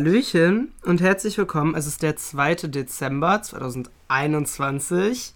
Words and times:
Hallöchen 0.00 0.74
und 0.84 1.00
herzlich 1.00 1.38
willkommen. 1.38 1.74
Es 1.74 1.86
ist 1.86 2.02
der 2.02 2.16
2. 2.16 2.54
Dezember 2.68 3.40
2021 3.40 5.32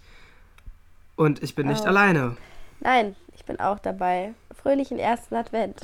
und 1.17 1.43
ich 1.43 1.55
bin 1.55 1.67
nicht 1.67 1.85
Oh. 1.85 1.87
alleine. 1.87 2.37
Nein, 2.81 3.17
ich 3.35 3.47
bin 3.47 3.59
auch 3.59 3.79
dabei. 3.79 4.35
Fröhlichen 4.55 4.99
ersten 4.99 5.35
Advent. 5.35 5.81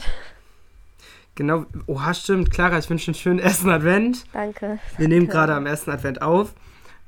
Genau, 1.36 1.64
oha, 1.86 2.12
stimmt. 2.12 2.50
Clara, 2.50 2.76
ich 2.76 2.90
wünsche 2.90 3.08
einen 3.08 3.14
schönen 3.14 3.38
ersten 3.38 3.70
Advent. 3.70 4.26
Danke. 4.34 4.78
Wir 4.98 5.08
nehmen 5.08 5.26
gerade 5.28 5.54
am 5.54 5.64
ersten 5.64 5.90
Advent 5.90 6.20
auf. 6.20 6.52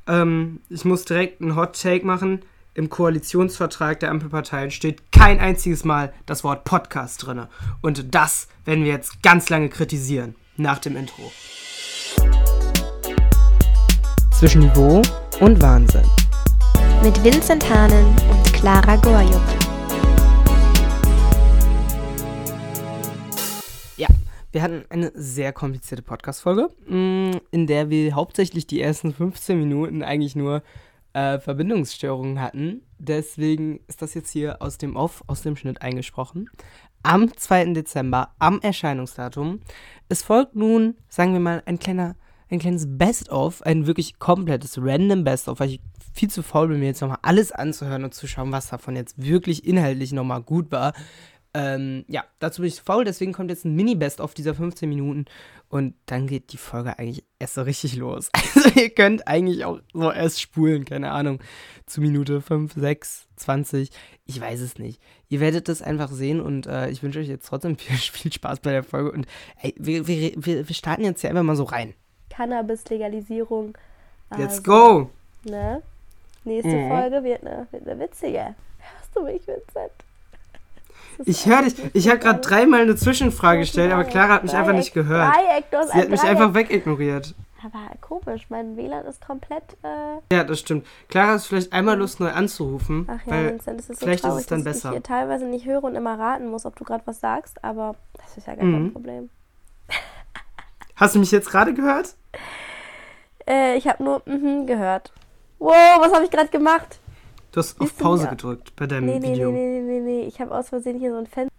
Ähm, 0.07 0.63
ich 0.71 0.87
muss 0.87 1.05
direkt 1.05 1.43
einen 1.43 1.55
Hot 1.55 1.79
Take 1.79 2.07
machen. 2.07 2.47
Im 2.73 2.89
Koalitionsvertrag 2.89 4.01
der 4.01 4.11
Ampelparteien 4.11 4.71
steht 4.71 5.13
kein 5.13 5.39
einziges 5.39 5.85
Mal 5.85 6.15
das 6.25 6.45
Wort 6.45 6.65
Podcast 6.65 7.27
drin. 7.27 7.43
Und 7.83 8.15
das 8.15 8.49
werden 8.65 8.85
wir 8.85 8.93
jetzt 8.93 9.23
ganz 9.23 9.51
lange 9.51 9.69
kritisieren. 9.69 10.35
Nach 10.61 10.81
dem 10.81 10.97
Intro. 10.97 11.31
Zwischen 14.33 14.63
Niveau 14.63 15.01
und 15.39 15.63
Wahnsinn. 15.63 16.03
mit 17.01 17.23
Vincent 17.23 17.71
Hahnen 17.71 18.07
und 18.29 18.53
Clara 18.53 18.97
Gorjuk. 18.97 19.41
Ja, 23.97 24.09
wir 24.51 24.63
hatten 24.63 24.85
eine 24.91 25.13
sehr 25.15 25.53
komplizierte 25.53 26.03
Podcast-Folge, 26.03 26.69
mh, 26.89 27.39
in 27.53 27.67
der 27.69 27.89
wir 27.89 28.17
hauptsächlich 28.17 28.67
die 28.67 28.81
ersten 28.81 29.15
15 29.15 29.57
Minuten 29.59 30.03
eigentlich 30.03 30.35
nur 30.35 30.65
äh, 31.13 31.39
Verbindungsstörungen 31.39 32.41
hatten. 32.41 32.83
Deswegen 32.99 33.79
ist 33.87 34.03
das 34.03 34.15
jetzt 34.15 34.31
hier 34.31 34.61
aus 34.61 34.77
dem 34.77 34.97
Off, 34.97 35.23
aus 35.29 35.43
dem 35.43 35.55
Schnitt 35.55 35.83
eingesprochen. 35.83 36.51
Am 37.03 37.35
2. 37.35 37.73
Dezember, 37.75 38.31
am 38.39 38.61
Erscheinungsdatum. 38.61 39.61
Es 40.09 40.23
folgt 40.23 40.57
nun, 40.57 40.97
sagen 41.09 41.33
wir 41.33 41.41
mal, 41.41 41.63
ein 41.67 41.79
kleiner, 41.79 42.17
ein 42.51 42.59
kleines 42.59 42.87
Best-of, 42.89 43.63
ein 43.63 43.87
wirklich 43.87 44.19
komplettes 44.19 44.79
random 44.81 45.25
Best-of, 45.25 45.61
weil 45.61 45.71
ich 45.71 45.81
viel 46.13 46.29
zu 46.29 46.43
faul 46.43 46.69
bin, 46.69 46.81
mir 46.81 46.87
jetzt 46.87 47.01
nochmal 47.01 47.19
alles 47.23 47.53
anzuhören 47.53 48.05
und 48.05 48.15
zu 48.15 48.27
schauen, 48.27 48.51
was 48.51 48.69
davon 48.69 48.97
jetzt 48.97 49.23
wirklich 49.23 49.65
inhaltlich 49.65 50.13
nochmal 50.13 50.43
gut 50.43 50.73
war. 50.73 50.93
Ähm, 51.55 52.05
ja, 52.09 52.25
dazu 52.41 52.61
bin 52.63 52.69
ich 52.69 52.81
faul, 52.81 53.05
deswegen 53.05 53.33
kommt 53.33 53.51
jetzt 53.51 53.65
ein 53.65 53.75
Mini-Best-of 53.75 54.35
dieser 54.35 54.55
15 54.55 54.89
Minuten 54.89 55.25
und 55.71 55.95
dann 56.07 56.27
geht 56.27 56.53
die 56.53 56.57
Folge 56.59 56.99
eigentlich 56.99 57.25
erst 57.39 57.55
so 57.55 57.63
richtig 57.63 57.97
los. 57.97 58.31
Also 58.55 58.69
ihr 58.81 58.91
könnt 58.91 59.27
eigentlich 59.27 59.65
auch 59.65 59.81
so 59.93 60.11
erst 60.13 60.41
spulen, 60.41 60.85
keine 60.85 61.11
Ahnung, 61.11 61.41
zu 61.87 62.01
Minute 62.01 62.41
5, 62.43 62.75
6, 62.75 63.29
20, 63.37 63.91
ich 64.27 64.41
weiß 64.41 64.61
es 64.61 64.79
nicht. 64.79 65.01
Ihr 65.29 65.41
werdet 65.41 65.69
das 65.69 65.81
einfach 65.81 66.11
sehen 66.11 66.41
und 66.41 66.67
äh, 66.67 66.91
ich 66.91 67.03
wünsche 67.03 67.19
euch 67.21 67.29
jetzt 67.29 67.47
trotzdem 67.47 67.77
viel, 67.79 67.97
viel 67.97 68.33
Spaß 68.33 68.61
bei 68.61 68.73
der 68.73 68.83
Folge 68.85 69.13
und 69.13 69.27
ey, 69.63 69.75
wir, 69.79 70.07
wir, 70.07 70.33
wir 70.37 70.69
wir 70.69 70.75
starten 70.75 71.05
jetzt 71.05 71.21
hier 71.23 71.31
einfach 71.31 71.43
mal 71.45 71.57
so 71.57 71.65
rein. 71.65 71.95
Cannabis-Legalisierung. 72.31 73.77
Let's 74.37 74.59
Also, 74.59 74.63
go! 74.63 75.11
Ne? 75.45 75.83
Nächste 76.45 76.71
Mhm. 76.75 76.89
Folge 76.89 77.25
wird 77.25 77.47
eine, 77.47 77.67
wird 77.71 77.89
eine 77.89 78.01
witzige. 78.01 78.55
Hörst 78.79 79.15
du 79.15 79.23
mich, 79.23 79.47
Vincent? 79.47 79.93
Das 81.19 81.27
ist 81.27 81.39
Ich 81.41 81.47
höre 81.47 81.63
dich, 81.63 81.75
ich 81.95 82.09
habe 82.09 82.19
gerade 82.19 82.41
dreimal 82.41 82.81
eine 82.83 82.97
Zwischenfrage 82.97 83.61
gestellt, 83.61 83.93
aber 83.93 84.05
Clara 84.05 84.35
hat 84.35 84.45
mich 84.45 84.55
einfach 84.55 84.73
nicht 84.73 84.95
gehört. 84.95 85.35
Dreieck, 85.35 85.71
du 85.71 85.77
hast 85.79 85.93
Sie 85.93 85.99
hat 85.99 86.09
mich 86.09 86.21
Dreieck. 86.21 86.31
einfach 86.37 86.55
wegignoriert. 86.55 87.35
Aber 87.65 87.81
komisch, 88.01 88.47
mein 88.51 88.77
WLAN 88.77 89.05
ist 89.07 89.21
komplett. 89.27 89.65
Äh, 89.83 90.35
Ja, 90.35 90.45
das 90.45 90.61
stimmt. 90.61 90.87
Clara 91.09 91.33
hast 91.33 91.49
vielleicht 91.49 91.73
einmal 91.73 91.99
Lust, 91.99 92.21
neu 92.21 92.31
anzurufen. 92.31 93.09
ach 93.11 93.27
ja, 93.27 93.33
weil 93.33 93.51
Vincent, 93.51 93.81
es 93.81 93.91
ist 93.91 93.99
so 93.99 94.05
vielleicht 94.07 94.21
ist 94.25 94.29
traurig, 94.29 94.41
es 94.43 94.47
dann 94.47 94.65
dass 94.65 94.77
besser. 94.77 94.89
ich 94.91 94.95
hier 94.95 95.03
teilweise 95.03 95.45
nicht 95.47 95.67
höre 95.67 95.83
und 95.83 95.97
immer 95.97 96.17
raten 96.19 96.49
muss, 96.51 96.65
ob 96.67 96.77
du 96.77 96.85
gerade 96.85 97.03
was 97.07 97.19
sagst, 97.19 97.63
aber 97.65 97.97
das 98.15 98.37
ist 98.37 98.47
ja 98.47 98.55
gar 98.55 98.61
kein 98.63 98.85
Mhm. 98.85 98.93
Problem. 98.93 99.31
Hast 100.95 101.15
du 101.15 101.19
mich 101.19 101.31
jetzt 101.33 101.51
gerade 101.51 101.75
gehört? 101.75 102.15
Äh, 103.49 103.77
ich 103.77 103.89
habe 103.89 104.03
nur 104.05 104.23
mhm 104.27 104.67
gehört. 104.67 105.13
Wow, 105.59 105.73
was 106.01 106.13
habe 106.13 106.25
ich 106.25 106.31
gerade 106.31 106.49
gemacht? 106.49 107.01
Du 107.53 107.61
hast 107.61 107.81
auf 107.81 107.89
Siehst 107.89 108.01
du 108.01 108.05
Pause 108.05 108.25
ja. 108.25 108.31
gedrückt 108.31 108.77
bei 108.77 108.87
deinem 108.87 109.07
Nee, 109.07 109.19
nee, 109.19 109.29
nee, 109.29 109.35
Video. 109.35 109.51
nee, 109.51 109.81
nee, 109.81 109.81
nee, 109.81 110.01
nee. 110.01 110.21
Ich 110.27 110.41
habe 110.41 110.55
aus 110.55 110.69
Versehen 110.69 110.99
hier 110.99 111.13
so 111.13 111.19
ein 111.19 111.27
Fenster. 111.27 111.55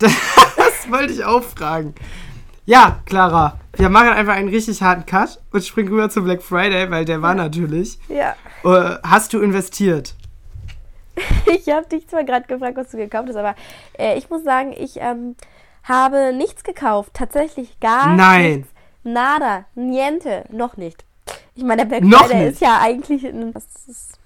Das 0.56 0.90
wollte 0.92 1.12
ich 1.14 1.24
auch 1.24 1.42
fragen. 1.42 1.94
Ja, 2.66 3.00
Clara, 3.06 3.58
wir 3.74 3.88
machen 3.88 4.08
einfach 4.08 4.34
einen 4.34 4.48
richtig 4.50 4.82
harten 4.82 5.06
Cut 5.06 5.40
und 5.50 5.64
springen 5.64 5.88
rüber 5.88 6.10
zu 6.10 6.22
Black 6.22 6.42
Friday, 6.42 6.90
weil 6.90 7.04
der 7.06 7.22
war 7.22 7.34
natürlich. 7.34 7.98
Ja. 8.08 8.34
Äh, 8.64 8.98
hast 9.02 9.32
du 9.32 9.40
investiert? 9.40 10.14
Ich 11.46 11.68
habe 11.68 11.86
dich 11.86 12.08
zwar 12.08 12.24
gerade 12.24 12.46
gefragt, 12.46 12.76
was 12.76 12.90
du 12.90 12.96
gekauft 12.96 13.28
hast, 13.28 13.36
aber 13.36 13.54
äh, 13.98 14.18
ich 14.18 14.28
muss 14.30 14.42
sagen, 14.44 14.74
ich 14.76 14.96
ähm, 15.00 15.36
habe 15.84 16.32
nichts 16.34 16.64
gekauft. 16.64 17.12
Tatsächlich 17.14 17.78
gar 17.80 18.14
Nein. 18.16 18.56
nichts. 18.56 18.68
Nada, 19.04 19.64
niente, 19.74 20.44
noch 20.50 20.76
nicht. 20.76 21.04
Ich 21.54 21.62
meine, 21.62 21.82
der 21.86 21.88
Black 22.00 22.02
Noch 22.02 22.26
Friday 22.26 22.44
nicht? 22.44 22.52
ist 22.54 22.60
ja 22.60 22.80
eigentlich 22.80 23.24
ein. 23.24 23.52
Das 23.52 23.64
ist, 23.86 24.18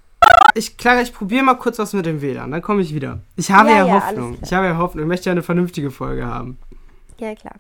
Ich, 0.59 0.77
Clara, 0.77 1.03
ich 1.03 1.15
probiere 1.15 1.45
mal 1.45 1.55
kurz 1.55 1.79
was 1.79 1.93
mit 1.93 2.05
dem 2.05 2.21
WLAN, 2.21 2.51
dann 2.51 2.63
komme 2.63 2.83
ich 2.83 2.93
wieder. 2.93 3.21
Ich 3.37 3.53
habe 3.53 3.71
Ja, 3.71 3.77
ja, 3.79 3.87
ja, 3.87 3.95
Hoffnung. 3.95 4.39
Ich 4.43 4.53
habe 4.53 4.67
ja 4.67 4.77
Hoffnung. 4.77 5.05
Ich 5.05 5.09
möchte 5.09 5.27
ja 5.27 5.33
eine 5.33 5.45
vernünftige 5.45 5.93
Folge 5.93 6.27
haben. 6.27 6.59
ja, 7.19 7.35
klar. 7.37 7.55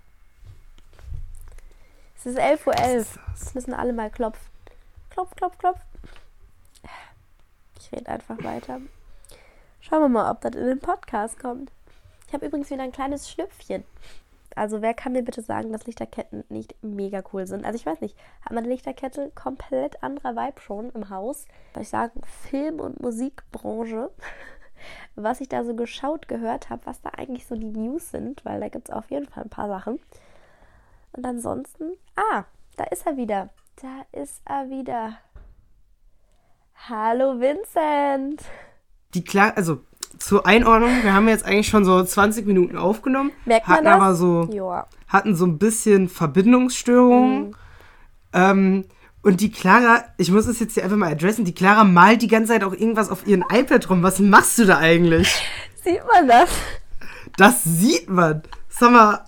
Es 2.17 2.27
ist 2.27 2.39
11.11 2.39 2.67
Uhr. 2.67 2.75
Es 3.35 3.55
müssen 3.55 3.73
alle 3.73 3.93
mal 3.93 4.11
klopfen. 4.11 4.45
Klopf, 5.11 5.35
klopf, 5.37 5.57
klopf. 5.59 5.79
Ich 7.79 7.93
rede 7.93 8.09
einfach 8.09 8.43
weiter. 8.43 8.81
Schauen 9.81 10.03
wir 10.03 10.09
mal, 10.09 10.31
ob 10.31 10.41
das 10.41 10.57
in 10.57 10.67
den 10.67 10.81
Podcast 10.81 11.39
kommt. 11.39 11.71
Ich 12.27 12.35
habe 12.35 12.47
übrigens 12.47 12.69
wieder 12.69 12.83
ein 12.83 12.91
kleines 12.91 13.31
Schnüpfchen. 13.31 13.85
Also 14.55 14.83
wer 14.83 14.95
kann 14.95 15.13
mir 15.13 15.23
bitte 15.23 15.43
sagen, 15.43 15.73
dass 15.73 15.87
Lichterketten 15.87 16.45
nicht 16.49 16.75
mega 16.83 17.23
cool 17.33 17.47
sind? 17.47 17.65
Also 17.65 17.77
ich 17.77 17.87
weiß 17.87 18.01
nicht, 18.01 18.17
hat 18.43 18.53
meine 18.53 18.69
Lichterkette 18.69 19.31
komplett 19.35 20.03
anderer 20.03 20.35
Vibe 20.35 20.61
schon 20.61 20.91
im 20.91 21.11
Haus? 21.11 21.47
Soll 21.75 21.83
ich 21.83 21.89
sagen, 21.89 22.21
Film- 22.25 22.81
und 22.81 23.01
Musikbranche? 23.01 24.11
Was 25.17 25.41
ich 25.41 25.49
da 25.49 25.65
so 25.65 25.75
geschaut, 25.75 26.29
gehört 26.29 26.71
habe, 26.71 26.87
was 26.87 27.01
da 27.01 27.11
eigentlich 27.11 27.49
so 27.49 27.57
die 27.57 27.73
News 27.73 28.13
sind, 28.13 28.45
weil 28.45 28.61
da 28.61 28.69
gibt 28.69 28.89
es 28.89 28.95
auf 28.95 29.11
jeden 29.11 29.27
Fall 29.27 29.43
ein 29.43 29.51
paar 29.51 29.67
Sachen. 29.67 29.99
Und 31.11 31.27
ansonsten, 31.27 31.95
ah, 32.15 32.45
da 32.77 32.85
ist 32.85 33.05
er 33.05 33.17
wieder. 33.17 33.49
Da 33.83 34.03
ist 34.13 34.41
er 34.45 34.71
wieder. 34.71 35.19
Hallo 36.89 37.41
Vincent. 37.41 38.45
Die 39.15 39.25
Clara, 39.25 39.55
also 39.55 39.81
zur 40.19 40.47
Einordnung, 40.47 41.03
wir 41.03 41.13
haben 41.15 41.29
jetzt 41.29 41.45
eigentlich 41.45 41.69
schon 41.69 41.85
so 41.85 42.03
20 42.03 42.47
Minuten 42.47 42.77
aufgenommen, 42.77 43.31
Merkt 43.45 43.69
man 43.69 43.77
hatten 43.79 43.87
aber 43.89 44.15
so, 44.15 44.49
Joa. 44.53 44.87
hatten 45.09 45.35
so 45.37 45.45
ein 45.47 45.59
bisschen 45.59 46.09
Verbindungsstörungen. 46.09 47.55
Ähm, 48.33 48.85
und 49.23 49.41
die 49.41 49.51
Clara, 49.51 50.05
ich 50.17 50.31
muss 50.31 50.47
es 50.47 50.61
jetzt 50.61 50.75
hier 50.75 50.85
einfach 50.85 50.97
mal 50.97 51.11
adressen, 51.13 51.45
die 51.45 51.55
Clara 51.55 51.85
malt 51.85 52.23
die 52.23 52.29
ganze 52.29 52.53
Zeit 52.53 52.65
auch 52.65 52.73
irgendwas 52.73 53.11
auf 53.11 53.27
ihren 53.27 53.45
iPad 53.53 53.89
rum. 53.91 54.03
Was 54.03 54.19
machst 54.21 54.59
du 54.59 54.65
da 54.65 54.79
eigentlich? 54.79 55.43
Sieht 55.83 56.01
man 56.13 56.29
das? 56.29 56.51
Das 57.37 57.63
sieht 57.65 58.09
man. 58.09 58.43
Sag 58.69 58.93
mal, 58.93 59.25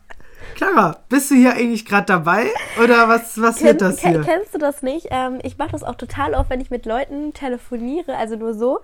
Clara, 0.54 0.98
bist 1.08 1.30
du 1.30 1.34
hier 1.34 1.54
eigentlich 1.54 1.86
gerade 1.86 2.06
dabei? 2.06 2.46
Oder 2.82 3.08
was, 3.08 3.40
was 3.40 3.62
wird 3.62 3.80
das 3.80 3.96
ken- 3.98 4.10
hier? 4.12 4.20
Kennst 4.22 4.54
du 4.54 4.58
das 4.58 4.82
nicht? 4.82 5.08
Ähm, 5.10 5.38
ich 5.42 5.58
mache 5.58 5.72
das 5.72 5.82
auch 5.82 5.94
total 5.96 6.34
oft, 6.34 6.50
wenn 6.50 6.60
ich 6.60 6.70
mit 6.70 6.86
Leuten 6.86 7.32
telefoniere, 7.34 8.16
also 8.16 8.36
nur 8.36 8.54
so. 8.54 8.80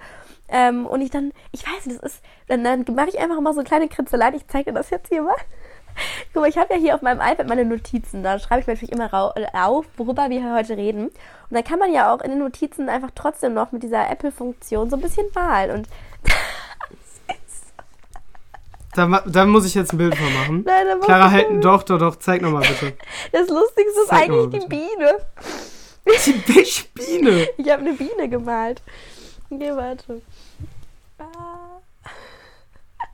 Ähm, 0.49 0.87
und 0.87 1.01
ich 1.01 1.11
dann, 1.11 1.33
ich 1.53 1.67
weiß 1.67 1.87
nicht, 1.87 2.03
das 2.03 2.15
ist, 2.15 2.25
dann, 2.49 2.63
dann 2.63 2.85
mache 2.95 3.09
ich 3.09 3.19
einfach 3.19 3.41
mal 3.41 3.55
so 3.55 3.63
kleine 3.63 3.89
Kritzeleien. 3.89 4.35
Ich 4.35 4.47
zeige 4.47 4.71
dir 4.71 4.79
das 4.79 4.91
jetzt 4.91 5.09
hier 5.09 5.23
mal. 5.23 5.35
Guck 6.33 6.43
mal, 6.43 6.49
ich 6.49 6.59
habe 6.59 6.75
ja 6.75 6.81
hier 6.81 6.95
auf 6.95 7.03
meinem 7.03 7.21
iPad 7.21 7.49
meine 7.49 7.65
Notizen. 7.65 8.23
Da 8.23 8.39
schreibe 8.39 8.61
ich 8.61 8.67
mir 8.67 8.75
natürlich 8.75 8.93
immer 8.93 9.35
äh, 9.37 9.47
auf, 9.53 9.87
worüber 9.97 10.31
wir 10.31 10.55
heute 10.55 10.77
reden. 10.77 11.07
Und 11.07 11.15
dann 11.51 11.65
kann 11.65 11.79
man 11.79 11.93
ja 11.93 12.15
auch 12.15 12.21
in 12.21 12.31
den 12.31 12.41
Notizen 12.41 12.89
einfach 12.89 13.11
trotzdem 13.15 13.55
noch 13.55 13.73
mit 13.73 13.83
dieser 13.83 14.09
Apple-Funktion 14.11 14.91
so 14.91 14.97
ein 14.97 15.03
bisschen 15.03 15.27
malen. 15.35 15.71
Und 15.71 15.89
Da, 18.97 19.23
da 19.27 19.45
muss 19.45 19.67
ich 19.67 19.75
jetzt 19.75 19.93
ein 19.93 19.99
Bild 19.99 20.17
von 20.17 20.33
machen. 20.33 20.63
Nein, 20.65 20.87
da 20.87 20.95
musst 20.95 21.07
Clara, 21.07 21.31
halt, 21.31 21.63
doch, 21.63 21.83
doch, 21.83 21.99
doch, 21.99 22.17
zeig 22.17 22.41
nochmal 22.41 22.63
bitte. 22.63 22.95
das 23.31 23.47
Lustigste 23.47 24.01
ist 24.01 24.09
Zeig 24.09 24.31
eigentlich 24.31 24.63
die. 24.63 24.69
Biene. 24.69 25.19
Die 26.25 26.89
Biene. 26.95 27.49
Ich 27.59 27.71
habe 27.71 27.83
eine 27.83 27.93
Biene 27.93 28.29
gemalt. 28.31 28.81
Okay, 29.51 29.77
warte. 29.77 30.23
Ah. 31.19 31.81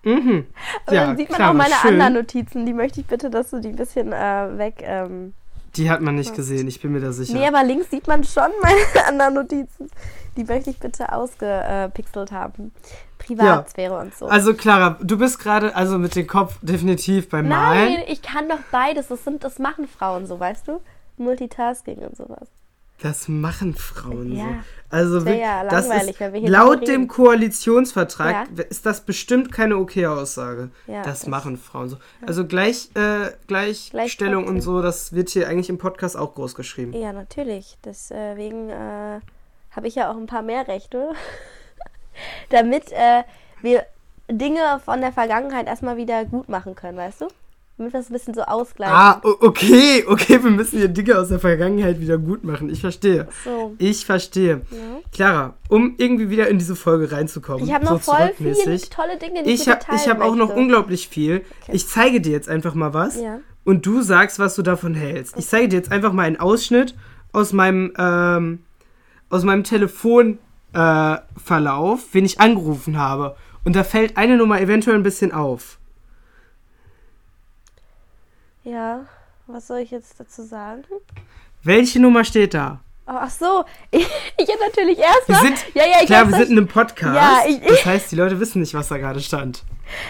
Mhm. 0.02 0.46
Aber 0.86 0.94
Ja, 0.94 1.06
dann 1.06 1.16
sieht 1.16 1.30
man 1.30 1.36
Clara, 1.36 1.50
auch 1.50 1.54
meine 1.54 1.74
schön. 1.74 1.92
anderen 1.92 2.14
Notizen. 2.14 2.66
Die 2.66 2.72
möchte 2.72 3.00
ich 3.00 3.06
bitte, 3.06 3.30
dass 3.30 3.50
du 3.50 3.60
die 3.60 3.68
ein 3.68 3.76
bisschen 3.76 4.12
äh, 4.12 4.58
weg. 4.58 4.82
Ähm. 4.82 5.34
Die 5.76 5.90
hat 5.90 6.00
man 6.00 6.16
nicht 6.16 6.34
gesehen, 6.34 6.68
ich 6.68 6.80
bin 6.82 6.92
mir 6.92 7.00
da 7.00 7.12
sicher. 7.12 7.32
Nee, 7.34 7.46
aber 7.46 7.64
links 7.64 7.90
sieht 7.90 8.06
man 8.06 8.24
schon 8.24 8.50
meine 8.62 9.06
anderen 9.06 9.34
Notizen. 9.34 9.90
Die 10.36 10.44
möchte 10.44 10.70
ich 10.70 10.78
bitte 10.78 11.12
ausgepixelt 11.12 12.32
haben. 12.32 12.72
Privatsphäre 13.18 13.98
und 13.98 14.14
so. 14.14 14.26
Also 14.26 14.54
Clara, 14.54 14.98
du 15.00 15.16
bist 15.16 15.38
gerade 15.38 15.76
also 15.76 15.98
mit 15.98 16.16
dem 16.16 16.26
Kopf 16.26 16.58
definitiv 16.62 17.28
beim 17.28 17.48
Malen. 17.48 17.94
Nein, 17.94 18.04
ich 18.08 18.22
kann 18.22 18.48
doch 18.48 18.58
beides. 18.70 19.08
Das, 19.08 19.24
sind, 19.24 19.44
das 19.44 19.58
machen 19.58 19.86
Frauen 19.86 20.26
so, 20.26 20.40
weißt 20.40 20.68
du? 20.68 20.80
Multitasking 21.18 21.98
und 21.98 22.16
sowas. 22.16 22.48
Das 23.00 23.26
machen 23.26 23.74
Frauen 23.74 24.32
Ja. 24.36 24.44
so. 24.44 24.48
Also 24.90 25.18
ja 25.30 25.64
das 25.64 25.86
ist, 25.88 26.20
laut 26.48 26.86
dem. 26.86 27.08
Koalitionsvertrag 27.08 28.48
Ja. 28.56 28.64
ist 28.68 28.84
das 28.86 29.00
bestimmt 29.00 29.50
keine 29.50 29.76
okay 29.78 30.06
Aussage. 30.06 30.70
Ja, 30.86 31.02
das, 31.02 31.20
das- 31.20 31.28
machen 31.28 31.56
Frauen 31.56 31.88
so. 31.88 31.96
Also 32.26 32.46
gleich, 32.46 32.90
äh, 32.94 33.30
Gleichstellung 33.48 34.46
und 34.46 34.60
so, 34.60 34.82
das 34.82 35.12
wird 35.14 35.30
hier 35.30 35.48
eigentlich 35.48 35.68
im 35.70 35.78
Podcast 35.78 36.16
auch 36.16 36.34
groß 36.34 36.54
geschrieben. 36.54 36.92
Ja, 36.92 37.12
natürlich. 37.12 37.76
Deswegen 37.84 38.68
äh, 38.70 39.20
habe 39.70 39.88
ich 39.88 39.94
ja 39.96 40.10
auch 40.10 40.16
ein 40.16 40.26
paar 40.26 40.42
mehr 40.42 40.68
Rechte. 40.68 41.12
Damit 42.50 42.92
äh, 42.92 43.24
wir 43.62 43.84
Dinge 44.30 44.80
von 44.84 45.00
der 45.00 45.12
Vergangenheit 45.12 45.66
erstmal 45.66 45.96
wieder 45.96 46.24
gut 46.24 46.48
machen 46.48 46.74
können, 46.74 46.98
weißt 46.98 47.22
du? 47.22 47.28
Damit 47.78 47.94
wir 47.94 48.00
das 48.00 48.10
ein 48.10 48.12
bisschen 48.12 48.34
so 48.34 48.42
ausgleichen. 48.42 48.94
Ah, 48.94 49.20
okay, 49.22 50.04
okay, 50.06 50.42
wir 50.42 50.50
müssen 50.50 50.78
hier 50.78 50.88
Dinge 50.88 51.18
aus 51.18 51.28
der 51.28 51.38
Vergangenheit 51.38 52.00
wieder 52.00 52.18
gut 52.18 52.44
machen. 52.44 52.68
Ich 52.68 52.82
verstehe. 52.82 53.28
So. 53.44 53.74
Ich 53.78 54.04
verstehe. 54.04 54.60
Clara, 55.10 55.54
um 55.68 55.94
irgendwie 55.96 56.28
wieder 56.28 56.48
in 56.48 56.58
diese 56.58 56.76
Folge 56.76 57.10
reinzukommen, 57.10 57.64
Ich 57.66 57.72
habe 57.72 57.86
noch 57.86 58.02
so 58.02 58.12
voll 58.12 58.32
viele 58.36 58.78
tolle 58.90 59.16
Dinge, 59.18 59.42
die 59.42 59.50
Ich 59.50 59.62
ich 59.62 59.68
habe 59.68 59.80
ich 59.80 59.86
teilen 60.02 60.20
hab 60.20 60.20
auch 60.20 60.36
noch 60.36 60.54
unglaublich 60.54 61.08
viel. 61.08 61.44
Ich 61.68 61.88
zeige 61.88 62.20
dir 62.20 62.32
jetzt 62.32 62.48
einfach 62.48 62.74
mal 62.74 62.92
was 62.92 63.20
Ja. 63.20 63.38
und 63.64 63.86
du 63.86 64.02
sagst, 64.02 64.38
was 64.38 64.54
du 64.54 64.62
davon 64.62 64.94
hältst. 64.94 65.36
Ich 65.38 65.48
zeige 65.48 65.68
dir 65.68 65.76
jetzt 65.76 65.90
einfach 65.90 66.12
mal 66.12 66.24
einen 66.24 66.38
Ausschnitt 66.38 66.94
aus 67.32 67.54
meinem, 67.54 67.92
ähm, 67.96 68.58
aus 69.30 69.44
meinem 69.44 69.64
Telefonverlauf, 69.64 70.38
äh, 70.74 72.14
wen 72.14 72.24
ich 72.26 72.38
angerufen 72.40 72.98
habe. 72.98 73.34
Und 73.64 73.76
da 73.76 73.84
fällt 73.84 74.18
eine 74.18 74.36
Nummer 74.36 74.60
eventuell 74.60 74.96
ein 74.96 75.02
bisschen 75.02 75.32
auf. 75.32 75.78
Ja, 78.64 79.06
was 79.46 79.66
soll 79.66 79.78
ich 79.78 79.90
jetzt 79.90 80.18
dazu 80.18 80.42
sagen? 80.42 80.84
Welche 81.62 82.00
Nummer 82.00 82.24
steht 82.24 82.54
da? 82.54 82.80
Oh, 83.06 83.12
ach 83.14 83.30
so, 83.30 83.64
ich, 83.90 84.02
ich 84.38 84.48
hätte 84.48 84.60
natürlich 84.64 84.98
Wir 84.98 85.04
erstmal. 85.04 85.40
sind, 85.42 85.56
ja, 85.74 85.84
ja, 85.84 85.96
ich 86.00 86.06
klar, 86.06 86.28
wir 86.28 86.36
sind 86.36 86.50
in 86.50 86.58
einem 86.58 86.68
Podcast. 86.68 87.16
Ja, 87.16 87.42
ich- 87.48 87.60
das 87.60 87.84
heißt, 87.84 88.12
die 88.12 88.16
Leute 88.16 88.38
wissen 88.38 88.60
nicht, 88.60 88.74
was 88.74 88.88
da 88.88 88.98
gerade 88.98 89.20
stand. 89.20 89.64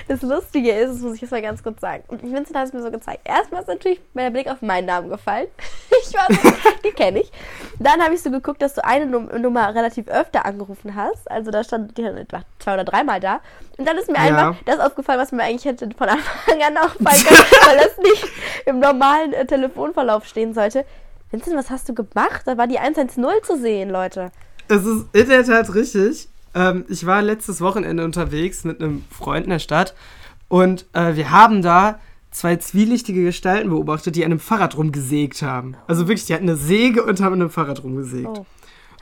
Das 0.06 0.22
Lustige 0.22 0.70
ist, 0.70 0.94
das 0.94 1.00
muss 1.00 1.14
ich 1.14 1.22
jetzt 1.22 1.30
mal 1.30 1.42
ganz 1.42 1.62
kurz 1.62 1.80
sagen. 1.80 2.04
Und 2.08 2.22
Vincent 2.22 2.54
hat 2.54 2.68
es 2.68 2.72
mir 2.72 2.82
so 2.82 2.90
gezeigt. 2.90 3.22
Erstmal 3.24 3.62
ist 3.62 3.66
natürlich 3.68 4.00
der 4.14 4.30
Blick 4.30 4.46
auf 4.46 4.60
meinen 4.62 4.86
Namen 4.86 5.08
gefallen. 5.08 5.48
Ich 6.08 6.14
war 6.14 6.26
so, 6.30 6.52
die 6.84 6.90
kenne 6.90 7.20
ich. 7.20 7.30
Dann 7.82 8.00
habe 8.02 8.14
ich 8.14 8.22
so 8.22 8.30
geguckt, 8.30 8.62
dass 8.62 8.74
du 8.74 8.84
eine 8.84 9.06
Num 9.06 9.28
Nummer 9.40 9.74
relativ 9.74 10.08
öfter 10.08 10.44
angerufen 10.46 10.94
hast. 10.94 11.30
Also 11.30 11.50
da 11.50 11.64
stand 11.64 11.96
die 11.98 12.02
etwa 12.02 12.42
zwei 12.58 12.74
oder 12.74 12.84
dreimal 12.84 13.20
da. 13.20 13.40
Und 13.78 13.86
dann 13.88 13.96
ist 13.98 14.08
mir 14.08 14.14
Ja. 14.16 14.48
einfach 14.50 14.62
das 14.66 14.78
aufgefallen, 14.78 15.20
was 15.20 15.32
mir 15.32 15.42
eigentlich 15.42 15.64
hätte 15.64 15.88
von 15.96 16.08
Anfang 16.08 16.62
an 16.66 16.76
auffallen 16.76 17.24
können, 17.24 17.66
weil 17.66 17.76
das 17.78 17.96
nicht 17.98 18.24
im 18.66 18.80
normalen 18.80 19.32
äh, 19.32 19.46
Telefonverlauf 19.46 20.26
stehen 20.26 20.54
sollte. 20.54 20.84
Vincent, 21.30 21.56
was 21.56 21.70
hast 21.70 21.88
du 21.88 21.94
gemacht? 21.94 22.42
Da 22.44 22.58
war 22.58 22.66
die 22.66 22.78
110 22.78 23.24
zu 23.42 23.56
sehen, 23.58 23.90
Leute. 23.90 24.30
Es 24.68 24.84
ist 24.84 25.06
in 25.14 25.28
der 25.28 25.44
Tat 25.44 25.74
richtig. 25.74 26.28
Ähm, 26.54 26.84
ich 26.88 27.06
war 27.06 27.22
letztes 27.22 27.60
Wochenende 27.62 28.04
unterwegs 28.04 28.64
mit 28.64 28.80
einem 28.82 29.04
Freund 29.10 29.44
in 29.44 29.50
der 29.50 29.58
Stadt 29.58 29.94
und 30.48 30.84
äh, 30.92 31.16
wir 31.16 31.30
haben 31.30 31.62
da 31.62 31.98
zwei 32.32 32.56
zwielichtige 32.56 33.22
Gestalten 33.22 33.70
beobachtet, 33.70 34.16
die 34.16 34.24
an 34.24 34.32
einem 34.32 34.40
Fahrrad 34.40 34.76
rumgesägt 34.76 35.42
haben. 35.42 35.76
Also 35.86 36.08
wirklich, 36.08 36.26
die 36.26 36.34
hatten 36.34 36.48
eine 36.48 36.56
Säge 36.56 37.04
und 37.04 37.20
haben 37.20 37.34
an 37.34 37.42
einem 37.42 37.50
Fahrrad 37.50 37.84
rumgesägt. 37.84 38.26
Oh. 38.26 38.46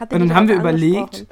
Und 0.00 0.12
dann 0.12 0.34
haben 0.34 0.48
wir 0.48 0.56
überlegt? 0.56 1.26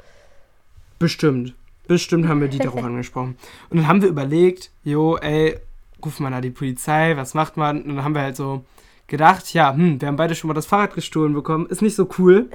Bestimmt. 0.97 1.53
Bestimmt 1.87 2.27
haben 2.27 2.41
wir 2.41 2.47
die 2.47 2.59
darauf 2.59 2.83
angesprochen. 2.83 3.37
Und 3.69 3.77
dann 3.77 3.87
haben 3.87 4.01
wir 4.01 4.09
überlegt, 4.09 4.71
jo, 4.83 5.17
ey, 5.17 5.59
ruft 6.03 6.19
man 6.19 6.31
da 6.31 6.41
die 6.41 6.51
Polizei, 6.51 7.17
was 7.17 7.33
macht 7.33 7.57
man? 7.57 7.81
Und 7.81 7.95
dann 7.95 8.03
haben 8.03 8.15
wir 8.15 8.21
halt 8.21 8.35
so 8.35 8.63
gedacht, 9.07 9.53
ja, 9.53 9.73
hm, 9.73 9.99
wir 9.99 10.07
haben 10.07 10.15
beide 10.15 10.35
schon 10.35 10.47
mal 10.47 10.53
das 10.53 10.67
Fahrrad 10.67 10.93
gestohlen 10.93 11.33
bekommen, 11.33 11.65
ist 11.65 11.81
nicht 11.81 11.95
so 11.95 12.07
cool. 12.17 12.49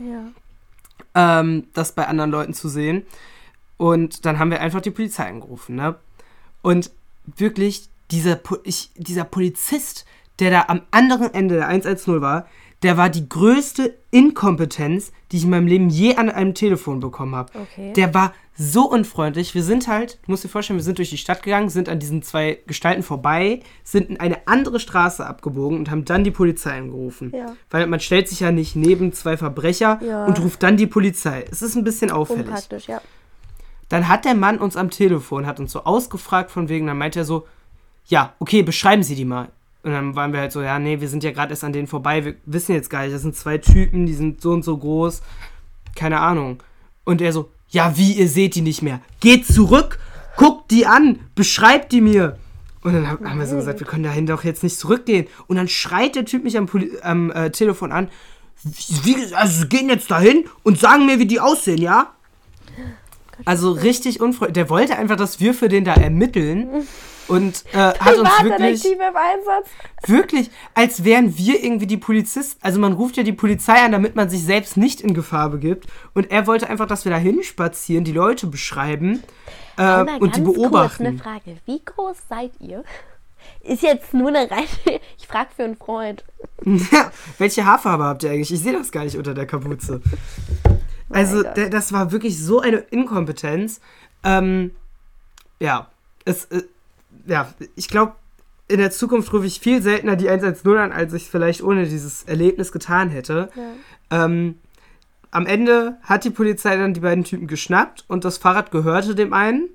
Ja. 1.15 1.41
ähm, 1.41 1.65
das 1.75 1.93
bei 1.93 2.07
anderen 2.07 2.31
Leuten 2.31 2.55
zu 2.55 2.69
sehen. 2.69 3.03
Und 3.77 4.25
dann 4.25 4.39
haben 4.39 4.51
wir 4.51 4.61
einfach 4.61 4.81
die 4.81 4.93
Polizei 4.93 5.27
angerufen, 5.27 5.77
ne? 5.77 5.97
Und 6.63 6.93
wirklich, 7.37 7.89
dieser, 8.11 8.41
ich, 8.65 8.91
dieser 8.97 9.25
Polizist, 9.25 10.05
der 10.39 10.51
da 10.51 10.65
am 10.69 10.83
anderen 10.91 11.33
Ende 11.33 11.57
der 11.57 11.69
110 11.69 12.21
war, 12.21 12.47
der 12.83 12.97
war 12.99 13.09
die 13.09 13.29
größte 13.29 13.97
Inkompetenz, 14.11 15.13
die 15.33 15.39
ich 15.39 15.45
in 15.45 15.51
meinem 15.51 15.67
Leben 15.67 15.89
je 15.89 16.17
an 16.17 16.29
einem 16.29 16.55
Telefon 16.55 17.01
bekommen 17.01 17.35
habe. 17.35 17.51
Okay. 17.59 17.93
Der 17.95 18.13
war 18.13 18.35
so 18.57 18.89
unfreundlich. 18.89 19.55
Wir 19.55 19.63
sind 19.63 19.89
halt, 19.89 20.19
du 20.25 20.31
musst 20.31 20.45
dir 20.45 20.49
vorstellen, 20.49 20.79
wir 20.79 20.85
sind 20.85 20.99
durch 20.99 21.11
die 21.11 21.17
Stadt 21.19 21.43
gegangen, 21.43 21.71
sind 21.71 21.89
an 21.89 21.99
diesen 21.99 22.23
zwei 22.23 22.61
Gestalten 22.67 23.03
vorbei, 23.03 23.61
sind 23.85 24.11
in 24.11 24.21
eine 24.21 24.47
andere 24.47 24.79
Straße 24.81 25.27
abgebogen 25.27 25.79
und 25.79 25.91
haben 25.91 26.05
dann 26.05 26.25
die 26.25 26.31
Polizei 26.31 26.77
angerufen. 26.77 27.33
Ja. 27.35 27.57
Weil 27.71 27.87
man 27.87 28.01
stellt 28.01 28.29
sich 28.29 28.41
ja 28.41 28.53
nicht 28.53 28.77
neben 28.77 29.13
zwei 29.13 29.37
Verbrecher 29.37 29.99
Ja. 30.07 30.27
und 30.27 30.39
ruft 30.41 30.63
dann 30.63 30.77
die 30.77 30.87
Polizei. 30.87 31.45
Es 31.51 31.63
ist 31.63 31.75
ein 31.77 31.85
bisschen 31.85 32.11
auffällig. 32.11 32.47
Unpraktisch, 32.47 32.87
ja. 32.87 33.01
Dann 33.89 34.09
hat 34.09 34.25
der 34.25 34.35
Mann 34.35 34.59
uns 34.59 34.77
am 34.77 34.91
Telefon, 34.91 35.47
hat 35.47 35.59
uns 35.59 35.73
so 35.73 35.85
ausgefragt 35.85 36.51
von 36.51 36.69
wegen, 36.69 36.87
dann 36.87 36.99
meint 36.99 37.17
er 37.17 37.25
so, 37.25 37.47
ja, 38.07 38.35
okay, 38.39 38.63
beschreiben 38.63 39.03
Sie 39.03 39.15
die 39.15 39.25
mal. 39.25 39.49
Und 39.83 39.93
dann 39.93 40.17
waren 40.17 40.33
wir 40.33 40.41
halt 40.41 40.53
so, 40.53 40.63
ja, 40.63 40.79
nee, 40.79 41.01
wir 41.01 41.09
sind 41.09 41.23
ja 41.25 41.31
gerade 41.31 41.53
erst 41.53 41.65
an 41.65 41.73
denen 41.73 41.87
vorbei, 41.87 42.25
wir 42.25 42.35
wissen 42.47 42.75
jetzt 42.75 42.89
gar 42.89 43.03
nicht, 43.03 43.15
das 43.15 43.23
sind 43.23 43.37
zwei 43.37 43.59
Typen, 43.59 44.07
die 44.07 44.15
sind 44.15 44.41
so 44.41 44.51
und 44.51 44.65
so 44.65 44.79
groß, 44.79 45.21
keine 45.95 46.21
Ahnung. 46.21 46.63
Und 47.05 47.21
er 47.21 47.33
so, 47.33 47.51
ja, 47.69 47.97
wie, 47.97 48.13
ihr 48.13 48.29
seht 48.29 48.55
die 48.55 48.63
nicht 48.63 48.81
mehr. 48.81 49.01
Geht 49.21 49.47
zurück, 49.47 49.99
guckt 50.37 50.71
die 50.71 50.87
an, 50.87 51.21
beschreibt 51.35 51.93
die 51.93 52.01
mir. 52.01 52.39
Und 52.83 52.95
dann 52.95 53.11
hab, 53.11 53.23
haben 53.23 53.39
wir 53.39 53.47
so 53.47 53.57
gesagt, 53.57 53.81
wir 53.81 53.87
können 53.87 54.05
dahin 54.05 54.27
doch 54.27 54.45
jetzt 54.45 54.63
nicht 54.63 54.79
zurückgehen. 54.79 55.27
Und 55.49 55.57
dann 55.57 55.69
schreit 55.69 56.17
der 56.17 56.25
Typ 56.25 56.45
mich 56.45 56.57
am, 56.57 56.67
Poli 56.67 56.93
am 57.03 57.31
äh, 57.31 57.51
Telefon 57.51 57.93
an, 57.93 58.09
wie, 59.03 59.17
also 59.35 59.67
gehen 59.67 59.91
jetzt 59.91 60.11
dahin 60.11 60.45
und 60.63 60.79
sagen 60.79 61.05
mir, 61.05 61.19
wie 61.19 61.27
die 61.27 61.41
aussehen, 61.41 61.81
ja? 61.81 62.15
Also 63.45 63.73
richtig 63.73 64.21
unfreundlich. 64.21 64.55
Der 64.55 64.71
wollte 64.71 64.97
einfach, 64.97 65.17
dass 65.17 65.41
wir 65.41 65.53
für 65.53 65.69
den 65.69 65.85
da 65.85 65.95
ermitteln 65.95 66.87
und 67.29 67.65
äh, 67.73 67.79
hat 67.79 68.19
uns 68.19 68.29
wirklich, 68.43 68.85
im 68.85 69.01
Einsatz. 69.01 69.69
wirklich, 70.07 70.51
als 70.75 71.05
wären 71.05 71.37
wir 71.37 71.63
irgendwie 71.63 71.87
die 71.87 71.97
Polizisten. 71.97 72.59
Also 72.63 72.79
man 72.81 72.93
ruft 72.93 73.17
ja 73.17 73.23
die 73.23 73.33
Polizei 73.33 73.83
an, 73.83 73.93
damit 73.93 74.17
man 74.17 74.29
sich 74.29 74.45
selbst 74.45 74.77
nicht 74.77 75.01
in 75.01 75.15
Gefahr 75.15 75.51
begibt. 75.51 75.87
Und 76.15 76.31
er 76.31 76.47
wollte 76.47 76.69
einfach, 76.69 76.87
dass 76.87 77.05
wir 77.05 77.13
da 77.13 77.19
hinspazieren, 77.19 78.05
die 78.05 78.13
Leute 78.13 78.47
beschreiben 78.47 79.23
äh, 79.77 79.83
Einmal 79.83 80.19
und 80.19 80.37
die 80.37 80.41
beobachten. 80.41 81.05
Kurz 81.05 81.27
eine 81.27 81.41
Frage. 81.41 81.57
Wie 81.67 81.83
groß 81.85 82.17
seid 82.29 82.53
ihr? 82.61 82.85
Ist 83.63 83.83
jetzt 83.83 84.15
nur 84.15 84.29
eine 84.29 84.51
reine. 84.51 84.67
Ich 85.19 85.27
frage 85.27 85.51
für 85.57 85.65
einen 85.65 85.77
Freund. 85.77 86.25
Ja, 86.65 87.11
welche 87.39 87.65
Haarfarbe 87.65 88.05
habt 88.05 88.23
ihr 88.23 88.31
eigentlich? 88.31 88.53
Ich 88.53 88.61
sehe 88.61 88.73
das 88.73 88.93
gar 88.93 89.05
nicht 89.05 89.17
unter 89.17 89.35
der 89.35 89.47
Kapuze. 89.47 90.03
Also, 91.11 91.43
Gott. 91.43 91.57
der, 91.57 91.71
das 91.71 91.93
war 91.93 92.13
wirklich 92.13 92.43
so 92.43 92.61
eine 92.61 92.77
Inkompetenz. 92.77 93.81
Ähm, 94.23 94.73
ja, 95.61 95.89
es, 96.25 96.47
äh, 96.47 96.63
ja, 97.27 97.49
ich 97.77 97.89
glaube, 97.89 98.15
in 98.69 98.79
der 98.79 98.91
Zukunft 98.91 99.33
rufe 99.33 99.47
ich 99.47 99.61
viel 99.61 99.83
seltener 99.83 100.17
die 100.17 100.29
110 100.29 100.77
an, 100.79 100.93
als 100.93 101.13
ich 101.13 101.29
vielleicht 101.29 101.63
ohne 101.63 101.85
dieses 101.87 102.23
Erlebnis 102.25 102.73
getan 102.73 103.11
hätte. 103.11 103.51
Ähm, 104.11 104.59
am 105.31 105.47
Ende 105.47 105.99
hat 106.03 106.25
die 106.25 106.31
Polizei 106.31 106.77
dann 106.77 106.95
die 106.95 107.01
beiden 107.01 107.25
Typen 107.25 107.47
geschnappt 107.47 108.05
und 108.09 108.25
das 108.25 108.39
Fahrrad 108.39 108.71
gehörte 108.71 109.15
dem 109.15 109.33
einen, 109.33 109.69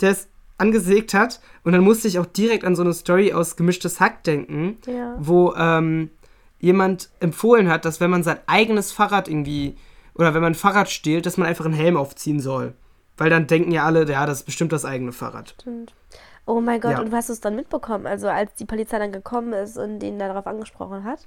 der 0.00 0.10
es 0.10 0.28
angesägt 0.58 1.14
hat. 1.14 1.40
Und 1.64 1.72
dann 1.72 1.82
musste 1.82 2.08
ich 2.08 2.18
auch 2.18 2.26
direkt 2.26 2.64
an 2.64 2.76
so 2.76 2.82
eine 2.82 2.92
Story 2.94 3.32
aus 3.32 3.56
Gemischtes 3.56 4.00
Hack 4.00 4.22
denken, 4.24 4.76
Ja. 4.86 5.16
wo 5.18 5.54
ähm, 5.54 6.10
jemand 6.60 7.08
empfohlen 7.20 7.68
hat, 7.68 7.84
dass 7.84 8.00
wenn 8.00 8.10
man 8.10 8.22
sein 8.22 8.38
eigenes 8.46 8.92
Fahrrad 8.92 9.28
irgendwie 9.28 9.76
oder 10.14 10.32
wenn 10.32 10.42
man 10.42 10.52
ein 10.52 10.56
Fahrrad 10.56 10.90
stiehlt, 10.90 11.26
dass 11.26 11.36
man 11.36 11.46
einfach 11.48 11.64
einen 11.66 11.74
Helm 11.74 11.96
aufziehen 11.96 12.40
soll. 12.40 12.72
Weil 13.18 13.30
dann 13.30 13.46
denken 13.46 13.72
ja 13.72 13.84
alle, 13.84 14.08
ja, 14.10 14.24
das 14.26 14.38
ist 14.40 14.44
bestimmt 14.46 14.72
das 14.72 14.84
eigene 14.84 15.12
Fahrrad. 15.12 15.54
Stimmt. 15.60 15.92
Oh 16.48 16.60
mein 16.60 16.80
Gott, 16.80 16.92
Ja. 16.92 17.00
und 17.00 17.10
was 17.12 17.28
hast 17.28 17.44
du 17.44 17.48
dann 17.48 17.56
mitbekommen? 17.56 18.06
Also 18.06 18.28
als 18.28 18.54
die 18.54 18.64
Polizei 18.64 18.98
dann 19.00 19.10
gekommen 19.12 19.52
ist 19.52 19.76
und 19.76 19.98
den 19.98 20.18
darauf 20.18 20.46
angesprochen 20.46 21.02
hat? 21.04 21.18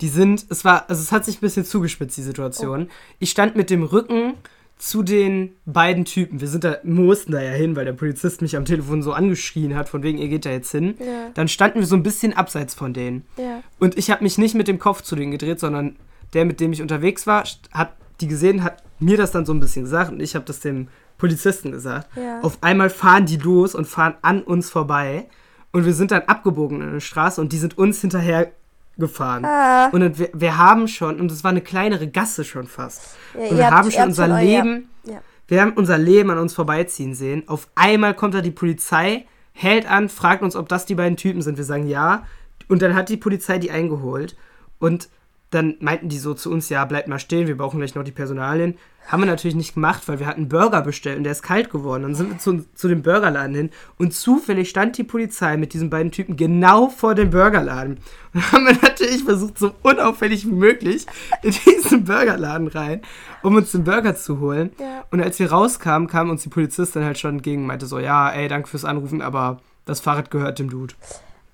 Die 0.00 0.08
sind, 0.08 0.44
es 0.50 0.64
war, 0.64 0.90
also 0.90 1.00
es 1.00 1.12
hat 1.12 1.24
sich 1.24 1.38
ein 1.38 1.40
bisschen 1.40 1.64
zugespitzt, 1.64 2.16
die 2.16 2.22
Situation. 2.22 2.90
Ich 3.20 3.30
stand 3.30 3.54
mit 3.54 3.70
dem 3.70 3.84
Rücken 3.84 4.34
zu 4.76 5.04
den 5.04 5.54
beiden 5.64 6.04
Typen. 6.04 6.40
Wir 6.40 6.48
sind 6.48 6.64
da, 6.64 6.78
mussten 6.82 7.30
da 7.30 7.40
ja 7.40 7.52
hin, 7.52 7.76
weil 7.76 7.84
der 7.84 7.92
Polizist 7.92 8.42
mich 8.42 8.56
am 8.56 8.64
Telefon 8.64 9.02
so 9.04 9.12
angeschrien 9.12 9.76
hat, 9.76 9.88
von 9.88 10.02
wegen, 10.02 10.18
ihr 10.18 10.28
geht 10.28 10.44
da 10.44 10.50
jetzt 10.50 10.72
hin. 10.72 10.96
Ja. 10.98 11.30
Dann 11.34 11.46
standen 11.46 11.78
wir 11.78 11.86
so 11.86 11.94
ein 11.94 12.02
bisschen 12.02 12.32
abseits 12.32 12.74
von 12.74 12.92
denen. 12.92 13.24
Ja. 13.36 13.62
Und 13.78 13.96
ich 13.96 14.10
habe 14.10 14.24
mich 14.24 14.36
nicht 14.38 14.56
mit 14.56 14.66
dem 14.66 14.80
Kopf 14.80 15.02
zu 15.02 15.14
denen 15.14 15.30
gedreht, 15.30 15.60
sondern 15.60 15.94
der, 16.32 16.44
mit 16.44 16.58
dem 16.58 16.72
ich 16.72 16.82
unterwegs 16.82 17.28
war, 17.28 17.44
hat 17.70 17.92
die 18.20 18.26
gesehen, 18.26 18.64
hat 18.64 18.82
mir 18.98 19.16
das 19.16 19.30
dann 19.30 19.46
so 19.46 19.52
ein 19.54 19.60
bisschen 19.60 19.82
gesagt 19.82 20.10
und 20.10 20.20
ich 20.20 20.34
habe 20.34 20.44
das 20.44 20.58
dem 20.58 20.88
Polizisten 21.24 21.72
gesagt. 21.72 22.08
Ja. 22.16 22.40
Auf 22.42 22.58
einmal 22.60 22.90
fahren 22.90 23.24
die 23.26 23.36
los 23.38 23.74
und 23.74 23.86
fahren 23.86 24.14
an 24.22 24.42
uns 24.42 24.68
vorbei. 24.70 25.26
Und 25.72 25.84
wir 25.86 25.94
sind 25.94 26.10
dann 26.10 26.22
abgebogen 26.22 26.80
in 26.82 26.88
eine 26.88 27.00
Straße 27.00 27.40
und 27.40 27.52
die 27.52 27.58
sind 27.58 27.78
uns 27.78 28.00
hinterher 28.00 28.52
gefahren. 28.98 29.44
Ah. 29.44 29.86
Und 29.88 30.00
dann, 30.00 30.18
wir, 30.18 30.28
wir 30.34 30.56
haben 30.58 30.86
schon, 30.86 31.18
und 31.20 31.32
es 31.32 31.42
war 31.42 31.50
eine 31.50 31.62
kleinere 31.62 32.06
Gasse 32.08 32.44
schon 32.44 32.66
fast. 32.66 33.16
Ja, 33.34 33.40
und 33.48 33.56
wir 33.56 33.64
habt- 33.66 33.74
haben 33.76 33.90
schon 33.90 34.02
unser 34.04 34.28
schon 34.28 34.36
Leben, 34.38 34.88
Ja. 35.04 35.20
wir 35.48 35.60
haben 35.62 35.72
unser 35.72 35.98
Leben 35.98 36.30
an 36.30 36.38
uns 36.38 36.52
vorbeiziehen 36.54 37.14
sehen. 37.14 37.42
Auf 37.48 37.68
einmal 37.74 38.14
kommt 38.14 38.34
da 38.34 38.40
die 38.40 38.52
Polizei, 38.52 39.26
hält 39.52 39.90
an, 39.90 40.08
fragt 40.08 40.42
uns, 40.42 40.54
ob 40.54 40.68
das 40.68 40.84
die 40.86 40.94
beiden 40.94 41.16
Typen 41.16 41.42
sind. 41.42 41.56
Wir 41.56 41.64
sagen 41.64 41.86
ja. 41.88 42.24
Und 42.68 42.82
dann 42.82 42.94
hat 42.94 43.08
die 43.08 43.16
Polizei 43.16 43.58
die 43.58 43.70
eingeholt. 43.72 44.36
Und 44.78 45.08
dann 45.54 45.76
meinten 45.80 46.08
die 46.08 46.18
so 46.18 46.34
zu 46.34 46.50
uns, 46.50 46.68
ja, 46.68 46.84
bleibt 46.84 47.08
mal 47.08 47.18
stehen, 47.18 47.46
wir 47.46 47.56
brauchen 47.56 47.78
gleich 47.78 47.94
noch 47.94 48.04
die 48.04 48.12
Personalien. 48.12 48.76
Haben 49.06 49.22
wir 49.22 49.26
natürlich 49.26 49.54
nicht 49.54 49.74
gemacht, 49.74 50.08
weil 50.08 50.18
wir 50.18 50.26
hatten 50.26 50.40
einen 50.40 50.48
Burger 50.48 50.80
bestellt 50.80 51.18
und 51.18 51.24
der 51.24 51.32
ist 51.32 51.42
kalt 51.42 51.70
geworden. 51.70 52.04
Dann 52.04 52.14
sind 52.14 52.30
wir 52.30 52.38
zu, 52.38 52.64
zu 52.74 52.88
dem 52.88 53.02
Burgerladen 53.02 53.54
hin 53.54 53.70
und 53.98 54.14
zufällig 54.14 54.70
stand 54.70 54.96
die 54.96 55.04
Polizei 55.04 55.56
mit 55.58 55.74
diesen 55.74 55.90
beiden 55.90 56.10
Typen 56.10 56.36
genau 56.36 56.88
vor 56.88 57.14
dem 57.14 57.30
Burgerladen. 57.30 57.98
Und 58.32 58.42
dann 58.42 58.52
haben 58.52 58.66
wir 58.66 58.78
natürlich 58.82 59.22
versucht, 59.22 59.58
so 59.58 59.72
unauffällig 59.82 60.46
wie 60.46 60.52
möglich 60.52 61.06
in 61.42 61.54
diesen 61.66 62.04
Burgerladen 62.04 62.68
rein, 62.68 63.02
um 63.42 63.54
uns 63.56 63.72
den 63.72 63.84
Burger 63.84 64.16
zu 64.16 64.40
holen. 64.40 64.72
Ja. 64.80 65.04
Und 65.10 65.22
als 65.22 65.38
wir 65.38 65.52
rauskamen, 65.52 66.08
kam 66.08 66.30
uns 66.30 66.42
die 66.42 66.48
Polizistin 66.48 67.04
halt 67.04 67.18
schon 67.18 67.36
entgegen 67.36 67.62
und 67.62 67.66
meinte 67.68 67.86
so, 67.86 67.98
ja, 67.98 68.30
ey, 68.30 68.48
danke 68.48 68.68
fürs 68.68 68.86
Anrufen, 68.86 69.20
aber 69.20 69.60
das 69.84 70.00
Fahrrad 70.00 70.30
gehört 70.30 70.58
dem 70.58 70.70
Dude. 70.70 70.94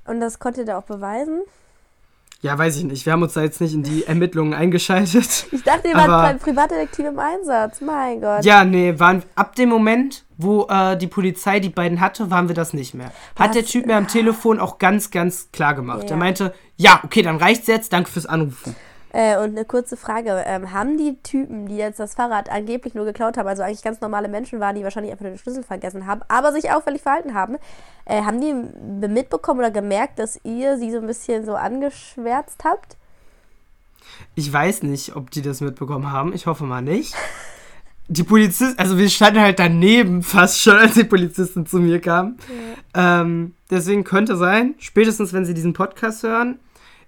Und 0.06 0.20
das 0.20 0.38
konnte 0.38 0.64
der 0.64 0.78
auch 0.78 0.84
beweisen. 0.84 1.42
Ja, 2.42 2.56
weiß 2.56 2.78
ich 2.78 2.84
nicht. 2.84 3.04
Wir 3.04 3.12
haben 3.12 3.22
uns 3.22 3.34
da 3.34 3.42
jetzt 3.42 3.60
nicht 3.60 3.74
in 3.74 3.82
die 3.82 4.04
Ermittlungen 4.06 4.54
eingeschaltet. 4.54 5.46
Ich 5.52 5.62
dachte, 5.62 5.88
ihr 5.88 5.94
wart 5.94 6.08
beim 6.08 6.38
Privatdetektiv 6.38 7.06
im 7.06 7.18
Einsatz. 7.18 7.80
Mein 7.82 8.20
Gott. 8.20 8.44
Ja, 8.44 8.64
nee, 8.64 8.98
waren 8.98 9.22
ab 9.34 9.54
dem 9.56 9.68
Moment, 9.68 10.24
wo 10.38 10.66
äh, 10.68 10.96
die 10.96 11.06
Polizei 11.06 11.60
die 11.60 11.68
beiden 11.68 12.00
hatte, 12.00 12.30
waren 12.30 12.48
wir 12.48 12.54
das 12.54 12.72
nicht 12.72 12.94
mehr. 12.94 13.12
Hat 13.36 13.50
Was? 13.50 13.52
der 13.52 13.64
Typ 13.66 13.86
mir 13.86 13.96
am 13.96 14.08
Telefon 14.08 14.58
auch 14.58 14.78
ganz, 14.78 15.10
ganz 15.10 15.50
klar 15.52 15.74
gemacht. 15.74 16.04
Ja. 16.04 16.10
Er 16.12 16.16
meinte, 16.16 16.54
ja, 16.76 17.00
okay, 17.04 17.20
dann 17.20 17.36
reicht's 17.36 17.66
jetzt, 17.66 17.92
danke 17.92 18.10
fürs 18.10 18.26
Anrufen. 18.26 18.74
Äh, 19.12 19.36
und 19.38 19.50
eine 19.50 19.64
kurze 19.64 19.96
Frage. 19.96 20.44
Ähm, 20.46 20.72
haben 20.72 20.96
die 20.96 21.16
Typen, 21.22 21.66
die 21.66 21.76
jetzt 21.76 21.98
das 21.98 22.14
Fahrrad 22.14 22.50
angeblich 22.50 22.94
nur 22.94 23.04
geklaut 23.04 23.36
haben, 23.36 23.48
also 23.48 23.62
eigentlich 23.62 23.82
ganz 23.82 24.00
normale 24.00 24.28
Menschen 24.28 24.60
waren, 24.60 24.76
die 24.76 24.84
wahrscheinlich 24.84 25.12
einfach 25.12 25.24
nur 25.24 25.32
den 25.32 25.38
Schlüssel 25.38 25.62
vergessen 25.62 26.06
haben, 26.06 26.22
aber 26.28 26.52
sich 26.52 26.70
auffällig 26.70 27.02
verhalten 27.02 27.34
haben, 27.34 27.56
äh, 28.04 28.22
haben 28.22 28.40
die 28.40 29.08
mitbekommen 29.08 29.60
oder 29.60 29.70
gemerkt, 29.70 30.18
dass 30.18 30.40
ihr 30.44 30.78
sie 30.78 30.90
so 30.90 30.98
ein 30.98 31.06
bisschen 31.06 31.44
so 31.44 31.54
angeschwärzt 31.54 32.64
habt? 32.64 32.96
Ich 34.34 34.52
weiß 34.52 34.82
nicht, 34.84 35.16
ob 35.16 35.30
die 35.30 35.42
das 35.42 35.60
mitbekommen 35.60 36.12
haben. 36.12 36.32
Ich 36.34 36.46
hoffe 36.46 36.64
mal 36.64 36.82
nicht. 36.82 37.14
Die 38.08 38.24
Polizisten, 38.24 38.76
also 38.78 38.98
wir 38.98 39.08
standen 39.08 39.40
halt 39.40 39.58
daneben 39.60 40.22
fast 40.22 40.60
schon, 40.60 40.76
als 40.76 40.94
die 40.94 41.04
Polizistin 41.04 41.64
zu 41.64 41.78
mir 41.78 42.00
kam. 42.00 42.38
Ähm, 42.92 43.54
deswegen 43.70 44.02
könnte 44.02 44.36
sein, 44.36 44.74
spätestens 44.78 45.32
wenn 45.32 45.44
sie 45.44 45.54
diesen 45.54 45.74
Podcast 45.74 46.24
hören, 46.24 46.58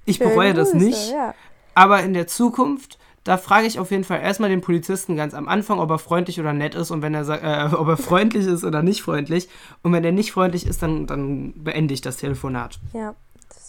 ich 0.04 0.18
bereue 0.18 0.49
Schöne 0.49 0.54
das 0.54 0.71
Grüße, 0.73 0.85
nicht. 0.85 1.11
Ja. 1.11 1.35
Aber 1.75 2.02
in 2.02 2.14
der 2.14 2.26
Zukunft, 2.26 2.99
da 3.25 3.37
frage 3.38 3.67
ich 3.67 3.79
auf 3.79 3.91
jeden 3.91 4.05
Fall 4.05 4.21
erstmal 4.21 4.50
den 4.50 4.61
Polizisten 4.61 5.17
ganz 5.17 5.33
am 5.35 5.49
Anfang, 5.49 5.79
ob 5.79 5.91
er 5.91 5.99
freundlich 5.99 6.41
oder 6.41 6.52
nett 6.52 6.75
ist 6.75 6.91
und 6.91 7.02
wenn 7.02 7.14
er 7.14 7.25
sagt, 7.25 7.43
äh, 7.45 7.75
ob 7.76 7.88
er 7.88 7.97
freundlich 7.97 8.47
ist 8.47 8.64
oder 8.64 8.83
nicht 8.83 9.02
freundlich. 9.02 9.49
Und 9.83 9.93
wenn 9.93 10.05
er 10.05 10.12
nicht 10.12 10.33
freundlich 10.33 10.67
ist, 10.67 10.83
dann, 10.83 11.07
dann 11.07 11.52
beende 11.57 11.95
ich 11.95 12.00
das 12.00 12.17
Telefonat. 12.17 12.79
Ja, 12.93 13.14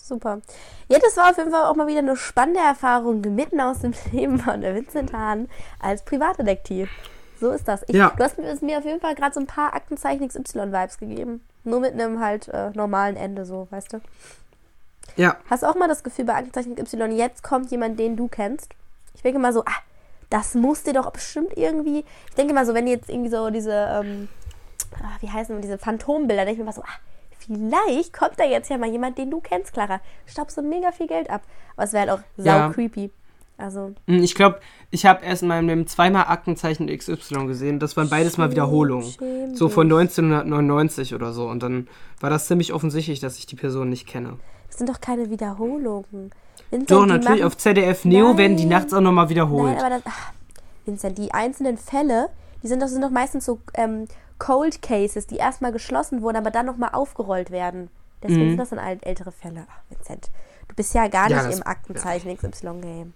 super. 0.03 0.41
Ja, 0.89 0.99
das 0.99 1.15
war 1.17 1.29
auf 1.29 1.37
jeden 1.37 1.51
Fall 1.51 1.65
auch 1.65 1.75
mal 1.75 1.87
wieder 1.87 1.99
eine 1.99 2.15
spannende 2.17 2.59
Erfahrung 2.61 3.21
mitten 3.21 3.61
aus 3.61 3.79
dem 3.79 3.93
Leben 4.11 4.39
von 4.39 4.61
der 4.61 4.75
Vincent 4.75 5.13
Hahn 5.13 5.47
als 5.79 6.03
Privatdetektiv. 6.03 6.89
So 7.39 7.49
ist 7.51 7.67
das. 7.67 7.83
Ich, 7.87 7.95
Ja. 7.95 8.11
Du 8.17 8.23
hast 8.23 8.37
mir- 8.37 8.55
mir 8.61 8.77
auf 8.79 8.85
jeden 8.85 9.01
Fall 9.01 9.15
gerade 9.15 9.33
so 9.33 9.39
ein 9.39 9.47
paar 9.47 9.73
Aktenzeichen 9.75 10.27
XY-Vibes 10.27 10.97
gegeben. 10.97 11.41
Nur 11.65 11.79
mit 11.79 11.93
einem 11.93 12.19
halt 12.19 12.47
äh, 12.49 12.71
normalen 12.71 13.15
Ende, 13.15 13.45
so, 13.45 13.67
weißt 13.69 13.93
du. 13.93 14.01
Ja, 15.15 15.37
Hast 15.49 15.63
du 15.63 15.67
auch 15.67 15.75
mal 15.75 15.87
das 15.87 16.03
Gefühl 16.03 16.25
bei 16.25 16.35
Aktenzeichen 16.35 16.77
Y, 16.77 17.11
jetzt 17.15 17.43
kommt 17.43 17.69
jemand, 17.71 17.99
den 17.99 18.15
du 18.15 18.27
kennst? 18.27 18.69
Ich 19.15 19.21
denke 19.21 19.39
mal 19.39 19.53
so, 19.53 19.61
ah, 19.61 19.77
das 20.29 20.55
muss 20.55 20.83
dir 20.83 20.93
doch 20.93 21.11
bestimmt 21.11 21.55
irgendwie. 21.55 22.03
Ich 22.29 22.35
denke 22.35 22.53
mal 22.53 22.65
so, 22.65 22.73
wenn 22.73 22.87
jetzt 22.87 23.09
irgendwie 23.09 23.29
so 23.29 23.49
diese, 23.51 23.71
ähm, 23.71 24.27
ah, 24.99 25.17
wie 25.21 25.29
heißen 25.29 25.61
diese 25.61 25.77
Phantombilder, 25.77 26.45
denke 26.45 26.53
ich 26.53 26.57
mir 26.59 26.65
mal 26.65 26.71
so, 26.73 26.81
ah, 26.81 26.99
vielleicht 27.39 28.13
kommt 28.13 28.39
da 28.39 28.43
jetzt 28.43 28.69
ja 28.69 28.77
mal 28.77 28.89
jemand, 28.89 29.17
den 29.17 29.29
du 29.29 29.39
kennst, 29.41 29.73
Clara. 29.73 29.99
Staubst 30.25 30.57
du 30.57 30.61
mega 30.61 30.91
viel 30.91 31.07
Geld 31.07 31.29
ab. 31.29 31.41
Aber 31.75 31.85
es 31.85 31.93
wäre 31.93 32.09
halt 32.09 32.19
auch 32.19 32.23
sau 32.37 32.49
Ja. 32.49 32.69
creepy. 32.73 33.11
Also, 33.57 33.93
Hm, 34.07 34.23
ich 34.23 34.33
glaube, 34.33 34.59
ich 34.89 35.05
habe 35.05 35.23
erst 35.23 35.43
in 35.43 35.47
meinem 35.47 35.67
Leben 35.67 35.85
zweimal 35.87 36.25
Aktenzeichen 36.25 36.87
XY 36.87 37.45
gesehen. 37.45 37.79
Das 37.79 37.95
waren 37.95 38.09
beides 38.09 38.37
mal 38.37 38.49
Wiederholungen. 38.49 39.03
So 39.53 39.69
von 39.69 39.87
dich. 39.87 39.95
1999 39.99 41.13
oder 41.13 41.33
so. 41.33 41.47
Und 41.47 41.61
dann 41.61 41.87
war 42.19 42.29
das 42.31 42.47
ziemlich 42.47 42.73
offensichtlich, 42.73 43.19
dass 43.19 43.37
ich 43.37 43.45
die 43.45 43.55
Person 43.55 43.89
nicht 43.89 44.07
kenne. 44.07 44.39
Das 44.73 44.79
sind 44.79 44.89
doch 44.89 44.99
keine 45.01 45.29
Wiederholungen. 45.29 46.31
Vincent, 46.71 46.89
Doch, 46.89 47.05
natürlich, 47.05 47.41
machen- 47.41 47.43
auf 47.43 47.57
ZDF 47.57 48.05
Neo 48.05 48.35
werden 48.39 48.57
die 48.57 48.65
Nein. 48.65 48.79
nachts 48.79 48.91
auch 48.91 49.01
nochmal 49.01 49.29
wiederholt. 49.29 49.75
Nein, 49.75 49.79
aber 49.79 49.89
das. 49.91 50.01
Ach, 50.05 50.31
Vincent, 50.85 51.15
die 51.19 51.31
einzelnen 51.31 51.77
Fälle, 51.77 52.29
die 52.63 52.67
sind 52.67 52.81
doch, 52.81 52.87
sind 52.87 53.03
doch 53.03 53.11
meistens 53.11 53.45
so 53.45 53.59
ähm, 53.75 54.07
Cold 54.39 54.81
Cases, 54.81 55.27
die 55.27 55.35
erstmal 55.35 55.71
geschlossen 55.71 56.23
wurden, 56.23 56.37
aber 56.37 56.49
dann 56.49 56.65
nochmal 56.65 56.89
aufgerollt 56.93 57.51
werden. 57.51 57.89
Deswegen 58.23 58.45
Mhm. 58.45 58.49
sind 58.49 58.57
das 58.61 58.69
dann 58.71 58.79
ältere 58.79 59.31
Fälle. 59.31 59.67
Ach, 59.69 59.81
Vincent, 59.95 60.31
du 60.69 60.73
bist 60.75 60.95
ja 60.95 61.07
gar 61.07 61.29
Ja, 61.29 61.37
nicht 61.37 61.49
das- 61.49 61.57
im 61.59 61.67
Aktenzeichen 61.67 62.35
XY-Game. 62.35 63.13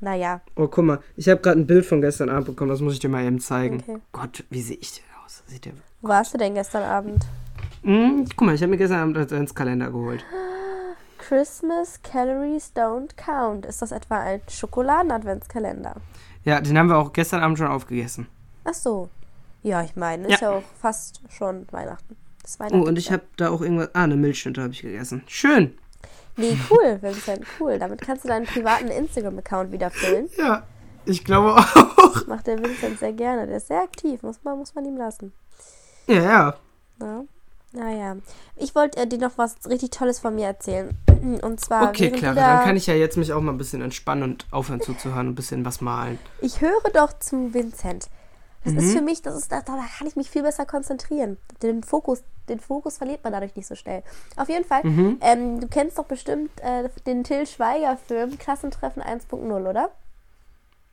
Naja, 0.00 0.40
Oh, 0.56 0.68
guck 0.68 0.84
mal, 0.86 1.00
ich 1.16 1.28
habe 1.28 1.42
gerade 1.42 1.60
ein 1.60 1.66
Bild 1.66 1.84
von 1.84 2.00
gestern 2.00 2.30
Abend 2.30 2.46
bekommen, 2.46 2.70
das 2.70 2.80
muss 2.80 2.94
ich 2.94 2.98
dir 3.00 3.10
mal 3.10 3.24
eben 3.24 3.40
zeigen. 3.40 3.82
Okay. 3.86 3.98
Gott, 4.12 4.42
wie 4.48 4.62
sehe 4.62 4.78
ich 4.78 4.94
denn 4.94 5.04
aus? 5.22 5.42
Sieht 5.48 5.66
der... 5.66 5.74
wo 6.00 6.08
warst 6.08 6.32
du 6.32 6.38
denn 6.38 6.54
gestern 6.54 6.82
Abend? 6.84 7.26
Hm, 7.82 8.24
guck 8.34 8.46
mal, 8.46 8.54
ich 8.54 8.62
habe 8.62 8.70
mir 8.70 8.78
gestern 8.78 9.00
Abend 9.00 9.30
einen 9.32 9.54
Kalender 9.54 9.90
geholt. 9.90 10.24
Christmas 11.28 12.00
Calories 12.02 12.72
Don't 12.76 13.16
Count. 13.16 13.64
Ist 13.64 13.80
das 13.80 13.92
etwa 13.92 14.20
ein 14.20 14.42
Schokoladen-Adventskalender? 14.46 15.94
Ja, 16.44 16.60
den 16.60 16.76
haben 16.76 16.88
wir 16.88 16.98
auch 16.98 17.14
gestern 17.14 17.40
Abend 17.42 17.56
schon 17.56 17.68
aufgegessen. 17.68 18.26
Ach 18.64 18.74
so. 18.74 19.08
Ja, 19.62 19.82
ich 19.82 19.96
meine, 19.96 20.28
ist 20.28 20.42
ja. 20.42 20.50
Ja. 20.50 20.58
auch 20.58 20.62
fast 20.78 21.22
schon 21.30 21.66
Weihnachten. 21.70 22.16
Das 22.42 22.56
Oh, 22.56 22.64
Weihnachten 22.64 22.88
und 22.88 22.98
ich 22.98 23.10
habe 23.10 23.22
da 23.38 23.48
auch 23.48 23.62
irgendwas... 23.62 23.88
Ah, 23.94 24.04
eine 24.04 24.16
Milchschnitte 24.16 24.60
habe 24.60 24.74
ich 24.74 24.82
gegessen. 24.82 25.22
Schön. 25.26 25.78
Nee, 26.36 26.58
cool, 26.70 26.98
Vincent, 27.00 27.46
cool. 27.58 27.78
Damit 27.78 28.02
kannst 28.02 28.24
du 28.24 28.28
deinen 28.28 28.44
privaten 28.44 28.88
Instagram-Account 28.88 29.72
wieder 29.72 29.88
füllen. 29.88 30.28
Ja, 30.36 30.64
ich 31.06 31.24
glaube 31.24 31.56
auch. 31.56 32.26
Macht 32.26 32.48
der 32.48 32.62
Vincent 32.62 32.98
sehr 32.98 33.14
gerne. 33.14 33.46
Der 33.46 33.56
ist 33.56 33.68
sehr 33.68 33.80
aktiv, 33.80 34.22
muss 34.22 34.44
man, 34.44 34.58
muss 34.58 34.74
man 34.74 34.84
ihm 34.84 34.98
lassen. 34.98 35.32
Ja, 36.06 36.20
ja. 36.20 36.54
Ja. 37.00 37.24
Naja. 37.72 38.16
Ich 38.56 38.74
wollte 38.74 39.00
äh, 39.00 39.06
dir 39.06 39.18
noch 39.18 39.38
was 39.38 39.56
richtig 39.66 39.90
Tolles 39.90 40.18
von 40.18 40.34
mir 40.34 40.46
erzählen. 40.46 40.96
Und 41.24 41.60
zwar. 41.60 41.88
Okay, 41.88 42.10
Clara, 42.10 42.34
da- 42.34 42.54
dann 42.56 42.64
kann 42.64 42.76
ich 42.76 42.86
ja 42.86 42.94
jetzt 42.94 43.16
mich 43.16 43.32
auch 43.32 43.40
mal 43.40 43.52
ein 43.52 43.58
bisschen 43.58 43.80
entspannen 43.82 44.22
und 44.24 44.46
aufhören 44.50 44.80
zuzuhören 44.80 45.26
und 45.28 45.32
ein 45.32 45.34
bisschen 45.36 45.64
was 45.64 45.80
malen. 45.80 46.18
Ich 46.40 46.60
höre 46.60 46.82
doch 46.92 47.12
zu 47.18 47.52
Vincent. 47.54 48.08
Das 48.64 48.72
Mhm. 48.72 48.78
ist 48.78 48.92
für 48.94 49.02
mich, 49.02 49.20
das 49.22 49.36
ist, 49.36 49.52
da, 49.52 49.60
da 49.60 49.78
kann 49.98 50.06
ich 50.06 50.16
mich 50.16 50.30
viel 50.30 50.42
besser 50.42 50.64
konzentrieren. 50.64 51.36
Den 51.62 51.82
Fokus, 51.82 52.22
den 52.48 52.60
Fokus 52.60 52.96
verliert 52.98 53.22
man 53.22 53.32
dadurch 53.32 53.54
nicht 53.56 53.66
so 53.66 53.74
schnell. 53.74 54.02
Auf 54.36 54.48
jeden 54.48 54.64
Fall, 54.64 54.80
Mhm. 54.84 55.18
ähm, 55.20 55.60
du 55.60 55.68
kennst 55.68 55.98
doch 55.98 56.06
bestimmt 56.06 56.50
äh, 56.62 56.88
den 57.06 57.24
Till 57.24 57.46
Schweiger-Film 57.46 58.38
Klassentreffen 58.38 59.02
1.0, 59.02 59.68
oder? 59.68 59.90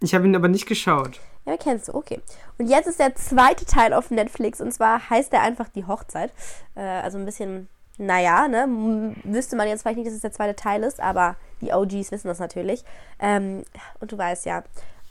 Ich 0.01 0.13
habe 0.15 0.25
ihn 0.25 0.35
aber 0.35 0.47
nicht 0.47 0.65
geschaut. 0.65 1.19
Ja, 1.45 1.55
kennst 1.57 1.87
du, 1.87 1.93
okay. 1.95 2.19
Und 2.57 2.67
jetzt 2.67 2.87
ist 2.87 2.99
der 2.99 3.15
zweite 3.15 3.65
Teil 3.65 3.93
auf 3.93 4.11
Netflix 4.11 4.59
und 4.61 4.73
zwar 4.73 5.09
heißt 5.09 5.31
er 5.33 5.41
einfach 5.41 5.69
Die 5.69 5.85
Hochzeit. 5.85 6.31
Äh, 6.75 6.81
also 6.81 7.17
ein 7.19 7.25
bisschen, 7.25 7.67
naja, 8.01 8.47
ne, 8.47 9.15
wüsste 9.23 9.55
man 9.55 9.67
jetzt 9.67 9.83
vielleicht 9.83 9.97
nicht, 9.97 10.07
dass 10.07 10.15
es 10.15 10.21
der 10.21 10.31
zweite 10.31 10.55
Teil 10.55 10.83
ist, 10.83 10.99
aber 10.99 11.35
die 11.61 11.71
OGs 11.71 12.11
wissen 12.11 12.27
das 12.27 12.39
natürlich. 12.39 12.83
Ähm, 13.19 13.63
und 13.99 14.11
du 14.11 14.17
weißt 14.17 14.45
ja, 14.45 14.63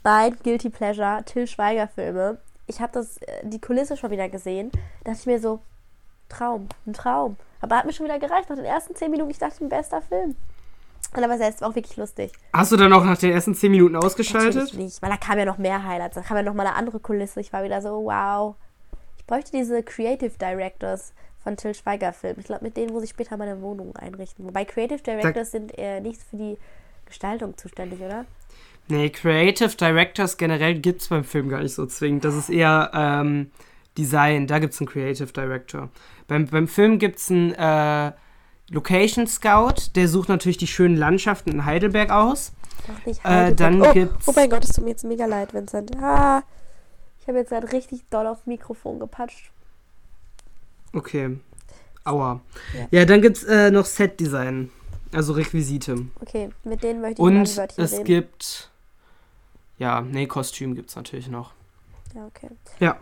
bei 0.03 0.31
Guilty 0.43 0.69
Pleasure, 0.69 1.23
Till 1.25 1.47
Schweiger 1.47 1.87
Filme, 1.87 2.39
ich 2.67 2.81
habe 2.81 2.91
das, 2.93 3.17
äh, 3.17 3.43
die 3.43 3.61
Kulisse 3.61 3.95
schon 3.95 4.11
wieder 4.11 4.27
gesehen, 4.27 4.71
dachte 5.03 5.19
ich 5.19 5.25
mir 5.25 5.39
so, 5.39 5.61
Traum, 6.27 6.67
ein 6.85 6.93
Traum. 6.93 7.37
Aber 7.61 7.77
hat 7.77 7.85
mir 7.85 7.93
schon 7.93 8.05
wieder 8.05 8.19
gereicht, 8.19 8.49
nach 8.49 8.57
den 8.57 8.65
ersten 8.65 8.95
zehn 8.95 9.11
Minuten, 9.11 9.31
ich 9.31 9.39
dachte, 9.39 9.63
ein 9.63 9.69
bester 9.69 10.01
Film. 10.01 10.35
Und 11.15 11.23
aber 11.23 11.37
selbst 11.37 11.61
war 11.61 11.69
auch 11.69 11.75
wirklich 11.75 11.97
lustig. 11.97 12.31
Hast 12.53 12.71
du 12.71 12.77
dann 12.77 12.93
auch 12.93 13.03
nach 13.03 13.17
den 13.17 13.31
ersten 13.31 13.53
10 13.53 13.71
Minuten 13.71 13.97
ausgeschaltet? 13.97 14.55
Natürlich 14.55 14.77
nicht, 14.77 15.01
weil 15.01 15.09
da 15.09 15.17
kam 15.17 15.37
ja 15.37 15.43
noch 15.43 15.57
mehr 15.57 15.83
Highlights. 15.83 16.15
Da 16.15 16.21
kam 16.21 16.37
ja 16.37 16.43
noch 16.43 16.53
mal 16.53 16.65
eine 16.65 16.75
andere 16.75 16.99
Kulisse. 17.01 17.41
Ich 17.41 17.51
war 17.51 17.63
wieder 17.65 17.81
so, 17.81 18.05
wow. 18.05 18.55
Ich 19.17 19.25
bräuchte 19.25 19.51
diese 19.51 19.83
Creative 19.83 20.31
Directors 20.39 21.11
von 21.43 21.57
Till 21.57 21.73
Schweiger 21.73 22.13
Film. 22.13 22.35
Ich 22.39 22.45
glaube, 22.45 22.63
mit 22.63 22.77
denen 22.77 22.93
muss 22.93 23.03
ich 23.03 23.09
später 23.11 23.37
meine 23.37 23.61
Wohnung 23.61 23.95
einrichten. 23.95 24.45
Wobei 24.45 24.65
Creative 24.65 25.01
Directors 25.01 25.51
sind 25.51 25.77
äh, 25.77 25.99
nicht 26.01 26.21
für 26.21 26.37
die 26.37 26.57
Gestaltung 27.05 27.57
zuständig, 27.57 27.99
oder? 28.01 28.25
Nee, 28.87 29.09
Creative 29.09 29.75
Directors 29.75 30.37
generell 30.37 30.75
gibt 30.79 31.01
es 31.01 31.07
beim 31.09 31.23
Film 31.23 31.49
gar 31.49 31.61
nicht 31.61 31.73
so 31.73 31.85
zwingend. 31.85 32.25
Das 32.25 32.35
ist 32.35 32.49
eher 32.49 32.91
ähm, 32.93 33.51
Design, 33.97 34.47
da 34.47 34.59
gibt 34.59 34.73
es 34.73 34.79
einen 34.81 34.87
Creative 34.89 35.31
Director. 35.31 35.89
Beim, 36.27 36.45
beim 36.47 36.67
Film 36.67 36.99
gibt 36.99 37.17
es 37.19 37.29
einen 37.31 37.53
äh, 37.53 38.11
Location 38.69 39.27
Scout, 39.27 39.91
der 39.95 40.07
sucht 40.07 40.29
natürlich 40.29 40.57
die 40.57 40.67
schönen 40.67 40.95
Landschaften 40.95 41.51
in 41.51 41.65
Heidelberg 41.65 42.09
aus. 42.11 42.53
Doch 42.87 43.05
nicht 43.05 43.19
Äh, 43.25 43.27
Heidelberg. 43.29 43.57
dann 43.57 43.81
oh, 43.81 43.93
gibt's- 43.93 44.27
Oh 44.27 44.33
mein 44.35 44.49
Gott, 44.49 44.63
es 44.63 44.71
tut 44.73 44.83
mir 44.83 44.91
jetzt 44.91 45.03
mega 45.03 45.25
leid, 45.25 45.53
Vincent. 45.53 45.91
Ah, 46.01 46.43
ich 47.19 47.27
habe 47.27 47.37
jetzt 47.39 47.49
gerade 47.49 47.71
richtig 47.71 48.05
doll 48.09 48.25
aufs 48.27 48.45
Mikrofon 48.45 48.99
gepatscht. 48.99 49.51
Okay. 50.93 51.39
Aua. 52.03 52.41
Ja. 52.73 52.87
Ja, 52.99 53.05
dann 53.05 53.21
gibt 53.21 53.37
es 53.37 53.43
äh, 53.43 53.69
noch 53.71 53.85
Set 53.85 54.19
Design, 54.19 54.71
also 55.13 55.33
Requisite. 55.33 56.05
Okay, 56.19 56.49
mit 56.63 56.81
denen 56.83 57.01
möchte 57.01 57.21
ich 57.21 57.27
mal 57.27 57.39
Und 57.41 57.57
Wörtchen 57.57 57.83
es 57.83 57.93
reden. 57.93 58.03
gibt. 58.05 58.69
Ja, 59.77 60.01
nee, 60.01 60.25
Kostüm 60.27 60.75
gibt 60.75 60.89
es 60.89 60.95
natürlich 60.95 61.27
noch. 61.27 61.53
Ja, 62.15 62.25
okay. 62.25 62.49
Ja. 62.79 62.97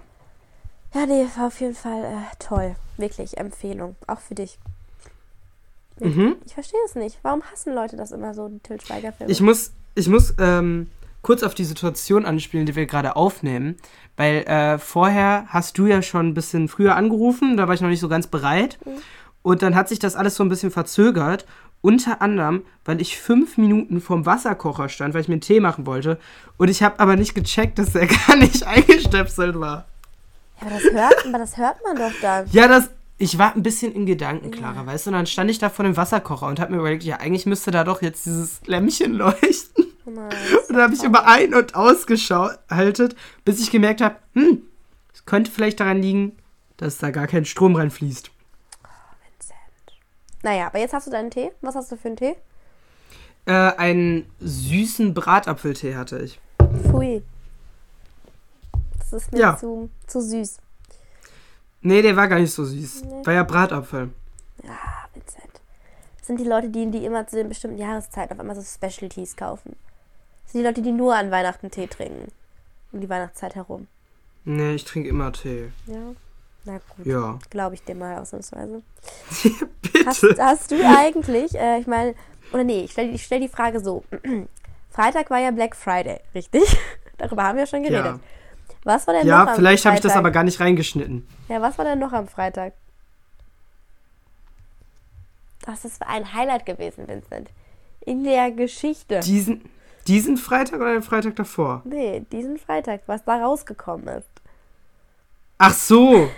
Ja, 0.93 1.05
nee, 1.05 1.25
war 1.37 1.47
auf 1.47 1.59
jeden 1.61 1.75
Fall 1.75 2.03
äh, 2.03 2.35
toll. 2.39 2.75
Wirklich, 2.97 3.37
Empfehlung. 3.37 3.95
Auch 4.07 4.19
für 4.19 4.35
dich. 4.35 4.57
Mhm. 5.99 6.35
Ich 6.45 6.53
verstehe 6.53 6.79
es 6.85 6.95
nicht. 6.95 7.19
Warum 7.21 7.43
hassen 7.51 7.73
Leute 7.75 7.95
das 7.97 8.11
immer 8.11 8.33
so, 8.33 8.47
die 8.47 8.59
Till 8.59 8.79
Schweiger-Filme? 8.81 9.31
Ich 9.31 9.41
muss, 9.41 9.71
ich 9.95 10.07
muss 10.07 10.33
ähm, 10.39 10.89
kurz 11.21 11.43
auf 11.43 11.55
die 11.55 11.65
Situation 11.65 12.25
anspielen, 12.25 12.65
die 12.65 12.75
wir 12.75 12.85
gerade 12.85 13.15
aufnehmen. 13.15 13.77
Weil 14.17 14.43
äh, 14.47 14.77
vorher 14.79 15.45
hast 15.47 15.77
du 15.77 15.85
ja 15.85 16.01
schon 16.01 16.27
ein 16.27 16.33
bisschen 16.33 16.67
früher 16.67 16.95
angerufen, 16.95 17.55
da 17.55 17.67
war 17.67 17.73
ich 17.73 17.81
noch 17.81 17.89
nicht 17.89 18.01
so 18.01 18.09
ganz 18.09 18.27
bereit. 18.27 18.77
Und 19.41 19.61
dann 19.61 19.75
hat 19.75 19.87
sich 19.87 19.99
das 19.99 20.15
alles 20.15 20.35
so 20.35 20.43
ein 20.43 20.49
bisschen 20.49 20.71
verzögert. 20.71 21.45
Unter 21.81 22.21
anderem, 22.21 22.63
weil 22.83 22.99
ich 22.99 23.17
fünf 23.17 23.57
Minuten 23.57 24.01
vorm 24.01 24.25
Wasserkocher 24.25 24.89
stand, 24.89 25.13
weil 25.13 25.21
ich 25.21 25.29
mir 25.29 25.35
einen 25.35 25.41
Tee 25.41 25.61
machen 25.61 25.85
wollte. 25.85 26.19
Und 26.57 26.67
ich 26.67 26.83
habe 26.83 26.99
aber 26.99 27.15
nicht 27.15 27.35
gecheckt, 27.35 27.79
dass 27.79 27.93
der 27.93 28.07
gar 28.27 28.35
nicht 28.35 28.67
eingestöpselt 28.67 29.57
war. 29.57 29.85
Ja, 30.59 30.67
aber 30.67 30.75
das 30.75 30.91
hört, 30.91 31.25
aber 31.25 31.37
das 31.37 31.57
hört 31.57 31.77
man 31.85 31.95
doch 31.95 32.11
dann. 32.21 32.47
Ja, 32.51 32.67
das. 32.67 32.89
Ich 33.21 33.37
war 33.37 33.53
ein 33.53 33.63
bisschen 33.63 33.93
in 33.93 34.05
Gedanken, 34.05 34.49
Clara, 34.49 34.85
weißt 34.85 35.05
du? 35.05 35.09
Und 35.09 35.15
dann 35.15 35.25
stand 35.25 35.51
ich 35.51 35.59
da 35.59 35.69
vor 35.69 35.83
dem 35.83 35.97
Wasserkocher 35.97 36.47
und 36.47 36.57
habe 36.59 36.71
mir 36.71 36.79
überlegt, 36.79 37.03
ja, 37.03 37.17
eigentlich 37.17 37.45
müsste 37.45 37.69
da 37.69 37.83
doch 37.83 38.01
jetzt 38.01 38.25
dieses 38.25 38.61
Lämpchen 38.65 39.13
leuchten. 39.17 39.68
Oh 40.17 40.57
Und 40.67 40.75
dann 40.75 40.81
habe 40.81 40.93
ich 40.93 41.03
immer 41.03 41.25
ein- 41.27 41.53
und 41.53 41.75
ausgeschaltet, 41.75 43.15
bis 43.45 43.59
ich 43.59 43.71
gemerkt 43.71 44.01
habe, 44.01 44.15
hm, 44.33 44.63
es 45.13 45.25
könnte 45.25 45.51
vielleicht 45.51 45.79
daran 45.79 46.01
liegen, 46.01 46.37
dass 46.77 46.97
da 46.97 47.11
gar 47.11 47.27
kein 47.27 47.45
Strom 47.45 47.75
reinfließt. 47.75 48.31
Naja, 50.41 50.67
aber 50.67 50.79
jetzt 50.79 50.93
hast 50.93 51.07
du 51.07 51.11
deinen 51.11 51.31
Tee. 51.31 51.51
Was 51.61 51.75
hast 51.75 51.91
du 51.91 51.97
für 51.97 52.07
einen 52.07 52.15
Tee? 52.17 52.35
Äh, 53.45 53.51
einen 53.51 54.25
süßen 54.39 55.13
Bratapfeltee 55.13 55.95
hatte 55.95 56.19
ich. 56.19 56.39
Pfui. 56.83 57.23
Das 58.99 59.11
ist 59.13 59.31
mir 59.33 59.39
Ja. 59.39 59.57
zu, 59.57 59.89
zu 60.07 60.21
süß. 60.21 60.57
Nee, 61.81 62.01
der 62.01 62.15
war 62.15 62.27
gar 62.27 62.39
nicht 62.39 62.53
so 62.53 62.63
süß. 62.63 63.03
War 63.25 63.33
ja 63.33 63.43
Bratapfel. 63.43 64.11
Ah, 64.65 65.07
Vincent. 65.13 65.61
Das 66.17 66.27
sind 66.27 66.39
die 66.39 66.45
Leute, 66.47 66.69
die, 66.69 66.89
die 66.91 67.05
immer 67.05 67.27
zu 67.27 67.35
den 67.35 67.49
bestimmten 67.49 67.77
Jahreszeiten 67.77 68.33
auf 68.33 68.39
einmal 68.39 68.55
so 68.55 68.61
Specialties 68.61 69.35
kaufen. 69.35 69.75
Das 70.49 70.53
sind 70.53 70.61
die 70.61 70.67
Leute, 70.67 70.81
die 70.81 70.91
nur 70.91 71.15
an 71.15 71.29
Weihnachten 71.29 71.69
Tee 71.69 71.85
trinken. 71.85 72.31
Um 72.91 73.01
die 73.01 73.07
Weihnachtszeit 73.07 73.53
herum. 73.53 73.85
Nee, 74.45 74.73
ich 74.73 74.83
trinke 74.83 75.07
immer 75.07 75.31
Tee. 75.31 75.69
Ja. 75.85 76.15
Na 76.65 76.79
gut. 76.97 77.05
Ja. 77.05 77.37
Glaube 77.51 77.75
ich 77.75 77.83
dir 77.83 77.93
mal 77.93 78.17
ausnahmsweise. 78.17 78.81
Bitte. 79.83 80.05
Hast, 80.07 80.25
hast 80.39 80.71
du 80.71 80.75
eigentlich, 80.83 81.53
äh, 81.53 81.79
ich 81.79 81.85
meine, 81.85 82.15
oder 82.51 82.63
nee, 82.63 82.85
ich 82.85 82.93
stelle 82.93 83.15
stell 83.19 83.41
die 83.41 83.47
Frage 83.47 83.79
so. 83.79 84.03
Freitag 84.89 85.29
war 85.29 85.37
ja 85.37 85.51
Black 85.51 85.75
Friday, 85.75 86.19
richtig? 86.33 86.63
Darüber 87.19 87.43
haben 87.43 87.59
wir 87.59 87.67
schon 87.67 87.83
geredet. 87.83 88.05
Ja, 88.05 88.19
Was 88.85 89.05
war 89.05 89.13
denn 89.13 89.27
noch 89.27 89.29
ja 89.29 89.47
am 89.49 89.55
vielleicht 89.55 89.85
habe 89.85 89.97
ich 89.97 90.01
das 90.01 90.13
Freitag? 90.13 90.19
aber 90.25 90.31
gar 90.31 90.43
nicht 90.45 90.59
reingeschnitten. 90.59 91.27
Ja, 91.47 91.61
was 91.61 91.77
war 91.77 91.85
denn 91.85 91.99
noch 91.99 92.13
am 92.13 92.27
Freitag? 92.27 92.73
Das 95.61 95.85
ist 95.85 96.01
ein 96.01 96.33
Highlight 96.33 96.65
gewesen, 96.65 97.07
Vincent. 97.07 97.51
In 97.99 98.23
der 98.23 98.49
Geschichte. 98.49 99.19
Diesen, 99.19 99.69
diesen 100.09 100.35
Freitag 100.37 100.81
oder 100.81 100.91
den 100.93 101.01
Freitag 101.03 101.35
davor? 101.37 101.81
nee, 101.85 102.25
diesen 102.31 102.57
Freitag, 102.57 103.01
was 103.05 103.23
da 103.23 103.35
rausgekommen 103.41 104.07
ist. 104.09 104.27
Ach 105.59 105.73
so. 105.73 106.29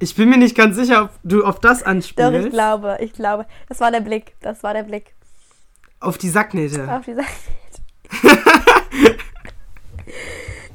Ich 0.00 0.14
bin 0.14 0.28
mir 0.30 0.38
nicht 0.38 0.56
ganz 0.56 0.76
sicher, 0.76 1.04
ob 1.04 1.10
du 1.24 1.44
auf 1.44 1.58
das 1.60 1.80
Doch, 1.80 1.86
anspielst. 1.86 2.46
ich 2.46 2.50
glaube, 2.52 2.96
ich 3.00 3.12
glaube. 3.12 3.46
Das 3.68 3.80
war 3.80 3.90
der 3.90 4.00
Blick. 4.00 4.34
Das 4.40 4.62
war 4.62 4.72
der 4.74 4.82
Blick 4.84 5.14
Auf 6.00 6.16
die 6.18 6.28
Sacknähte. 6.30 6.90
auf 6.90 7.04
die 7.04 7.14
Seite. 7.14 7.28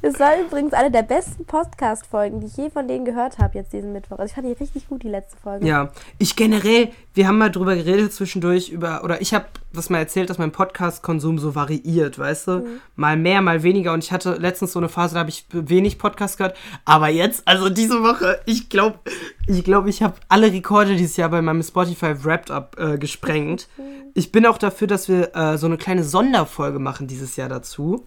Es 0.01 0.17
war 0.17 0.39
übrigens 0.39 0.71
eine 0.71 0.91
der 0.91 1.01
besten 1.01 1.43
Podcast-Folgen, 1.43 2.39
die 2.39 2.47
ich 2.47 2.55
je 2.55 2.69
von 2.69 2.87
denen 2.87 3.03
gehört 3.03 3.37
habe, 3.37 3.57
jetzt 3.57 3.73
diesen 3.73 3.91
Mittwoch. 3.91 4.17
Also 4.17 4.29
ich 4.29 4.33
fand 4.33 4.47
die 4.47 4.53
richtig 4.53 4.87
gut, 4.87 5.03
die 5.03 5.09
letzte 5.09 5.35
Folge. 5.35 5.67
Ja, 5.67 5.91
ich 6.17 6.37
generell, 6.37 6.89
wir 7.13 7.27
haben 7.27 7.37
mal 7.37 7.51
drüber 7.51 7.75
geredet 7.75 8.13
zwischendurch 8.13 8.69
über, 8.69 9.03
oder 9.03 9.21
ich 9.21 9.33
habe 9.33 9.45
das 9.73 9.89
mal 9.89 9.97
erzählt, 9.97 10.29
dass 10.29 10.37
mein 10.37 10.53
Podcast-Konsum 10.53 11.37
so 11.37 11.53
variiert, 11.53 12.17
weißt 12.17 12.47
du? 12.47 12.79
Mal 12.95 13.17
mehr, 13.17 13.41
mal 13.41 13.61
weniger. 13.61 13.91
Und 13.91 14.01
ich 14.01 14.13
hatte 14.13 14.35
letztens 14.35 14.71
so 14.71 14.79
eine 14.79 14.87
Phase, 14.87 15.15
da 15.15 15.19
habe 15.19 15.29
ich 15.29 15.45
wenig 15.51 15.97
Podcast 15.97 16.37
gehört. 16.37 16.55
Aber 16.85 17.09
jetzt, 17.09 17.45
also 17.45 17.69
diese 17.69 18.01
Woche, 18.01 18.39
ich 18.45 18.69
glaube, 18.69 18.99
ich 19.47 19.65
glaube, 19.65 19.89
ich 19.89 20.01
habe 20.01 20.15
alle 20.29 20.51
Rekorde 20.53 20.95
dieses 20.95 21.17
Jahr 21.17 21.29
bei 21.29 21.41
meinem 21.41 21.61
Spotify 21.61 22.23
Wrapped 22.23 22.51
Up 22.51 22.77
äh, 22.79 22.97
gesprengt. 22.97 23.67
Ich 24.13 24.31
bin 24.31 24.45
auch 24.45 24.57
dafür, 24.57 24.87
dass 24.87 25.09
wir 25.09 25.35
äh, 25.35 25.57
so 25.57 25.65
eine 25.67 25.77
kleine 25.77 26.05
Sonderfolge 26.05 26.79
machen 26.79 27.07
dieses 27.07 27.35
Jahr 27.35 27.49
dazu. 27.49 28.05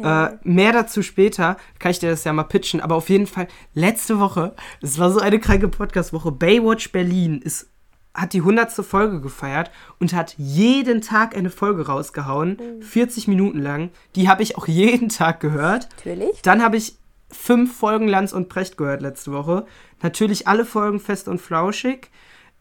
Äh, 0.00 0.38
mehr 0.42 0.72
dazu 0.72 1.02
später, 1.02 1.56
kann 1.78 1.90
ich 1.90 1.98
dir 1.98 2.10
das 2.10 2.24
ja 2.24 2.32
mal 2.32 2.44
pitchen, 2.44 2.80
aber 2.80 2.94
auf 2.94 3.08
jeden 3.08 3.26
Fall, 3.26 3.48
letzte 3.74 4.18
Woche, 4.18 4.54
es 4.80 4.98
war 4.98 5.10
so 5.10 5.20
eine 5.20 5.38
kranke 5.38 5.68
Podcast-Woche, 5.68 6.32
Baywatch 6.32 6.92
Berlin 6.92 7.40
ist, 7.42 7.68
hat 8.14 8.32
die 8.32 8.40
100. 8.40 8.72
Folge 8.84 9.20
gefeiert 9.20 9.70
und 9.98 10.12
hat 10.12 10.34
jeden 10.36 11.00
Tag 11.00 11.36
eine 11.36 11.50
Folge 11.50 11.86
rausgehauen, 11.86 12.58
40 12.80 13.28
Minuten 13.28 13.58
lang. 13.58 13.90
Die 14.16 14.28
habe 14.28 14.42
ich 14.42 14.56
auch 14.56 14.68
jeden 14.68 15.08
Tag 15.08 15.40
gehört. 15.40 15.88
Natürlich. 15.96 16.42
Dann 16.42 16.62
habe 16.62 16.76
ich 16.76 16.96
fünf 17.30 17.74
Folgen 17.74 18.08
Lanz 18.08 18.32
und 18.32 18.48
Precht 18.48 18.76
gehört 18.76 19.00
letzte 19.00 19.32
Woche. 19.32 19.66
Natürlich 20.02 20.46
alle 20.46 20.66
Folgen 20.66 21.00
fest 21.00 21.28
und 21.28 21.40
flauschig. 21.40 22.10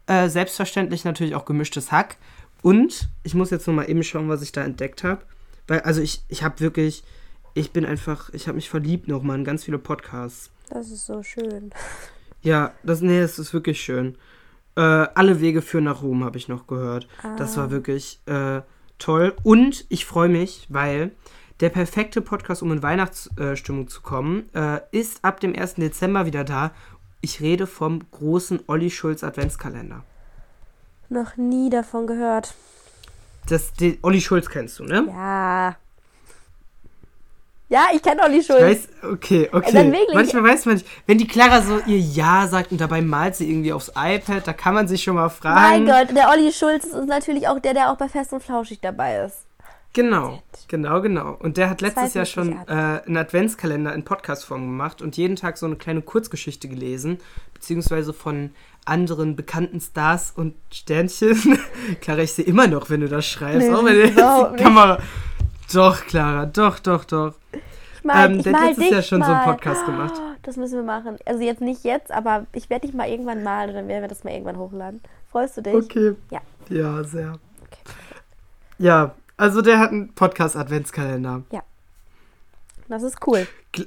Äh, 0.08 0.30
selbstverständlich 0.30 1.04
natürlich 1.04 1.36
auch 1.36 1.46
gemischtes 1.46 1.92
Hack. 1.92 2.18
Und 2.62 3.10
ich 3.24 3.34
muss 3.34 3.50
jetzt 3.50 3.68
noch 3.68 3.74
mal 3.74 3.90
eben 3.90 4.04
schauen, 4.04 4.30
was 4.30 4.42
ich 4.42 4.52
da 4.52 4.64
entdeckt 4.64 5.04
habe. 5.04 5.22
Weil, 5.68 5.82
also 5.82 6.02
ich, 6.02 6.24
ich 6.30 6.44
habe 6.44 6.60
wirklich, 6.60 7.04
ich 7.54 7.72
bin 7.72 7.86
einfach, 7.86 8.30
ich 8.34 8.48
habe 8.48 8.56
mich 8.56 8.70
verliebt 8.70 9.08
nochmal 9.08 9.38
in 9.38 9.44
ganz 9.44 9.64
viele 9.64 9.78
Podcasts. 9.78 10.52
Das 10.70 10.90
ist 10.90 11.06
so 11.06 11.22
schön. 11.24 11.72
Ja, 12.42 12.74
das, 12.84 13.02
nee, 13.02 13.22
das 13.22 13.38
ist 13.38 13.54
wirklich 13.54 13.82
schön. 13.82 14.18
Äh, 14.76 14.82
alle 14.82 15.42
Wege 15.42 15.62
führen 15.62 15.84
nach 15.84 16.02
Rom 16.02 16.24
habe 16.24 16.38
ich 16.38 16.48
noch 16.48 16.66
gehört. 16.66 17.08
Das 17.38 17.58
war 17.58 17.72
wirklich 17.72 18.20
äh, 18.26 18.62
toll. 18.98 19.36
Und 19.44 19.86
ich 19.90 20.06
freue 20.06 20.30
mich, 20.30 20.66
weil 20.70 21.12
der 21.60 21.70
perfekte 21.70 22.22
Podcast, 22.22 22.64
um 22.64 22.72
in 22.72 22.82
Weihnachtsstimmung 22.82 23.88
zu 23.88 24.02
kommen, 24.02 24.50
äh, 24.56 24.80
ist 24.92 25.24
ab 25.24 25.40
dem 25.40 25.56
1. 25.56 25.76
Dezember 25.76 26.26
wieder 26.26 26.44
da. 26.44 26.72
Ich 27.22 27.42
rede 27.42 27.68
vom 27.68 28.00
großen 28.10 28.62
Olli 28.68 28.90
Schulz 28.90 29.24
Adventskalender. 29.24 30.04
Noch 31.10 31.38
nie 31.38 31.70
davon 31.70 32.08
gehört. 32.08 32.56
Das, 33.48 33.74
den, 33.74 33.98
Olli 34.02 34.22
Schulz 34.22 34.50
kennst 34.50 34.80
du, 34.80 34.86
ne? 34.86 35.06
Ja. 35.08 35.76
Ja, 37.72 37.86
ich 37.96 38.02
kenne 38.02 38.22
Olli 38.22 38.40
Ich 38.40 38.48
Schulz. 38.48 38.62
weiß, 38.62 38.88
okay, 39.14 39.50
okay. 39.50 39.72
Dann 39.72 39.94
wirklich- 39.94 40.14
Manchmal 40.14 40.44
weiß 40.44 40.66
man 40.66 40.76
nicht, 40.76 40.86
wenn 41.08 41.18
die 41.18 41.26
Clara 41.26 41.62
so 41.62 41.80
ihr 41.86 42.00
Ja 42.00 42.46
sagt 42.46 42.74
und 42.74 42.82
dabei 42.82 43.02
malt 43.02 43.38
sie 43.38 43.50
irgendwie 43.50 43.72
aufs 43.72 43.94
iPad, 43.96 44.46
da 44.46 44.52
kann 44.52 44.74
man 44.74 44.90
sich 44.90 45.02
schon 45.02 45.16
mal 45.16 45.30
fragen. 45.30 45.86
Mein 45.86 46.08
Gott, 46.08 46.14
der 46.14 46.30
Olli 46.32 46.52
Schulz 46.52 46.84
ist 46.84 47.06
natürlich 47.06 47.48
auch 47.48 47.60
der, 47.60 47.74
der 47.74 47.90
auch 47.90 47.96
bei 47.96 48.10
Fest 48.10 48.34
und 48.34 48.44
Flauschig 48.44 48.80
dabei 48.82 49.20
ist. 49.20 49.46
Genau, 49.94 50.42
genau, 50.68 51.02
genau. 51.02 51.38
Und 51.40 51.56
der 51.56 51.70
hat 51.70 51.80
letztes 51.80 52.14
Jahr 52.14 52.26
schon 52.26 52.54
äh, 52.68 52.72
einen 53.06 53.16
Adventskalender 53.18 53.94
in 53.94 54.04
Podcastform 54.04 54.62
gemacht 54.62 55.02
und 55.02 55.16
jeden 55.16 55.38
Tag 55.38 55.58
so 55.58 55.66
eine 55.66 55.78
kleine 55.78 56.02
Kurzgeschichte 56.02 56.68
gelesen, 56.68 57.20
beziehungsweise 57.54 58.12
von 58.14 58.52
anderen 58.86 59.36
bekannten 59.36 59.80
Stars 59.80 60.34
und 60.36 60.56
Sternchen. 60.74 61.60
Clara, 62.02 62.20
ich 62.22 62.34
sehe 62.34 62.46
immer 62.46 62.68
noch, 62.68 62.90
wenn 62.90 63.02
du 63.02 63.08
das 63.08 63.26
schreibst. 63.26 63.68
Nee, 63.68 63.74
auch 63.74 63.84
wenn 63.86 63.94
du 63.94 64.04
jetzt 64.06 64.14
überhaupt 64.18 64.60
die 64.60 64.64
nicht. 64.64 64.74
Doch, 65.74 66.06
Clara, 66.06 66.46
doch, 66.46 66.80
doch, 66.80 67.06
doch. 67.06 67.34
Ich 67.54 68.04
mal, 68.04 68.32
Ähm, 68.32 68.40
ich 68.40 68.46
hat 68.48 68.54
mal 68.54 68.68
letztes 68.68 68.90
Jahr 68.90 69.02
schon 69.02 69.22
so 69.24 69.32
einen 69.32 69.46
mal. 69.46 69.54
Podcast 69.54 69.86
gemacht. 69.86 70.14
Oh, 70.18 70.36
Das 70.44 70.58
müssen 70.58 70.76
wir 70.76 70.84
machen. 70.84 71.18
Also 71.26 71.42
jetzt 71.44 71.62
nicht 71.62 71.84
jetzt, 71.84 72.12
aber 72.12 72.46
ich 72.54 72.70
werde 72.70 72.88
dich 72.88 72.96
mal 72.96 73.08
irgendwann 73.08 73.44
malen 73.44 73.70
und 73.70 73.76
dann 73.76 73.88
werden 73.88 74.02
wir 74.02 74.08
das 74.10 74.24
mal 74.24 74.32
irgendwann 74.32 74.58
hochladen. 74.58 75.02
Freust 75.32 75.58
du 75.58 75.62
dich? 75.62 75.74
Okay. 75.74 76.16
Ja. 76.30 76.40
Ja, 76.70 77.04
sehr. 77.04 77.38
Ja, 78.78 79.14
also 79.38 79.62
der 79.62 79.80
hat 79.80 79.92
einen 79.92 80.14
Podcast-Adventskalender. 80.14 81.44
Das 82.88 83.04
ist 83.04 83.26
cool. 83.26 83.48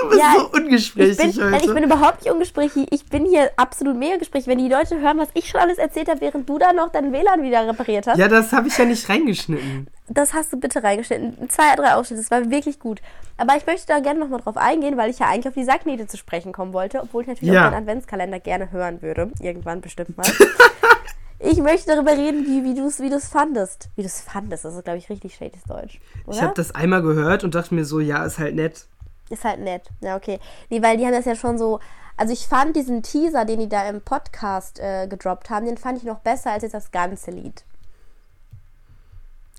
Du 0.02 0.08
bist 0.08 0.20
Ja, 0.20 0.34
so 0.38 0.48
ungesprächig 0.52 1.18
Ich 1.18 1.34
bin, 1.36 1.44
nein, 1.44 1.54
heute. 1.54 1.64
ich 1.66 1.74
bin 1.74 1.84
überhaupt 1.84 2.22
nicht 2.24 2.32
ungesprächig. 2.32 2.86
Ich 2.90 3.04
bin 3.06 3.26
hier 3.26 3.50
absolut 3.56 3.96
mega 3.96 4.16
gesprächig. 4.16 4.46
Wenn 4.46 4.58
die 4.58 4.68
Leute 4.68 5.00
hören, 5.00 5.18
was 5.18 5.28
ich 5.34 5.48
schon 5.48 5.60
alles 5.60 5.78
erzählt 5.78 6.08
habe, 6.08 6.20
während 6.20 6.48
du 6.48 6.58
da 6.58 6.72
noch 6.72 6.90
dein 6.90 7.12
WLAN 7.12 7.42
wieder 7.42 7.66
repariert 7.68 8.06
hast, 8.06 8.18
ja, 8.18 8.28
das 8.28 8.52
habe 8.52 8.68
ich 8.68 8.78
ja 8.78 8.84
nicht 8.84 9.08
reingeschnitten. 9.08 9.88
das 10.08 10.32
hast 10.34 10.52
du 10.52 10.56
bitte 10.58 10.82
reingeschnitten. 10.82 11.48
Zwei, 11.50 11.74
drei 11.76 11.94
Ausschnitte, 11.94 12.22
das 12.22 12.30
war 12.30 12.50
wirklich 12.50 12.78
gut. 12.78 13.00
Aber 13.36 13.56
ich 13.56 13.66
möchte 13.66 13.86
da 13.86 14.00
gerne 14.00 14.20
nochmal 14.20 14.40
drauf 14.40 14.56
eingehen, 14.56 14.96
weil 14.96 15.10
ich 15.10 15.18
ja 15.18 15.26
eigentlich 15.26 15.48
auf 15.48 15.54
die 15.54 15.64
Sacknähte 15.64 16.06
zu 16.06 16.16
sprechen 16.16 16.52
kommen 16.52 16.72
wollte, 16.72 17.00
obwohl 17.02 17.22
ich 17.22 17.28
natürlich 17.28 17.52
Ja. 17.54 17.66
auch 17.66 17.70
den 17.72 17.78
Adventskalender 17.78 18.40
gerne 18.40 18.70
hören 18.72 19.02
würde. 19.02 19.30
Irgendwann 19.40 19.80
bestimmt 19.80 20.16
mal. 20.16 20.26
ich 21.38 21.58
möchte 21.58 21.94
darüber 21.94 22.12
reden, 22.12 22.44
wie, 22.46 22.64
wie 22.64 22.74
du 22.74 22.86
es 22.86 23.00
wie 23.00 23.08
du's 23.10 23.26
fandest. 23.28 23.88
Wie 23.96 24.02
du 24.02 24.06
es 24.08 24.20
fandest, 24.20 24.64
das 24.64 24.74
ist, 24.74 24.84
glaube 24.84 24.98
ich, 24.98 25.08
richtig 25.08 25.34
schlechtes 25.34 25.62
Deutsch. 25.64 26.00
Oder? 26.26 26.36
Ich 26.36 26.42
habe 26.42 26.54
das 26.54 26.74
einmal 26.74 27.02
gehört 27.02 27.44
und 27.44 27.54
dachte 27.54 27.74
mir 27.74 27.84
so, 27.84 28.00
ja, 28.00 28.24
ist 28.24 28.38
halt 28.38 28.54
nett. 28.56 28.86
Ist 29.30 29.44
halt 29.44 29.60
nett. 29.60 29.88
Ja, 30.00 30.16
okay. 30.16 30.38
Nee, 30.68 30.82
weil 30.82 30.96
die 30.98 31.06
haben 31.06 31.12
das 31.12 31.24
ja 31.24 31.34
schon 31.34 31.56
so. 31.56 31.80
Also 32.16 32.32
ich 32.34 32.46
fand 32.46 32.76
diesen 32.76 33.02
Teaser, 33.02 33.46
den 33.46 33.60
die 33.60 33.68
da 33.68 33.88
im 33.88 34.02
Podcast 34.02 34.78
äh, 34.78 35.06
gedroppt 35.06 35.48
haben, 35.48 35.64
den 35.64 35.78
fand 35.78 35.96
ich 35.96 36.04
noch 36.04 36.18
besser 36.18 36.50
als 36.50 36.62
jetzt 36.64 36.74
das 36.74 36.90
ganze 36.90 37.30
Lied. 37.30 37.64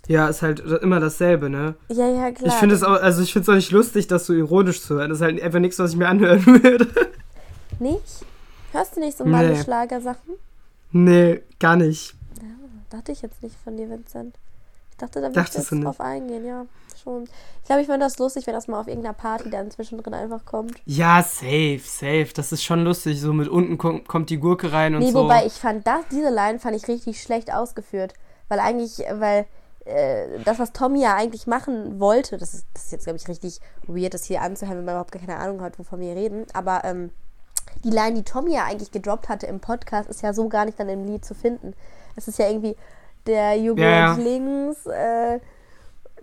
Ja, 0.08 0.28
ist 0.28 0.42
halt 0.42 0.60
immer 0.60 1.00
dasselbe, 1.00 1.50
ne? 1.50 1.76
Ja, 1.90 2.08
ja, 2.08 2.32
klar. 2.32 2.48
Ich 2.48 2.54
finde 2.56 2.76
es 2.76 2.84
auch, 2.84 3.02
also 3.02 3.22
ich 3.22 3.34
finde 3.34 3.44
es 3.44 3.50
auch 3.50 3.56
nicht 3.56 3.72
lustig, 3.72 4.08
das 4.08 4.26
so 4.26 4.34
ironisch 4.34 4.82
zu 4.82 4.96
hören. 4.96 5.10
Das 5.10 5.20
ist 5.20 5.24
halt 5.24 5.42
einfach 5.42 5.60
nichts, 5.60 5.80
was 5.80 5.92
ich 5.92 5.98
mir 5.98 6.08
anhören 6.08 6.46
würde. 6.64 6.88
Nicht? 7.80 8.26
Hörst 8.74 8.96
du 8.96 9.00
nicht 9.00 9.18
so 9.18 9.24
Nee. 9.24 9.30
meine 9.32 9.56
Schlagersachen? 9.56 10.34
nee, 10.92 11.42
gar 11.60 11.76
nicht. 11.78 12.16
Dachte 12.90 13.14
ich 13.14 13.22
jetzt 13.22 13.42
nicht 13.42 13.56
von 13.64 13.78
dir, 13.78 13.90
Vincent. 13.90 14.36
Ich 14.92 14.98
dachte, 14.98 15.22
da 15.22 15.30
würde 15.30 15.40
ich 15.48 15.56
jetzt 15.56 15.72
du 15.72 15.80
drauf 15.80 16.02
eingehen, 16.02 16.46
ja. 16.46 16.66
Schon. 17.04 17.24
Ich 17.62 17.66
glaube, 17.66 17.82
ich 17.82 17.88
finde 17.88 18.02
das 18.06 18.18
lustig, 18.20 18.46
wenn 18.48 18.54
das 18.54 18.68
mal 18.68 18.80
auf 18.80 18.88
irgendeiner 18.88 19.14
Party 19.14 19.50
dann 19.50 19.72
zwischendrin 19.72 20.14
einfach 20.14 20.46
kommt. 20.46 20.76
Ja, 20.86 21.24
safe, 21.24 21.82
safe. 21.84 22.30
Das 22.36 22.52
ist 22.52 22.64
schon 22.64 22.84
lustig. 22.84 23.20
So 23.20 23.34
mit 23.34 23.48
unten 23.48 23.78
kom 23.78 24.04
kommt 24.06 24.30
die 24.30 24.38
Gurke 24.38 24.72
rein 24.72 24.94
und 24.96 25.02
Nee, 25.02 25.12
so. 25.12 25.24
wobei 25.24 25.46
ich 25.46 25.54
fand 25.54 25.88
das, 25.88 26.02
diese 26.12 26.30
Line 26.30 26.60
fand 26.60 26.76
ich 26.76 26.88
richtig 26.88 27.22
schlecht 27.22 27.54
ausgeführt. 27.54 28.14
Weil 28.50 28.60
eigentlich, 28.60 29.00
weil 29.14 29.46
äh, 29.86 30.40
das, 30.44 30.60
was 30.60 30.74
Tommy 30.74 31.02
ja 31.02 31.16
eigentlich 31.16 31.48
machen 31.48 32.00
wollte, 32.00 32.38
das 32.38 32.54
ist, 32.54 32.66
das 32.74 32.86
ist 32.86 32.92
jetzt, 32.92 33.04
glaube 33.06 33.18
ich, 33.18 33.28
richtig 33.28 33.60
weird, 33.88 34.14
das 34.14 34.26
hier 34.26 34.42
anzuhören, 34.42 34.78
wenn 34.80 34.86
man 34.86 34.96
überhaupt 34.96 35.12
gar 35.12 35.22
keine 35.22 35.38
Ahnung 35.40 35.62
hat, 35.62 35.80
wovon 35.80 36.02
wir 36.02 36.16
reden. 36.16 36.46
Aber 36.54 36.82
ähm, 36.84 37.12
die 37.84 37.90
Line, 37.90 38.14
die 38.16 38.24
Tommy 38.24 38.54
ja 38.54 38.66
eigentlich 38.66 38.92
gedroppt 38.92 39.30
hatte 39.30 39.48
im 39.48 39.60
Podcast, 39.60 40.10
ist 40.10 40.22
ja 40.22 40.34
so 40.34 40.50
gar 40.50 40.66
nicht 40.66 40.80
dann 40.80 40.90
im 40.90 41.06
Lied 41.06 41.26
zu 41.26 41.34
finden. 41.34 41.74
Es 42.16 42.28
ist 42.28 42.38
ja 42.38 42.48
irgendwie 42.50 42.76
der 43.26 43.56
Joghurt 43.56 43.80
Ja, 43.80 43.90
ja. 43.90 44.14
links, 44.16 44.86
äh, 44.86 45.40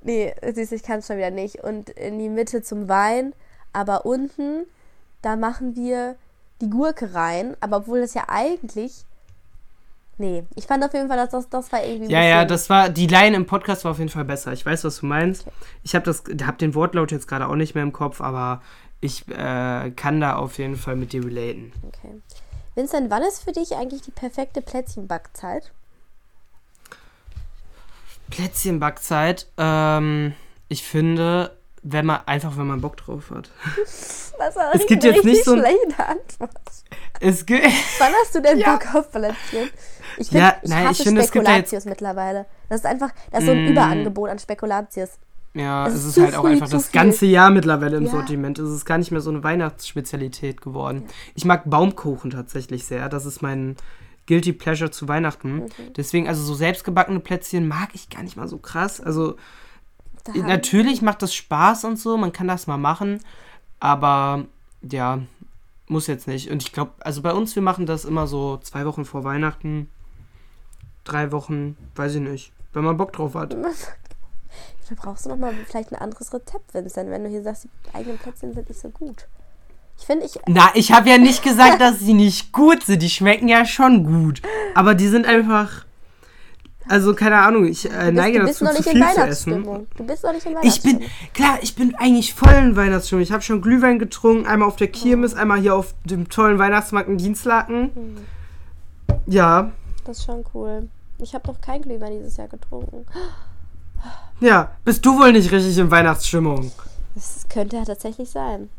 nee, 0.02 0.34
siehst 0.52 0.72
du, 0.72 0.76
ich 0.76 0.82
kann 0.82 1.00
es 1.00 1.06
schon 1.06 1.16
wieder 1.16 1.30
nicht. 1.30 1.62
Und 1.62 1.90
in 1.90 2.18
die 2.18 2.28
Mitte 2.28 2.62
zum 2.62 2.88
Wein, 2.88 3.32
aber 3.72 4.06
unten, 4.06 4.66
da 5.22 5.36
machen 5.36 5.76
wir 5.76 6.16
die 6.60 6.70
Gurke 6.70 7.14
rein. 7.14 7.56
Aber 7.60 7.78
obwohl 7.78 8.00
das 8.00 8.14
ja 8.14 8.24
eigentlich, 8.28 9.04
nee, 10.16 10.44
ich 10.54 10.66
fand 10.66 10.84
auf 10.84 10.92
jeden 10.94 11.08
Fall, 11.08 11.16
dass 11.16 11.30
das, 11.30 11.48
das 11.48 11.72
war 11.72 11.84
irgendwie 11.84 12.12
Ja, 12.12 12.22
ja, 12.22 12.44
das 12.44 12.70
war, 12.70 12.88
die 12.88 13.06
Line 13.06 13.36
im 13.36 13.46
Podcast 13.46 13.84
war 13.84 13.92
auf 13.92 13.98
jeden 13.98 14.10
Fall 14.10 14.24
besser. 14.24 14.52
Ich 14.52 14.64
weiß, 14.64 14.84
was 14.84 14.98
du 14.98 15.06
meinst. 15.06 15.46
Ich 15.82 15.94
habe 15.94 16.04
das, 16.04 16.24
hab 16.44 16.58
den 16.58 16.74
Wortlaut 16.74 17.12
jetzt 17.12 17.28
gerade 17.28 17.48
auch 17.48 17.56
nicht 17.56 17.74
mehr 17.74 17.84
im 17.84 17.92
Kopf, 17.92 18.20
aber 18.20 18.62
ich 19.00 19.28
äh, 19.28 19.90
kann 19.90 20.20
da 20.20 20.36
auf 20.36 20.58
jeden 20.58 20.76
Fall 20.76 20.96
mit 20.96 21.12
dir 21.12 21.24
relaten. 21.24 21.72
Okay. 21.86 22.20
Vincent, 22.74 23.10
wann 23.10 23.22
ist 23.22 23.42
für 23.42 23.52
dich 23.52 23.74
eigentlich 23.76 24.02
die 24.02 24.10
perfekte 24.10 24.62
Plätzchenbackzeit? 24.62 25.72
Plätzchenbackzeit, 28.30 29.46
ähm, 29.56 30.34
ich 30.68 30.82
finde, 30.84 31.56
wenn 31.82 32.06
man, 32.06 32.20
einfach 32.26 32.56
wenn 32.56 32.66
man 32.66 32.80
Bock 32.80 32.96
drauf 32.96 33.30
hat. 33.30 33.50
Das 34.38 34.54
war 34.54 34.72
Es 34.72 34.86
gibt 34.86 35.02
eine 35.02 35.14
jetzt 35.16 35.24
nicht 35.24 35.38
richtig 35.38 35.44
so 35.46 35.54
ein- 35.54 35.58
schlechte 35.58 36.06
Antwort. 36.06 36.50
Es 37.18 37.44
gibt, 37.44 37.64
Wann 37.98 38.12
hast 38.22 38.32
du 38.36 38.40
denn 38.40 38.58
Ja. 38.60 38.76
Bock 38.76 38.94
auf 38.94 39.10
Plätzchen? 39.10 39.68
Ich, 40.16 40.28
find, 40.28 40.40
Ja, 40.40 40.56
ich 40.62 40.70
nein, 40.70 40.86
hasse 40.86 41.02
ich 41.02 41.08
finde, 41.08 41.22
es 41.22 41.32
gibt 41.32 41.44
da 41.44 41.56
jetzt- 41.56 41.70
Spekulatius 41.70 41.84
mittlerweile. 41.86 42.46
Das 42.68 42.78
ist 42.78 42.86
einfach, 42.86 43.10
das 43.32 43.40
ist 43.40 43.46
so 43.46 43.50
ein 43.52 43.64
Mm. 43.64 43.68
Überangebot 43.72 44.30
an 44.30 44.38
Spekulatius. 44.38 45.10
ja, 45.54 45.88
Es 45.88 45.94
es 45.94 46.04
ist 46.04 46.16
ist 46.18 46.22
halt 46.24 46.36
auch 46.36 46.42
früh, 46.42 46.52
einfach 46.52 46.68
das 46.68 46.86
viel. 46.86 47.00
ganze 47.00 47.26
Jahr 47.26 47.50
mittlerweile 47.50 47.96
im 47.96 48.04
Ja. 48.04 48.10
Sortiment. 48.12 48.60
Es 48.60 48.70
ist 48.70 48.84
gar 48.84 48.98
nicht 48.98 49.10
mehr 49.10 49.20
so 49.20 49.30
eine 49.30 49.42
Weihnachtsspezialität 49.42 50.60
geworden. 50.60 51.08
Ich 51.34 51.44
mag 51.44 51.62
Baumkuchen 51.68 52.30
tatsächlich 52.30 52.86
sehr. 52.86 53.08
Das 53.08 53.26
ist 53.26 53.42
mein 53.42 53.74
Guilty 54.28 54.52
Pleasure 54.52 54.90
zu 54.92 55.08
Weihnachten. 55.08 55.56
Mhm. 55.64 55.68
Deswegen, 55.96 56.28
also 56.28 56.42
so 56.44 56.54
selbstgebackene 56.54 57.18
Plätzchen 57.18 57.66
mag 57.66 57.88
ich 57.94 58.08
gar 58.10 58.22
nicht 58.22 58.36
mal 58.36 58.46
so 58.46 58.58
krass. 58.58 59.00
Also 59.00 59.34
Da 60.24 60.34
haben- 60.34 60.46
Natürlich 60.46 61.02
macht 61.02 61.22
das 61.22 61.34
Spaß 61.34 61.84
und 61.84 61.98
so, 61.98 62.16
man 62.16 62.32
kann 62.32 62.46
das 62.46 62.66
mal 62.68 62.76
machen, 62.78 63.20
aber 63.80 64.44
ja, 64.82 65.20
muss 65.88 66.06
jetzt 66.06 66.28
nicht. 66.28 66.50
Und 66.50 66.62
ich 66.62 66.72
glaube, 66.72 66.92
also 67.00 67.22
bei 67.22 67.32
uns, 67.32 67.54
wir 67.56 67.62
machen 67.62 67.86
das 67.86 68.04
immer 68.04 68.26
so 68.26 68.58
zwei 68.58 68.84
Wochen 68.84 69.04
vor 69.06 69.24
Weihnachten, 69.24 69.88
drei 71.04 71.32
Wochen, 71.32 71.76
weiß 71.96 72.16
ich 72.16 72.20
nicht, 72.20 72.52
wenn 72.74 72.84
man 72.84 72.96
Bock 72.98 73.12
drauf 73.12 73.34
hat. 73.34 73.56
Da 74.88 74.94
brauchst 74.96 75.26
du 75.26 75.28
noch 75.28 75.36
mal 75.36 75.52
vielleicht 75.66 75.92
ein 75.92 76.00
anderes 76.00 76.32
Rezept, 76.32 76.72
Vincent, 76.72 77.10
wenn 77.10 77.22
du 77.22 77.28
hier 77.28 77.42
sagst, 77.42 77.64
die 77.64 77.94
eigenen 77.94 78.16
Plätzchen 78.16 78.54
sind 78.54 78.70
nicht 78.70 78.80
so 78.80 78.88
gut. 78.88 79.28
Ich 79.98 80.06
finde, 80.06 80.24
ich, 80.26 80.38
Na, 80.46 80.70
ich 80.74 80.92
habe 80.92 81.10
ja 81.10 81.18
nicht 81.18 81.42
gesagt, 81.42 81.80
dass 81.80 81.98
sie 81.98 82.14
nicht 82.14 82.52
gut 82.52 82.84
sind, 82.84 83.02
die 83.02 83.10
schmecken 83.10 83.48
ja 83.48 83.66
schon 83.66 84.04
gut, 84.04 84.40
aber 84.74 84.94
die 84.94 85.08
sind 85.08 85.26
einfach, 85.26 85.84
also 86.88 87.14
keine 87.14 87.38
Ahnung, 87.38 87.66
ich 87.66 87.84
äh, 87.84 87.88
bist, 87.88 88.12
neige 88.14 88.38
du 88.38 88.46
bist 88.46 88.62
dazu, 88.62 88.64
noch 88.64 88.70
zu 88.72 88.78
nicht 88.78 88.86
in 88.86 88.92
viel 88.92 89.14
zu 89.14 89.20
essen. 89.20 89.52
Weihnachtsstimmung. 89.52 89.86
Du 89.96 90.04
bist 90.06 90.22
noch 90.24 90.32
nicht 90.32 90.46
in 90.46 90.56
Ich 90.62 90.82
bin, 90.82 91.00
klar, 91.34 91.58
ich 91.60 91.74
bin 91.74 91.94
eigentlich 91.96 92.32
voll 92.32 92.54
in 92.54 92.76
Weihnachtsstimmung. 92.76 93.22
Ich 93.22 93.32
habe 93.32 93.42
schon 93.42 93.60
Glühwein 93.60 93.98
getrunken, 93.98 94.46
einmal 94.46 94.68
auf 94.68 94.76
der 94.76 94.88
Kirmes, 94.88 95.34
Oh. 95.34 95.38
einmal 95.38 95.60
hier 95.60 95.74
auf 95.74 95.94
dem 96.04 96.28
tollen 96.30 96.58
Weihnachtsmarkt 96.58 97.08
in 97.08 97.18
Dienstlaken. 97.18 97.90
Hm. 97.94 98.16
Ja, 99.26 99.72
Das 100.04 100.18
ist 100.18 100.24
schon 100.24 100.44
cool. 100.54 100.88
Ich 101.20 101.34
habe 101.34 101.46
noch 101.48 101.60
kein 101.60 101.82
Glühwein 101.82 102.12
dieses 102.12 102.36
Jahr 102.36 102.48
getrunken. 102.48 103.04
ja, 104.40 104.70
bist 104.84 105.04
du 105.04 105.18
wohl 105.18 105.32
nicht 105.32 105.50
richtig 105.50 105.76
in 105.76 105.90
Weihnachtsstimmung? 105.90 106.70
Das 107.14 107.44
könnte 107.50 107.76
ja 107.76 107.84
tatsächlich 107.84 108.30
sein. 108.30 108.70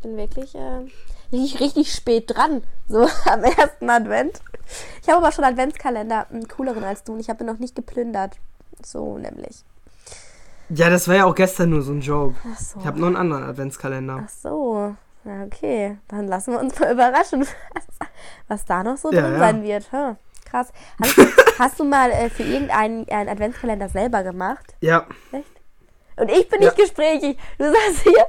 Ich 0.00 0.08
bin 0.08 0.16
wirklich 0.16 0.54
äh, 0.54 0.80
richtig, 1.30 1.60
richtig 1.60 1.92
spät 1.92 2.34
dran. 2.34 2.62
So 2.88 3.02
am 3.30 3.44
ersten 3.44 3.90
Advent. 3.90 4.40
Ich 5.02 5.10
habe 5.10 5.18
aber 5.18 5.30
schon 5.30 5.44
Adventskalender, 5.44 6.26
einen 6.30 6.48
cooleren 6.48 6.82
als 6.84 7.04
du. 7.04 7.12
Und 7.12 7.20
ich 7.20 7.28
habe 7.28 7.44
noch 7.44 7.58
nicht 7.58 7.74
geplündert. 7.74 8.38
So 8.82 9.18
nämlich. 9.18 9.62
Ja, 10.70 10.88
das 10.88 11.06
war 11.06 11.16
ja 11.16 11.24
auch 11.26 11.34
gestern 11.34 11.68
nur 11.68 11.82
so 11.82 11.92
ein 11.92 12.00
Joke. 12.00 12.34
Ach 12.50 12.58
so. 12.58 12.80
Ich 12.80 12.86
habe 12.86 12.98
noch 12.98 13.08
einen 13.08 13.16
anderen 13.16 13.42
Adventskalender. 13.44 14.22
Ach 14.24 14.28
so. 14.30 14.96
Ja, 15.26 15.42
okay. 15.44 15.98
Dann 16.08 16.28
lassen 16.28 16.52
wir 16.54 16.60
uns 16.60 16.78
mal 16.80 16.92
überraschen, 16.94 17.42
was, 17.42 18.08
was 18.48 18.64
da 18.64 18.82
noch 18.82 18.96
so 18.96 19.12
Ja, 19.12 19.20
drin 19.20 19.32
ja. 19.34 19.38
sein 19.38 19.62
wird. 19.62 19.92
Huh. 19.92 20.16
Krass. 20.46 20.72
Hast 21.02 21.18
du, 21.18 21.26
hast 21.58 21.78
du 21.78 21.84
mal 21.84 22.10
äh, 22.10 22.30
für 22.30 22.44
irgendeinen 22.44 23.06
einen 23.10 23.28
Adventskalender 23.28 23.90
selber 23.90 24.22
gemacht? 24.22 24.64
Ja, 24.80 25.06
Und 26.16 26.30
ich 26.30 26.48
bin 26.48 26.60
nicht 26.60 26.76
gesprächig. 26.76 27.36
Du 27.58 27.64
sagst 27.66 28.00
hier. 28.02 28.24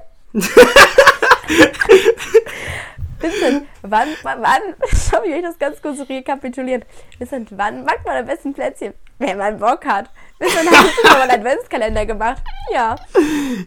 Vincent, 3.19 3.67
wann, 3.83 4.07
wann, 4.23 4.41
wann, 4.41 4.61
schau 4.89 5.23
ich 5.23 5.33
euch 5.33 5.43
das 5.43 5.59
ganz 5.59 5.81
kurz 5.81 5.99
rekapitulieren. 6.09 6.83
Vincent, 7.19 7.49
wann 7.55 7.85
backt 7.85 8.05
man 8.05 8.17
am 8.17 8.25
besten 8.25 8.53
Plätzchen? 8.53 8.93
Wenn 9.19 9.37
man 9.37 9.59
Bock 9.59 9.85
hat. 9.85 10.09
Vincent, 10.39 10.67
hast 10.71 10.97
du 10.97 11.07
schon 11.07 11.17
mal 11.19 11.29
einen 11.29 11.39
Adventskalender 11.41 12.05
gemacht? 12.07 12.41
Ja. 12.73 12.95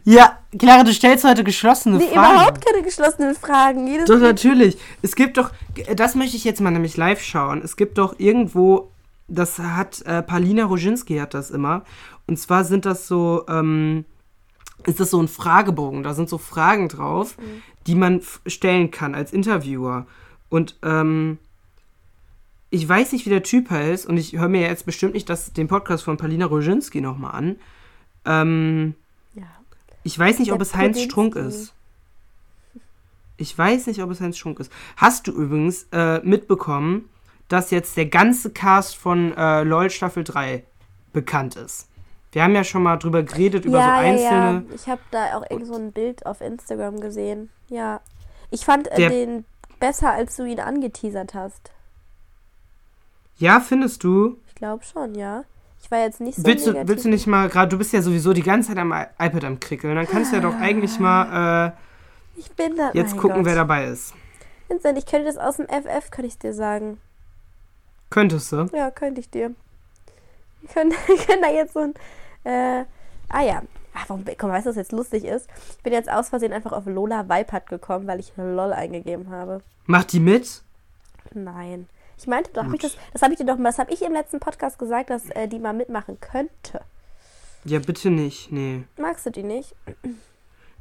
ja, 0.05 0.39
Clara, 0.59 0.83
du 0.83 0.93
stellst 0.93 1.25
heute 1.25 1.45
geschlossene 1.45 1.99
Nee, 1.99 2.09
Fragen. 2.09 2.35
überhaupt 2.35 2.67
keine 2.67 2.83
geschlossenen 2.83 3.37
Fragen. 3.37 3.87
Jedes 3.87 4.07
Doch, 4.07 4.19
natürlich. 4.19 4.77
Es 5.03 5.15
gibt 5.15 5.37
doch, 5.37 5.53
das 5.95 6.17
möchte 6.17 6.37
ich 6.37 6.43
jetzt 6.43 6.61
mal 6.61 6.73
nämlich 6.73 6.97
live 6.97 7.23
schauen. 7.23 7.63
Es 7.63 7.77
gibt 7.77 7.99
doch 7.99 8.19
irgendwo, 8.19 8.91
das 9.29 9.61
hat, 9.61 10.03
äh, 10.03 10.23
Palina 10.23 10.65
Roginski 10.65 11.19
hat 11.19 11.35
das 11.35 11.51
immer. 11.53 11.85
Und 12.27 12.41
zwar 12.41 12.65
sind 12.65 12.87
das 12.87 13.07
so, 13.07 13.45
ähm, 13.49 14.05
ist 14.87 15.01
das 15.01 15.11
so 15.11 15.21
ein 15.21 15.29
Fragebogen. 15.29 16.03
Da 16.03 16.15
sind 16.15 16.29
so 16.29 16.39
Fragen 16.39 16.89
drauf, 16.89 17.37
die 17.87 17.95
man 17.95 18.21
stellen 18.47 18.91
kann 18.91 19.15
als 19.15 19.33
Interviewer. 19.33 20.07
Und, 20.49 20.77
ähm, 20.83 21.39
ich 22.71 22.89
weiß 22.89 23.13
nicht, 23.13 23.25
wie 23.27 23.31
der 23.31 23.43
Typ 23.45 23.71
heißt, 23.71 24.07
und 24.07 24.17
ich 24.17 24.33
höre 24.33 24.49
mir 24.49 24.63
jetzt 24.63 24.85
bestimmt 24.87 25.15
nicht 25.15 25.29
das, 25.31 25.53
den 25.53 25.69
Podcast 25.69 26.03
von 26.05 26.17
Palina 26.17 26.47
Roginski 26.47 27.01
nochmal 27.01 27.35
an. 27.35 27.57
Ähm, 28.25 28.95
Ja. 29.35 29.45
ich 30.03 30.19
weiß 30.19 30.39
nicht, 30.41 30.53
ob 30.53 30.61
es 30.61 30.75
Heinz. 30.75 31.01
Strunk 31.01 31.37
ist. 31.37 31.73
Ich 33.37 33.57
weiß 33.57 33.87
nicht, 33.89 34.03
ob 34.03 34.11
es 34.11 34.21
Heinz 34.21 34.39
Strunk 34.39 34.61
ist. 34.61 34.73
Hast 34.97 35.27
du 35.27 35.33
übrigens 35.33 35.87
äh, 35.93 36.21
mitbekommen, 36.21 37.09
dass 37.49 37.71
jetzt 37.71 37.97
der 37.97 38.07
ganze 38.07 38.51
Cast 38.51 38.97
von 38.97 39.33
äh, 39.37 39.63
LOL 39.65 39.91
Staffel 39.91 40.25
3 40.25 40.65
bekannt 41.13 41.57
ist? 41.57 41.89
Wir 42.35 42.43
haben 42.43 42.55
ja 42.57 42.65
schon 42.65 42.83
mal 42.83 42.97
drüber 42.97 43.23
geredet, 43.23 43.65
über 43.65 43.79
ja, 43.79 43.85
so 43.85 43.91
einzelne. 44.07 44.65
ja. 44.69 44.75
Ich 44.75 44.89
habe 44.89 45.01
da 45.13 45.37
auch 45.39 45.49
irgend 45.49 45.69
so 45.69 45.75
ein 45.77 45.93
Bild 45.93 46.27
auf 46.27 46.41
Instagram 46.41 46.99
gesehen. 47.01 47.49
Ja. 47.69 48.01
Ich 48.51 48.65
fand 48.65 48.89
äh, 48.91 48.97
Der- 48.97 49.11
den 49.11 49.45
besser, 49.79 50.11
als 50.13 50.35
du 50.37 50.45
ihn 50.45 50.59
angeteasert 50.59 51.33
hast. 51.35 51.71
Ja, 53.37 53.61
findest 53.61 54.03
du? 54.05 54.37
Ich 54.49 54.55
glaube 54.57 54.83
schon, 54.85 55.15
ja. 55.15 55.45
Ich 55.83 55.91
war 55.91 55.99
jetzt 56.01 56.21
nicht 56.21 56.37
so 56.39 56.45
willst, 56.45 56.67
du 56.67 56.71
negativ. 56.73 56.89
willst 56.89 57.05
du 57.05 57.09
nicht 57.11 57.27
mal, 57.27 57.49
gerade 57.49 57.69
du 57.69 57.79
bist 57.79 57.93
ja 57.93 58.01
sowieso 58.03 58.33
die 58.33 58.43
ganze 58.43 58.71
Zeit 58.71 58.79
am 58.79 58.91
iPad 58.93 59.45
am 59.45 59.61
Krickeln, 59.61 59.95
dann 59.95 60.07
kannst 60.09 60.33
du 60.33 60.37
ja 60.37 60.43
doch 60.43 60.55
eigentlich 60.57 60.99
mal 60.99 61.69
äh, 61.69 62.41
Ich 62.41 62.51
bin 62.53 62.75
da. 62.77 62.91
jetzt 62.95 63.17
gucken, 63.17 63.39
Gott. 63.39 63.47
wer 63.47 63.55
dabei 63.55 63.85
ist. 63.87 64.13
Vincent, 64.69 64.99
ich 64.99 65.07
könnte 65.07 65.27
das 65.27 65.37
aus 65.37 65.57
dem 65.59 65.67
FF, 65.69 66.11
könnte 66.11 66.27
ich 66.29 66.39
dir 66.39 66.55
sagen. 66.55 66.99
Könntest 68.11 68.51
du? 68.51 68.67
Ja, 68.73 68.91
könnte 68.91 69.21
ich 69.21 69.29
dir. 69.31 69.55
Wir 70.63 70.69
können, 70.71 70.93
wir 71.07 71.17
können 71.27 71.43
da 71.43 71.51
jetzt 71.51 71.75
so 71.75 71.81
ein. 71.81 71.95
Äh, 72.45 72.85
ah 73.29 73.43
ja. 73.43 73.63
Ach, 73.95 74.09
warum, 74.09 74.25
komm, 74.39 74.51
weißt 74.51 74.67
du, 74.67 74.71
was 74.71 74.77
jetzt 74.77 74.93
lustig 74.93 75.25
ist? 75.25 75.49
Ich 75.77 75.83
bin 75.83 75.93
jetzt 75.93 76.11
aus 76.11 76.29
Versehen 76.29 76.53
einfach 76.53 76.73
auf 76.73 76.87
Lola 76.87 77.29
Weipert 77.29 77.69
gekommen, 77.69 78.07
weil 78.07 78.19
ich 78.19 78.33
LOL 78.37 78.73
eingegeben 78.73 79.31
habe. 79.31 79.63
Macht 79.87 80.13
die 80.13 80.21
mit? 80.21 80.63
Nein. 81.33 81.89
Ich 82.19 82.27
meinte 82.27 82.51
doch, 82.53 82.65
hab 82.65 82.75
ich 82.75 82.81
das, 82.81 82.97
das 83.13 83.23
habe 83.23 83.33
ich 83.33 83.39
dir 83.39 83.47
doch, 83.47 83.57
das 83.61 83.79
habe 83.79 83.93
ich 83.93 84.03
im 84.03 84.13
letzten 84.13 84.41
Podcast 84.41 84.79
gesagt, 84.79 85.11
dass 85.11 85.31
äh, 85.31 85.49
die 85.49 85.59
mal 85.59 85.73
mitmachen 85.73 86.19
könnte. 86.21 86.81
Ja, 87.65 87.79
bitte 87.79 88.11
nicht, 88.11 88.53
nee. 88.53 88.85
Magst 88.97 89.27
du 89.27 89.31
die 89.31 89.43
nicht? 89.43 89.75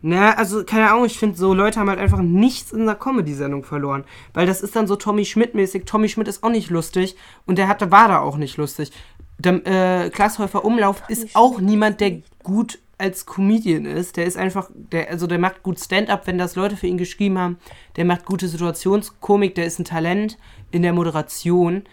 Na, 0.06 0.34
also, 0.34 0.66
keine 0.66 0.92
Ahnung, 0.92 1.06
ich 1.06 1.18
finde, 1.18 1.38
so 1.38 1.54
Leute 1.54 1.80
haben 1.80 1.90
halt 1.90 1.98
einfach 1.98 2.20
nichts 2.20 2.74
in 2.74 2.86
der 2.86 2.96
Comedy-Sendung 2.96 3.64
verloren. 3.64 4.04
Weil 4.34 4.46
das 4.46 4.62
ist 4.62 4.76
dann 4.76 4.86
so 4.86 4.98
Tommy 4.98 5.24
Schmidt-mäßig. 5.24 5.86
Tommy 5.86 6.10
Schmidt 6.10 6.28
ist 6.28 6.44
auch 6.44 6.50
nicht 6.50 6.70
lustig 6.70 7.16
und 7.46 7.58
der 7.58 7.70
hatte, 7.70 7.90
war 7.90 8.10
da 8.10 8.20
auch 8.20 8.36
nicht 8.36 8.58
lustig. 8.58 8.92
Der, 9.40 9.66
äh, 9.66 10.10
Klaas 10.10 10.40
Häufer 10.40 10.66
Umlauf 10.66 11.04
ist 11.08 11.36
auch 11.36 11.56
Schmidt 11.56 11.70
niemand, 11.70 12.02
ist 12.02 12.02
der 12.02 12.22
gut 12.44 12.80
als 12.98 13.26
Comedian 13.26 13.86
ist. 13.86 14.18
Der 14.18 14.26
ist 14.26 14.36
einfach, 14.38 14.70
der, 14.74 15.10
also 15.10 15.26
der 15.26 15.40
macht 15.40 15.64
gut 15.64 15.80
Stand-up, 15.80 16.28
wenn 16.28 16.38
das 16.38 16.56
Leute 16.58 16.76
für 16.76 16.88
ihn 16.88 16.98
geschrieben 16.98 17.40
haben. 17.40 17.58
Der 17.96 18.04
macht 18.04 18.26
gute 18.26 18.50
Situationskomik, 18.50 19.56
der 19.56 19.66
ist 19.66 19.80
ein 19.80 19.86
Talent 19.86 20.38
in 20.72 20.82
der 20.82 20.92
Moderation. 20.92 21.84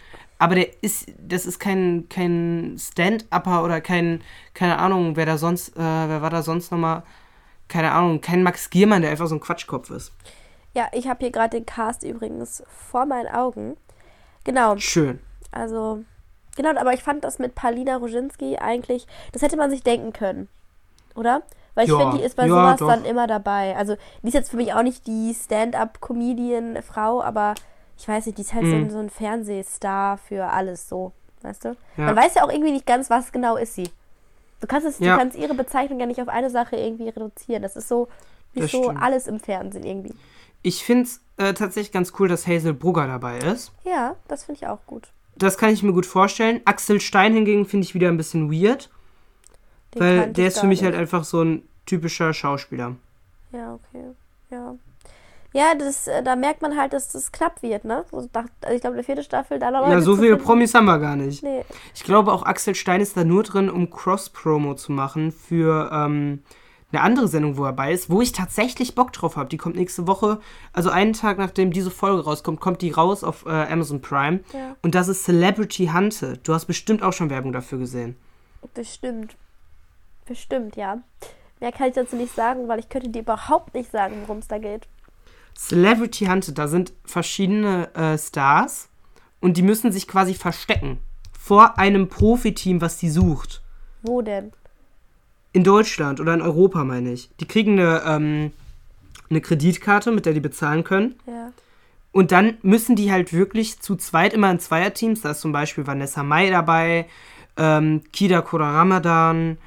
aber 0.40 0.54
der 0.54 0.82
ist, 0.82 1.12
das 1.18 1.44
ist 1.44 1.60
kein, 1.60 2.06
kein 2.08 2.74
Stand-Upper 2.78 3.62
oder 3.62 3.82
kein, 3.82 4.22
keine 4.54 4.78
Ahnung, 4.78 5.14
wer 5.14 5.26
da 5.26 5.36
sonst, 5.36 5.76
äh, 5.76 5.80
wer 5.80 6.22
war 6.22 6.30
da 6.30 6.42
sonst 6.42 6.72
nochmal, 6.72 7.02
keine 7.70 7.92
Ahnung, 7.92 8.20
kein 8.20 8.42
Max 8.42 8.68
Giermann, 8.68 9.00
der 9.02 9.10
einfach 9.10 9.26
so 9.28 9.34
ein 9.36 9.40
Quatschkopf 9.40 9.88
ist. 9.90 10.12
Ja, 10.74 10.88
ich 10.92 11.08
habe 11.08 11.20
hier 11.20 11.30
gerade 11.32 11.56
den 11.56 11.64
Cast 11.66 12.02
übrigens 12.02 12.62
vor 12.68 13.06
meinen 13.06 13.28
Augen. 13.28 13.76
Genau, 14.44 14.76
Schön. 14.76 15.18
also, 15.52 16.04
genau, 16.56 16.78
aber 16.78 16.92
ich 16.92 17.02
fand 17.02 17.24
das 17.24 17.38
mit 17.38 17.54
Paulina 17.54 17.96
Roginski 17.96 18.56
eigentlich, 18.58 19.06
das 19.32 19.42
hätte 19.42 19.56
man 19.56 19.70
sich 19.70 19.82
denken 19.82 20.12
können, 20.12 20.48
oder? 21.14 21.42
Weil 21.74 21.84
ich 21.86 21.90
Ja, 21.92 21.98
finde, 21.98 22.18
die 22.18 22.24
ist 22.24 22.36
bei 22.36 22.44
ja, 22.46 22.48
sowas 22.48 22.78
doch. 22.80 22.88
dann 22.88 23.04
immer 23.04 23.26
dabei. 23.26 23.76
Also, 23.76 23.96
die 24.22 24.28
ist 24.28 24.34
jetzt 24.34 24.50
für 24.50 24.56
mich 24.56 24.74
auch 24.74 24.82
nicht 24.82 25.06
die 25.06 25.34
Stand-up-Comedian-Frau, 26.14 27.22
aber 27.22 27.54
ich 27.96 28.08
weiß 28.08 28.26
nicht, 28.26 28.38
die 28.38 28.42
ist 28.42 28.54
halt 28.54 28.66
so, 28.66 28.76
Mhm. 28.76 28.82
ein, 28.84 28.90
so 28.90 28.98
ein 28.98 29.10
Fernsehstar 29.10 30.18
für 30.18 30.46
alles 30.46 30.88
so, 30.88 31.12
weißt 31.42 31.64
du? 31.66 31.68
Ja. 31.96 32.04
Man 32.06 32.16
weiß 32.16 32.34
ja 32.34 32.44
auch 32.44 32.50
irgendwie 32.50 32.72
nicht 32.72 32.86
ganz, 32.86 33.10
was 33.10 33.32
genau 33.32 33.56
ist 33.56 33.74
sie. 33.74 33.90
Du 34.60 34.66
kannst 34.66 34.86
es, 34.86 34.98
Ja. 34.98 35.14
du 35.14 35.18
kannst 35.20 35.36
ihre 35.38 35.54
Bezeichnung 35.54 35.98
ja 36.00 36.06
nicht 36.06 36.20
auf 36.20 36.28
eine 36.28 36.50
Sache 36.50 36.76
irgendwie 36.76 37.08
reduzieren. 37.08 37.62
Das 37.62 37.76
ist 37.76 37.88
so, 37.88 38.08
wie 38.52 38.60
Das 38.60 38.70
so 38.70 38.84
stimmt. 38.84 39.02
alles 39.02 39.26
im 39.26 39.40
Fernsehen 39.40 39.84
irgendwie. 39.84 40.14
Ich 40.62 40.84
finde 40.84 41.04
es 41.04 41.20
äh, 41.38 41.54
tatsächlich 41.54 41.92
ganz 41.92 42.12
cool, 42.18 42.28
dass 42.28 42.46
Hazel 42.46 42.74
Brugger 42.74 43.06
dabei 43.06 43.38
ist. 43.38 43.72
Ja, 43.84 44.16
das 44.28 44.44
finde 44.44 44.60
ich 44.60 44.66
auch 44.68 44.84
gut. 44.86 45.08
Das 45.36 45.56
kann 45.56 45.70
ich 45.70 45.82
mir 45.82 45.92
gut 45.94 46.04
vorstellen. 46.04 46.60
Axel 46.66 47.00
Stein 47.00 47.32
hingegen 47.32 47.64
finde 47.64 47.86
ich 47.86 47.94
wieder 47.94 48.08
ein 48.08 48.18
bisschen 48.18 48.52
weird, 48.52 48.90
Den 49.94 50.00
weil 50.00 50.32
der 50.32 50.48
ist 50.48 50.58
für 50.60 50.66
mich 50.66 50.82
nicht. 50.82 50.90
halt 50.90 51.00
einfach 51.00 51.24
so 51.24 51.42
ein 51.42 51.62
typischer 51.86 52.34
Schauspieler. 52.34 52.96
Ja, 53.52 53.74
okay. 53.74 54.04
Ja. 54.50 54.74
Ja, 55.52 55.74
das, 55.74 56.06
äh, 56.06 56.22
da 56.22 56.36
merkt 56.36 56.62
man 56.62 56.76
halt, 56.76 56.92
dass 56.92 57.08
das 57.08 57.32
knapp 57.32 57.62
wird, 57.62 57.84
ne? 57.84 58.04
Also 58.12 58.28
ich 58.72 58.80
glaube, 58.80 58.94
der 58.96 59.04
vierte 59.04 59.24
Staffel, 59.24 59.58
da 59.58 59.70
noch 59.70 59.82
Ja, 59.82 59.94
Leute 59.94 60.02
so 60.02 60.16
viele 60.16 60.30
finden. 60.30 60.44
Promis 60.44 60.74
haben 60.74 60.84
wir 60.84 60.98
gar 60.98 61.16
nicht. 61.16 61.42
Nee. 61.42 61.64
Ich 61.94 62.04
glaube 62.04 62.32
auch 62.32 62.44
Axel 62.44 62.74
Stein 62.74 63.00
ist 63.00 63.16
da 63.16 63.24
nur 63.24 63.42
drin, 63.42 63.68
um 63.68 63.90
Cross-Promo 63.90 64.74
zu 64.74 64.92
machen 64.92 65.32
für 65.32 65.90
ähm, 65.92 66.42
eine 66.92 67.02
andere 67.02 67.28
Sendung, 67.28 67.56
wo 67.56 67.64
er 67.64 67.72
bei 67.72 67.92
ist, 67.92 68.10
wo 68.10 68.20
ich 68.20 68.32
tatsächlich 68.32 68.94
Bock 68.94 69.12
drauf 69.12 69.36
habe. 69.36 69.48
Die 69.48 69.56
kommt 69.56 69.76
nächste 69.76 70.06
Woche, 70.06 70.40
also 70.72 70.90
einen 70.90 71.12
Tag 71.12 71.38
nachdem 71.38 71.72
diese 71.72 71.90
Folge 71.90 72.24
rauskommt, 72.24 72.60
kommt 72.60 72.82
die 72.82 72.90
raus 72.90 73.24
auf 73.24 73.44
äh, 73.46 73.50
Amazon 73.50 74.00
Prime. 74.00 74.40
Ja. 74.52 74.76
Und 74.82 74.94
das 74.94 75.08
ist 75.08 75.24
Celebrity 75.24 75.90
Hunted. 75.92 76.46
Du 76.46 76.54
hast 76.54 76.66
bestimmt 76.66 77.02
auch 77.02 77.12
schon 77.12 77.30
Werbung 77.30 77.52
dafür 77.52 77.78
gesehen. 77.78 78.16
Bestimmt. 78.74 79.36
Bestimmt, 80.26 80.76
ja. 80.76 80.98
Mehr 81.60 81.72
kann 81.72 81.88
ich 81.88 81.94
dazu 81.94 82.16
nicht 82.16 82.34
sagen, 82.34 82.68
weil 82.68 82.78
ich 82.78 82.88
könnte 82.88 83.08
dir 83.08 83.22
überhaupt 83.22 83.74
nicht 83.74 83.90
sagen, 83.90 84.14
worum 84.26 84.38
es 84.38 84.48
da 84.48 84.58
geht. 84.58 84.86
Celebrity 85.60 86.24
Hunted, 86.24 86.56
da 86.56 86.68
sind 86.68 86.94
verschiedene 87.04 87.94
äh, 87.94 88.16
Stars 88.16 88.88
und 89.40 89.58
die 89.58 89.62
müssen 89.62 89.92
sich 89.92 90.08
quasi 90.08 90.32
verstecken 90.32 90.98
vor 91.38 91.78
einem 91.78 92.08
Profiteam, 92.08 92.80
was 92.80 92.96
die 92.96 93.10
sucht. 93.10 93.62
Wo 94.02 94.22
denn? 94.22 94.52
In 95.52 95.62
Deutschland 95.62 96.18
oder 96.18 96.32
in 96.32 96.40
Europa, 96.40 96.82
meine 96.84 97.12
ich. 97.12 97.28
Die 97.40 97.46
kriegen 97.46 97.78
eine, 97.78 98.02
ähm, 98.06 98.52
eine 99.28 99.40
Kreditkarte, 99.42 100.12
mit 100.12 100.24
der 100.24 100.32
die 100.32 100.40
bezahlen 100.40 100.82
können. 100.82 101.16
Ja. 101.26 101.52
Und 102.10 102.32
dann 102.32 102.56
müssen 102.62 102.96
die 102.96 103.12
halt 103.12 103.34
wirklich 103.34 103.80
zu 103.80 103.96
zweit 103.96 104.32
immer 104.32 104.50
in 104.50 104.60
Zweierteams. 104.60 105.20
Da 105.20 105.32
ist 105.32 105.40
zum 105.42 105.52
Beispiel 105.52 105.86
Vanessa 105.86 106.22
Mai 106.22 106.48
dabei, 106.48 107.06
ähm, 107.58 108.02
Kida 108.12 108.40
Kura 108.40 108.72
Ramadan, 108.72 109.58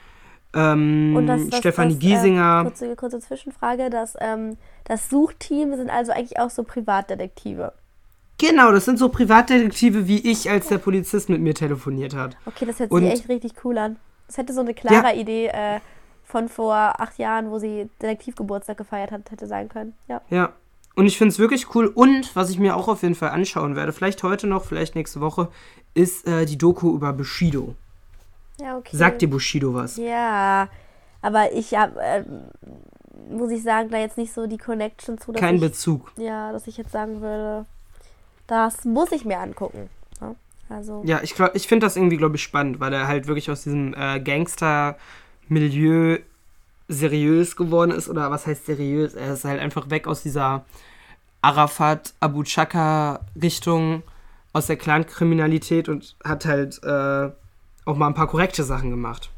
ähm, 0.54 1.16
Und 1.16 1.28
das, 1.28 1.48
das 1.50 1.60
Stefanie 1.60 1.94
das, 1.94 2.00
Giesinger. 2.00 2.62
Äh, 2.62 2.64
kurze, 2.64 2.96
kurze 2.96 3.20
Zwischenfrage. 3.20 3.90
Das, 3.90 4.16
ähm, 4.20 4.58
das 4.86 5.10
Suchteam 5.10 5.76
sind 5.76 5.90
also 5.90 6.12
eigentlich 6.12 6.40
auch 6.40 6.50
so 6.50 6.64
Privatdetektive. 6.64 7.74
Genau, 8.38 8.72
das 8.72 8.86
sind 8.86 9.00
so 9.00 9.10
Privatdetektive 9.10 10.08
wie 10.08 10.20
ich, 10.30 10.50
als 10.50 10.68
der 10.68 10.78
Polizist 10.80 11.30
mit 11.30 11.40
mir 11.42 11.54
telefoniert 11.54 12.16
hat. 12.16 12.36
Okay, 12.46 12.66
das 12.66 12.80
hört 12.80 12.92
Und- 12.92 13.02
sich 13.04 13.12
echt 13.14 13.30
richtig 13.30 13.54
cool 13.64 13.78
an. 13.78 13.98
Das 14.28 14.38
hätte 14.38 14.54
so 14.54 14.62
eine 14.62 14.74
klare 14.74 15.16
Idee 15.16 15.48
äh, 15.48 15.80
von 16.24 16.50
vor 16.50 16.74
acht 16.76 17.20
Jahren, 17.20 17.52
wo 17.52 17.60
sie 17.60 17.90
Detektivgeburtstag 18.02 18.78
gefeiert 18.78 19.12
hat, 19.12 19.30
hätte 19.32 19.48
sein 19.48 19.70
können. 19.70 19.94
Ja. 20.08 20.22
Ja. 20.30 20.54
Und 20.96 21.06
ich 21.08 21.18
finde 21.18 21.32
es 21.32 21.40
wirklich 21.40 21.74
cool. 21.76 21.88
Und 21.88 22.36
was 22.36 22.50
ich 22.50 22.60
mir 22.60 22.76
auch 22.76 22.88
auf 22.88 23.02
jeden 23.04 23.16
Fall 23.16 23.30
anschauen 23.30 23.76
werde, 23.76 23.94
vielleicht 23.94 24.24
heute 24.24 24.48
noch, 24.48 24.64
vielleicht 24.66 24.96
nächste 24.96 25.22
Woche, 25.22 25.50
ist 25.94 26.28
äh, 26.28 26.46
die 26.46 26.58
Doku 26.58 26.94
über 26.96 27.14
Bushido. 27.14 27.76
Ja, 28.60 28.78
okay. 28.78 28.96
Sagt 28.96 29.22
dir 29.22 29.30
Bushido 29.30 29.74
was? 29.74 29.98
Ja, 29.98 30.68
aber 31.22 31.52
ich 31.54 31.74
habe, 31.76 32.00
äh, 32.02 32.24
muss 33.30 33.52
ich 33.52 33.64
sagen, 33.64 33.90
da 33.90 33.98
jetzt 33.98 34.18
nicht 34.18 34.34
so 34.34 34.48
die 34.48 34.58
Connection 34.58 35.18
zu, 35.18 35.32
dass 35.32 35.40
Kein 35.40 35.56
ich, 35.56 35.62
Bezug. 35.62 36.12
ja, 36.18 36.52
dass 36.52 36.68
ich 36.68 36.78
jetzt 36.78 36.92
sagen 36.92 37.22
würde, 37.22 37.66
das 38.48 38.86
muss 38.86 39.12
ich 39.12 39.26
mir 39.26 39.40
angucken. 39.40 39.90
Ja? 40.22 40.36
Also, 40.70 41.02
Ja, 41.06 41.22
ich, 41.24 41.34
glaub- 41.36 41.56
ich 41.56 41.68
finde 41.68 41.86
das 41.88 41.96
irgendwie, 41.96 42.18
glaube 42.18 42.36
ich, 42.36 42.44
spannend, 42.44 42.80
weil 42.80 42.94
er 42.94 43.08
halt 43.08 43.28
wirklich 43.28 43.50
aus 43.50 43.64
diesem 43.64 43.94
äh, 43.96 44.20
Gangster-Milieu 44.20 46.20
seriös 46.88 47.56
geworden 47.56 47.92
ist. 47.92 48.10
Oder 48.10 48.30
was 48.32 48.46
heißt 48.46 48.66
seriös? 48.66 49.14
Er 49.14 49.34
ist 49.34 49.46
halt 49.46 49.60
einfach 49.62 49.90
weg 49.90 50.08
aus 50.08 50.22
dieser 50.24 50.66
Arafat, 51.42 52.14
Abu 52.20 52.44
Chaka-Richtung, 52.44 54.04
aus 54.54 54.68
der 54.68 54.78
Clankriminalität 54.78 55.90
und 55.90 56.16
hat 56.24 56.46
halt 56.46 56.82
äh, 56.84 57.30
auch 57.86 57.96
mal 57.96 58.08
ein 58.08 58.14
paar 58.14 58.28
korrekte 58.28 58.64
Sachen 58.64 58.90
gemacht. 58.90 59.30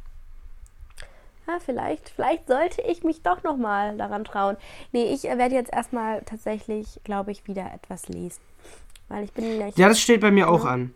ja, 1.47 1.59
vielleicht, 1.63 2.09
vielleicht 2.09 2.47
sollte 2.47 2.81
ich 2.81 3.03
mich 3.03 3.21
doch 3.21 3.43
nochmal 3.43 3.97
daran 3.97 4.23
trauen. 4.25 4.57
Nee, 4.91 5.13
ich 5.13 5.29
äh, 5.29 5.37
werde 5.37 5.55
jetzt 5.55 5.71
erstmal 5.73 6.21
tatsächlich, 6.23 6.99
glaube 7.03 7.31
ich, 7.31 7.47
wieder 7.47 7.71
etwas 7.73 8.07
lesen. 8.07 8.41
Weil 9.07 9.25
ich 9.25 9.33
bin. 9.33 9.61
Ja, 9.75 9.87
das 9.89 9.99
steht 9.99 10.21
bei 10.21 10.31
mir 10.31 10.49
auch 10.49 10.65
Ja. 10.65 10.71
an. 10.71 10.93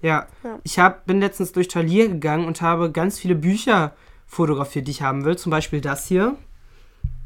Ja, 0.00 0.26
Ja. 0.44 0.58
ich 0.62 0.78
hab, 0.78 1.06
bin 1.06 1.20
letztens 1.20 1.52
durch 1.52 1.68
Talier 1.68 2.08
gegangen 2.08 2.46
und 2.46 2.62
habe 2.62 2.90
ganz 2.92 3.18
viele 3.18 3.34
Bücher 3.34 3.92
fotografiert, 4.26 4.86
die 4.86 4.92
ich 4.92 5.02
haben 5.02 5.24
will. 5.24 5.36
Zum 5.36 5.50
Beispiel 5.50 5.80
das 5.80 6.06
hier. 6.06 6.36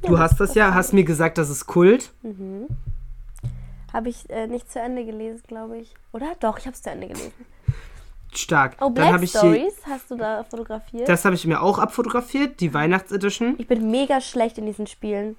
Du 0.02 0.14
Ja, 0.14 0.18
hast 0.20 0.40
das 0.40 0.48
das 0.48 0.54
ja, 0.54 0.74
hast 0.74 0.92
mir 0.94 1.04
gesagt, 1.04 1.36
das 1.38 1.50
ist 1.50 1.66
Kult. 1.66 2.12
Mhm. 2.22 2.66
Habe 3.92 4.08
ich 4.08 4.28
äh, 4.30 4.46
nicht 4.46 4.70
zu 4.70 4.78
Ende 4.80 5.04
gelesen, 5.04 5.42
glaube 5.46 5.78
ich. 5.78 5.94
Oder? 6.12 6.32
Doch, 6.40 6.58
ich 6.58 6.66
habe 6.66 6.74
es 6.74 6.82
zu 6.82 6.90
Ende 6.90 7.08
gelesen. 7.08 7.32
Stark. 8.38 8.76
Oh, 8.80 8.84
Dann 8.86 8.94
Black 8.94 9.12
habe 9.14 9.24
ich 9.24 9.32
hier, 9.32 9.40
Stories 9.40 9.74
hast 9.88 10.10
du 10.10 10.16
da 10.16 10.44
fotografiert? 10.44 11.08
das 11.08 11.24
habe 11.24 11.34
ich 11.34 11.46
mir 11.46 11.62
auch 11.62 11.78
abfotografiert, 11.78 12.60
die 12.60 12.72
Weihnachtsedition. 12.74 13.54
ich 13.58 13.66
bin 13.66 13.90
mega 13.90 14.20
schlecht 14.20 14.58
in 14.58 14.66
diesen 14.66 14.86
Spielen. 14.86 15.36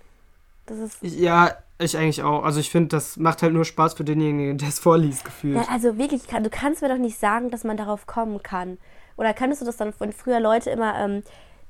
Das 0.66 0.78
ist 0.78 0.98
Ja, 1.02 1.52
ich 1.80 1.96
eigentlich 1.98 2.24
auch. 2.24 2.44
Also 2.44 2.60
ich 2.60 2.70
finde, 2.70 2.90
das 2.90 3.18
macht 3.18 3.42
halt 3.42 3.54
nur 3.54 3.64
Spaß 3.66 3.94
für 3.94 4.04
denjenigen, 4.04 4.58
der 4.58 4.68
es 4.70 4.80
vorliest, 4.80 5.24
gefühlt. 5.24 5.56
Ja, 5.58 5.64
also 5.72 5.98
wirklich, 5.98 6.24
du 6.24 6.50
kannst 6.50 6.82
mir 6.82 6.90
doch 6.90 6.98
nicht 6.98 7.18
sagen, 7.20 7.50
dass 7.52 7.64
man 7.64 7.78
darauf 7.78 8.06
kommen 8.08 8.42
kann. 8.44 8.78
Oder 9.16 9.34
kannst 9.34 9.62
du 9.62 9.66
das 9.66 9.78
dann 9.78 9.94
von 9.94 10.12
früher 10.12 10.40
Leute 10.40 10.70
immer, 10.70 10.98
ähm, 11.00 11.24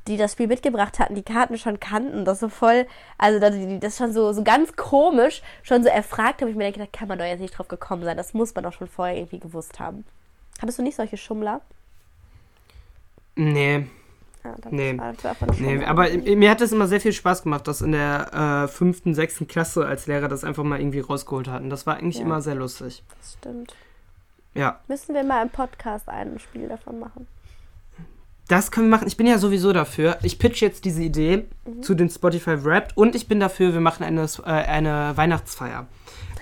die 0.07 0.15
das 0.17 0.31
Spiel 0.31 0.47
mitgebracht 0.47 0.99
hatten, 0.99 1.15
die 1.15 1.21
Karten 1.23 1.57
schon 1.57 1.79
kannten, 1.81 2.23
das 2.23 2.39
so 2.39 2.47
voll, 2.47 2.87
also 3.17 3.39
da- 3.39 3.49
die- 3.49 3.79
das 3.79 3.97
schon 3.97 4.13
so, 4.13 4.31
so 4.31 4.41
ganz 4.43 4.75
komisch, 4.77 5.41
schon 5.63 5.83
so 5.83 5.89
erfragt, 5.89 6.39
habe 6.41 6.49
ich 6.49 6.55
mir 6.57 6.71
gedacht, 6.71 6.89
da 6.93 6.97
kann 6.99 7.09
man 7.09 7.19
doch 7.19 7.25
jetzt 7.25 7.41
nicht 7.41 7.57
drauf 7.57 7.67
gekommen 7.67 8.03
sein. 8.05 8.15
Das 8.17 8.33
muss 8.33 8.55
man 8.55 8.63
doch 8.63 8.71
schon 8.73 8.87
vorher 8.87 9.17
irgendwie 9.17 9.39
gewusst 9.39 9.79
haben. 9.79 10.05
Hattest 10.61 10.79
du 10.79 10.83
nicht 10.83 10.95
solche 10.95 11.17
Schummler? 11.17 11.61
Nee, 13.35 13.85
Ja, 14.43 14.55
dann 14.61 14.73
Nee. 14.75 14.97
das 15.21 15.59
nee, 15.59 15.83
aber 15.83 16.07
mir 16.09 16.49
hat 16.49 16.61
es 16.61 16.71
immer 16.71 16.87
sehr 16.87 17.01
viel 17.01 17.11
Spaß 17.11 17.43
gemacht, 17.43 17.67
dass 17.67 17.81
in 17.81 17.91
der 17.91 18.63
äh, 18.63 18.67
fünften, 18.67 19.13
sechsten 19.13 19.47
Klasse 19.47 19.85
als 19.85 20.07
Lehrer 20.07 20.27
das 20.29 20.43
einfach 20.45 20.63
mal 20.63 20.79
irgendwie 20.79 21.01
rausgeholt 21.01 21.47
hatten. 21.49 21.69
Das 21.69 21.85
war 21.85 21.97
eigentlich 21.97 22.17
Ja. 22.17 22.23
immer 22.23 22.41
sehr 22.41 22.55
lustig. 22.55 23.03
Das 23.19 23.33
stimmt. 23.33 23.75
Ja. 24.53 24.79
Müssen 24.87 25.13
wir 25.13 25.23
mal 25.23 25.43
im 25.43 25.49
Podcast 25.49 26.07
ein 26.07 26.39
Spiel 26.39 26.67
davon 26.69 26.97
machen. 26.99 27.27
Das 28.47 28.71
können 28.71 28.87
wir 28.87 28.95
machen. 28.95 29.07
Ich 29.07 29.17
bin 29.17 29.27
ja 29.27 29.37
sowieso 29.37 29.73
dafür. 29.73 30.17
Ich 30.23 30.39
pitch 30.39 30.61
jetzt 30.61 30.85
diese 30.85 31.03
Idee 31.03 31.45
Mhm. 31.65 31.83
zu 31.83 31.93
den 31.93 32.09
Spotify 32.09 32.63
Wrapped 32.63 32.95
und 32.95 33.15
ich 33.15 33.27
bin 33.27 33.39
dafür, 33.41 33.73
wir 33.73 33.81
machen 33.81 34.03
eine, 34.03 34.23
äh, 34.23 34.43
eine 34.49 35.11
Weihnachtsfeier. 35.17 35.85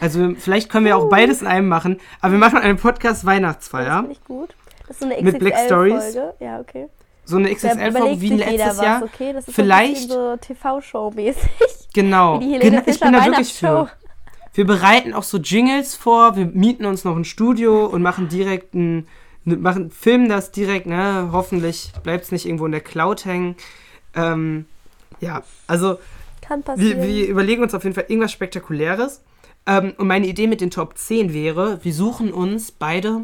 Also 0.01 0.34
vielleicht 0.38 0.69
können 0.69 0.86
wir 0.86 0.97
auch 0.97 1.10
beides 1.10 1.41
in 1.41 1.47
einem 1.47 1.67
machen, 1.67 1.99
aber 2.21 2.34
wir 2.34 2.39
machen 2.39 2.60
eine 2.60 2.73
Das 2.73 2.81
Podcast-Weihnachtsfeier. 2.81 3.97
finde 3.99 4.12
ich 4.12 4.23
gut. 4.23 4.55
Das 4.88 4.97
ist 4.97 4.99
so 5.01 5.05
eine 5.10 5.21
Mit 5.21 5.39
Black 5.39 5.58
Stories? 5.65 6.15
Ja, 6.39 6.60
okay. 6.60 6.88
So 7.23 7.38
eine 7.38 7.49
XXL-Folge 7.53 7.89
überlegt 7.97 8.21
wie 8.21 8.29
letztes 8.36 8.77
was, 8.77 8.81
Jahr. 8.86 9.03
okay? 9.03 9.34
Das 9.34 9.47
ist 9.47 9.55
Vielleicht- 9.55 10.10
so 10.10 10.36
TV-Show-mäßig. 10.38 11.49
Genau. 11.93 12.39
Wie 12.39 12.45
die 12.45 12.53
Helene 12.55 12.84
ich 12.86 12.99
bin 12.99 13.13
da 13.13 13.25
wirklich 13.25 13.53
für. 13.53 13.89
Wir 14.53 14.65
bereiten 14.65 15.13
auch 15.13 15.23
so 15.23 15.38
Jingles 15.38 15.95
vor, 15.95 16.36
wir 16.36 16.45
mieten 16.45 16.86
uns 16.86 17.03
noch 17.03 17.15
ein 17.15 17.25
Studio 17.25 17.86
und 17.88 18.01
machen 18.01 18.27
direkt 18.29 18.73
ein, 18.75 19.08
ne- 19.43 19.58
machen, 19.58 19.91
filmen 19.91 20.29
das 20.29 20.51
direkt, 20.51 20.86
ne? 20.88 21.29
Hoffentlich 21.31 21.91
bleibt 22.03 22.25
es 22.25 22.31
nicht 22.31 22.45
irgendwo 22.45 22.65
in 22.65 22.71
der 22.73 22.81
Cloud 22.81 23.25
hängen. 23.25 23.55
Ähm, 24.15 24.65
ja, 25.19 25.41
also 25.67 25.97
Kann 26.41 26.60
wir, 26.60 26.65
passieren. 26.65 27.01
wir 27.01 27.27
überlegen 27.27 27.63
uns 27.63 27.73
auf 27.73 27.84
jeden 27.84 27.95
Fall 27.95 28.05
irgendwas 28.08 28.31
Spektakuläres. 28.34 29.21
Ähm, 29.67 29.93
und 29.97 30.08
meine 30.08 30.28
Idee 30.28 30.47
mit 30.47 30.62
den 30.62 30.71
Top 30.71 30.97
10 30.97 31.34
wäre, 31.34 31.80
wir 31.84 31.93
suchen 31.93 32.32
uns 32.32 32.71
beide 32.71 33.21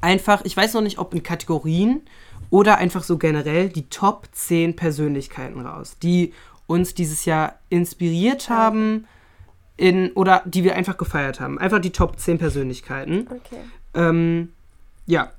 einfach, 0.00 0.44
ich 0.44 0.56
weiß 0.56 0.74
noch 0.74 0.82
nicht, 0.82 0.98
ob 0.98 1.14
in 1.14 1.22
Kategorien 1.22 2.02
oder 2.50 2.76
einfach 2.78 3.02
so 3.02 3.18
generell, 3.18 3.68
die 3.68 3.88
Top 3.88 4.28
10 4.32 4.76
Persönlichkeiten 4.76 5.60
raus, 5.60 5.96
die 6.02 6.32
uns 6.66 6.94
dieses 6.94 7.24
Jahr 7.24 7.58
inspiriert 7.68 8.48
haben 8.48 9.06
in, 9.76 10.12
oder 10.12 10.42
die 10.44 10.62
wir 10.62 10.76
einfach 10.76 10.96
gefeiert 10.96 11.40
haben. 11.40 11.58
Einfach 11.58 11.80
die 11.80 11.90
Top 11.90 12.18
10 12.18 12.38
Persönlichkeiten. 12.38 13.26
Okay. 13.30 13.60
Ähm, 13.94 14.52
ja, 15.06 15.30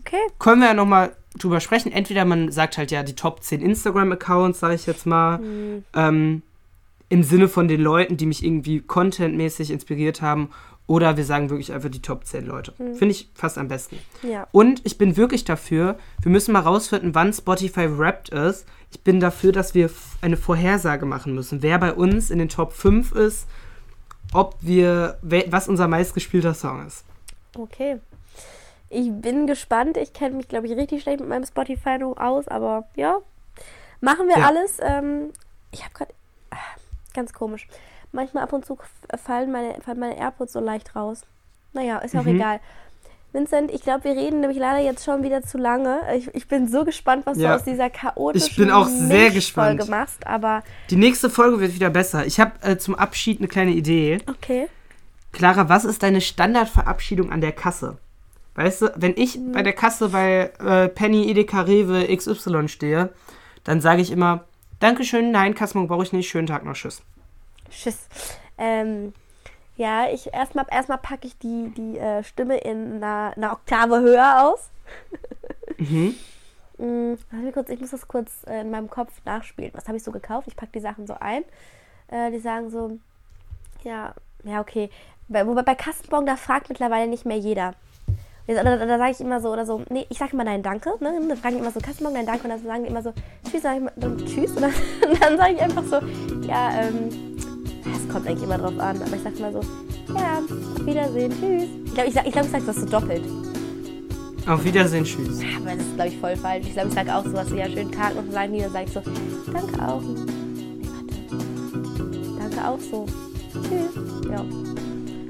Okay. 0.00 0.18
können 0.38 0.60
wir 0.60 0.68
ja 0.68 0.74
nochmal 0.74 1.16
drüber 1.38 1.60
sprechen. 1.60 1.90
Entweder 1.90 2.24
man 2.26 2.52
sagt 2.52 2.76
halt 2.76 2.90
ja 2.90 3.02
die 3.02 3.14
Top 3.14 3.42
10 3.42 3.62
Instagram-Accounts, 3.62 4.60
sage 4.60 4.74
ich 4.74 4.84
jetzt 4.86 5.06
mal, 5.06 5.38
Hm, 5.38 5.84
ähm, 5.94 6.42
im 7.08 7.22
Sinne 7.22 7.48
von 7.48 7.68
den 7.68 7.80
Leuten, 7.80 8.16
die 8.16 8.26
mich 8.26 8.44
irgendwie 8.44 8.80
contentmäßig 8.80 9.70
inspiriert 9.70 10.22
haben. 10.22 10.50
Oder 10.86 11.16
wir 11.16 11.24
sagen 11.24 11.48
wirklich 11.48 11.72
einfach 11.72 11.88
die 11.88 12.02
Top 12.02 12.26
10 12.26 12.44
Leute. 12.44 12.72
Finde 12.72 13.06
ich 13.08 13.30
fast 13.34 13.56
am 13.56 13.68
besten. 13.68 13.98
ja. 14.22 14.46
Und 14.52 14.84
ich 14.84 14.98
bin 14.98 15.16
wirklich 15.16 15.44
dafür, 15.44 15.96
wir 16.20 16.30
müssen 16.30 16.52
mal 16.52 16.60
rausfinden, 16.60 17.14
wann 17.14 17.32
Spotify 17.32 17.86
Wrapped 17.98 18.28
ist. 18.28 18.66
Ich 18.90 19.00
bin 19.00 19.18
dafür, 19.18 19.52
dass 19.52 19.74
wir 19.74 19.88
eine 20.20 20.36
Vorhersage 20.36 21.06
machen 21.06 21.34
müssen, 21.34 21.62
wer 21.62 21.78
bei 21.78 21.94
uns 21.94 22.30
in 22.30 22.38
den 22.38 22.50
Top 22.50 22.74
5 22.74 23.12
ist, 23.12 23.46
ob 24.34 24.56
wir, 24.60 25.16
was 25.22 25.68
unser 25.68 25.88
meistgespielter 25.88 26.52
Song 26.52 26.86
ist. 26.86 27.04
Okay. 27.56 27.98
Ich 28.90 29.10
bin 29.10 29.46
gespannt. 29.46 29.96
Ich 29.96 30.12
kenne 30.12 30.36
mich, 30.36 30.48
glaube 30.48 30.66
ich, 30.66 30.76
richtig 30.76 31.00
schlecht 31.02 31.20
mit 31.20 31.28
meinem 31.30 31.46
Spotify 31.46 31.98
aus, 32.16 32.46
aber 32.46 32.84
ja. 32.94 33.16
Machen 34.02 34.28
wir 34.28 34.36
Ja. 34.38 34.48
alles. 34.48 34.76
Ähm, 34.82 35.30
ich 35.72 35.82
habe 35.82 35.94
gerade. 35.94 36.12
Ganz 37.14 37.32
komisch. 37.32 37.66
Manchmal 38.12 38.44
ab 38.44 38.52
und 38.52 38.64
zu 38.66 38.78
fallen 39.24 39.50
meine, 39.50 39.80
fallen 39.80 39.98
meine 39.98 40.16
AirPods 40.18 40.52
so 40.52 40.60
leicht 40.60 40.94
raus. 40.94 41.22
Naja, 41.72 41.98
ist 41.98 42.14
auch 42.16 42.22
Mhm. 42.24 42.36
egal. 42.36 42.60
Vincent, 43.32 43.72
ich 43.72 43.82
glaube, 43.82 44.04
wir 44.04 44.12
reden 44.12 44.40
nämlich 44.40 44.58
leider 44.58 44.78
jetzt 44.78 45.04
schon 45.04 45.24
wieder 45.24 45.42
zu 45.42 45.58
lange. 45.58 46.00
Ich, 46.16 46.32
ich 46.34 46.46
bin 46.46 46.68
so 46.68 46.84
gespannt, 46.84 47.26
was 47.26 47.36
Ja. 47.36 47.48
du 47.50 47.54
aus 47.56 47.64
dieser 47.64 47.90
chaotischen 47.90 48.48
Ich 48.48 48.56
bin 48.56 48.70
auch 48.70 48.86
sehr 48.86 49.30
gespannt. 49.30 49.78
Milchfolge 49.78 49.90
machst, 49.90 50.24
aber 50.26 50.62
Die 50.90 50.94
nächste 50.96 51.28
Folge 51.28 51.58
wird 51.58 51.74
wieder 51.74 51.90
besser. 51.90 52.24
Ich 52.26 52.38
habe 52.38 52.52
äh, 52.62 52.76
zum 52.78 52.94
Abschied 52.94 53.40
eine 53.40 53.48
kleine 53.48 53.72
Idee. 53.72 54.18
okay. 54.28 54.68
Clara, 55.32 55.68
was 55.68 55.84
ist 55.84 56.04
deine 56.04 56.20
Standardverabschiedung 56.20 57.32
an 57.32 57.40
der 57.40 57.50
Kasse? 57.50 57.96
Weißt 58.54 58.82
du, 58.82 58.92
wenn 58.94 59.14
ich 59.16 59.36
bei 59.52 59.64
der 59.64 59.72
Kasse 59.72 60.10
bei 60.10 60.52
äh, 60.64 60.88
Penny, 60.88 61.28
Edeka, 61.28 61.62
Rewe, 61.62 62.06
XY 62.16 62.68
stehe, 62.68 63.10
dann 63.64 63.80
sage 63.80 64.00
ich 64.00 64.12
immer, 64.12 64.44
Dankeschön, 64.80 65.30
nein, 65.30 65.54
Kassenbon 65.54 65.88
brauche 65.88 66.02
ich 66.02 66.12
nicht, 66.12 66.28
schönen 66.28 66.46
Tag 66.46 66.64
noch, 66.64 66.74
tschüss. 66.74 67.02
Tschüss. 67.70 68.08
Ähm, 68.58 69.12
ja, 69.76 70.08
ich 70.10 70.32
erstmal 70.32 70.66
erstmal 70.70 70.98
packe 70.98 71.26
ich 71.26 71.38
die, 71.38 71.72
die 71.76 71.98
äh, 71.98 72.22
Stimme 72.22 72.58
in 72.58 73.02
einer, 73.02 73.32
einer 73.36 73.52
Oktave 73.52 74.00
höher 74.00 74.44
aus. 74.44 74.70
Mhm. 75.78 76.14
Mm, 76.78 77.14
kurz, 77.52 77.68
ich 77.68 77.80
muss 77.80 77.90
das 77.90 78.06
kurz 78.06 78.44
äh, 78.46 78.60
in 78.60 78.70
meinem 78.70 78.88
Kopf 78.88 79.12
nachspielen. 79.24 79.72
Was 79.74 79.88
habe 79.88 79.96
ich 79.96 80.04
so 80.04 80.12
gekauft? 80.12 80.46
Ich 80.46 80.54
packe 80.54 80.72
die 80.72 80.80
Sachen 80.80 81.06
so 81.06 81.14
ein. 81.18 81.42
Äh, 82.08 82.30
die 82.30 82.38
sagen 82.38 82.70
so, 82.70 82.98
ja, 83.82 84.14
ja, 84.44 84.60
okay. 84.60 84.90
Bei, 85.28 85.46
wobei 85.46 85.62
bei 85.62 85.74
Kassenbon, 85.74 86.26
da 86.26 86.36
fragt 86.36 86.68
mittlerweile 86.68 87.08
nicht 87.08 87.24
mehr 87.24 87.38
jeder. 87.38 87.74
Da, 88.46 88.62
da, 88.62 88.76
da 88.76 88.98
sage 88.98 89.12
ich 89.12 89.20
immer 89.20 89.40
so 89.40 89.50
oder 89.50 89.64
so, 89.64 89.82
nee, 89.88 90.04
ich 90.10 90.18
sage 90.18 90.32
immer 90.34 90.44
nein, 90.44 90.62
danke. 90.62 90.90
Ne? 91.00 91.18
Dann 91.28 91.36
fragen 91.38 91.54
die 91.54 91.60
immer 91.62 91.70
so, 91.70 91.80
Kassenbon, 91.80 92.12
nein, 92.12 92.26
danke. 92.26 92.44
Und 92.44 92.50
dann 92.50 92.62
sagen 92.62 92.84
die 92.84 92.90
immer 92.90 93.02
so, 93.02 93.12
tschüss, 93.50 93.62
sag 93.62 93.76
ich 93.76 93.82
mal, 93.82 93.92
dann 93.96 94.18
tschüss. 94.18 94.50
Und 94.50 94.60
dann, 94.60 94.72
dann 95.20 95.36
sage 95.38 95.54
ich 95.54 95.60
einfach 95.62 95.84
so, 95.84 95.96
ja, 96.46 96.72
ähm, 96.80 97.38
es 97.84 98.12
kommt 98.12 98.26
eigentlich 98.26 98.42
immer 98.42 98.58
drauf 98.58 98.78
an, 98.78 99.00
aber 99.00 99.16
ich 99.16 99.22
sage 99.22 99.36
immer 99.38 99.52
so, 99.52 99.60
ja, 100.14 100.38
auf 100.38 100.86
Wiedersehen, 100.86 101.32
tschüss. 101.32 101.68
Ich 101.86 101.94
glaube, 101.94 102.10
ich, 102.10 102.16
ich, 102.16 102.32
glaub, 102.32 102.44
ich 102.44 102.50
sage 102.50 102.64
das 102.66 102.76
so 102.76 102.86
doppelt. 102.86 103.24
Auf 104.46 104.62
Wiedersehen, 104.62 105.04
tschüss. 105.04 105.40
Aber 105.56 105.70
das 105.70 105.86
ist, 105.86 105.94
glaube 105.94 106.10
ich, 106.10 106.18
voll 106.18 106.36
falsch. 106.36 106.66
Ich 106.66 106.74
glaube, 106.74 106.88
ich 106.88 106.94
sage 106.94 107.14
auch 107.14 107.24
sowas 107.24 107.50
wie, 107.50 107.58
ja, 107.58 107.66
schönen 107.66 107.92
Tag 107.92 108.14
noch, 108.14 108.30
sagen 108.30 108.52
die, 108.52 108.60
dann 108.60 108.72
sage 108.72 108.84
ich 108.84 108.92
so, 108.92 109.00
danke 109.50 109.88
auch. 109.88 110.02
Nee, 110.02 110.86
warte. 110.92 112.38
Danke 112.38 112.68
auch 112.68 112.78
so. 112.78 113.06
Tschüss. 113.54 114.30
Ja. 114.30 114.44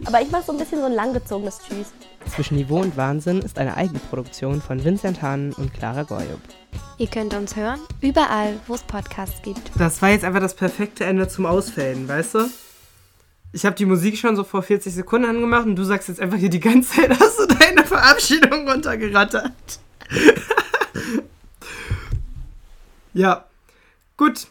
Aber 0.07 0.21
ich 0.21 0.31
mache 0.31 0.45
so 0.45 0.53
ein 0.53 0.59
bisschen 0.59 0.81
so 0.81 0.87
ein 0.87 0.93
langgezogenes 0.93 1.61
Tschüss. 1.67 1.93
Zwischen 2.35 2.57
Niveau 2.57 2.81
und 2.81 2.97
Wahnsinn 2.97 3.41
ist 3.41 3.59
eine 3.59 3.77
Eigenproduktion 3.77 4.61
von 4.61 4.83
Vincent 4.85 5.23
Hahn 5.23 5.53
und 5.55 5.73
Clara 5.73 6.03
Goyub. 6.03 6.41
Ihr 6.99 7.07
könnt 7.07 7.35
uns 7.35 7.57
hören, 7.57 7.81
überall, 8.01 8.59
wo 8.67 8.75
es 8.75 8.83
Podcasts 8.83 9.43
gibt. 9.43 9.71
Das 9.79 10.01
war 10.03 10.11
jetzt 10.11 10.25
einfach 10.25 10.41
das 10.41 10.55
perfekte 10.55 11.05
Ende 11.05 11.29
zum 11.29 11.47
Ausfaden, 11.47 12.09
weißt 12.09 12.35
du? 12.35 12.51
Ich 13.53 13.65
habe 13.65 13.77
die 13.77 13.87
Musik 13.87 14.19
schon 14.19 14.37
so 14.37 14.45
vor 14.45 14.63
40 14.63 14.93
Sekunden 14.93 15.29
angemacht 15.29 15.67
und 15.67 15.77
du 15.77 15.85
sagst 15.85 16.09
jetzt 16.09 16.21
einfach 16.21 16.39
hier 16.39 16.51
die 16.51 16.61
ganze 16.61 16.97
Zeit, 16.97 17.11
hast 17.21 17.39
du 17.39 17.47
deine 17.47 17.85
Verabschiedung 17.85 18.69
runtergerattert. 18.69 19.53
ja, 23.15 23.45
gut. 24.17 24.49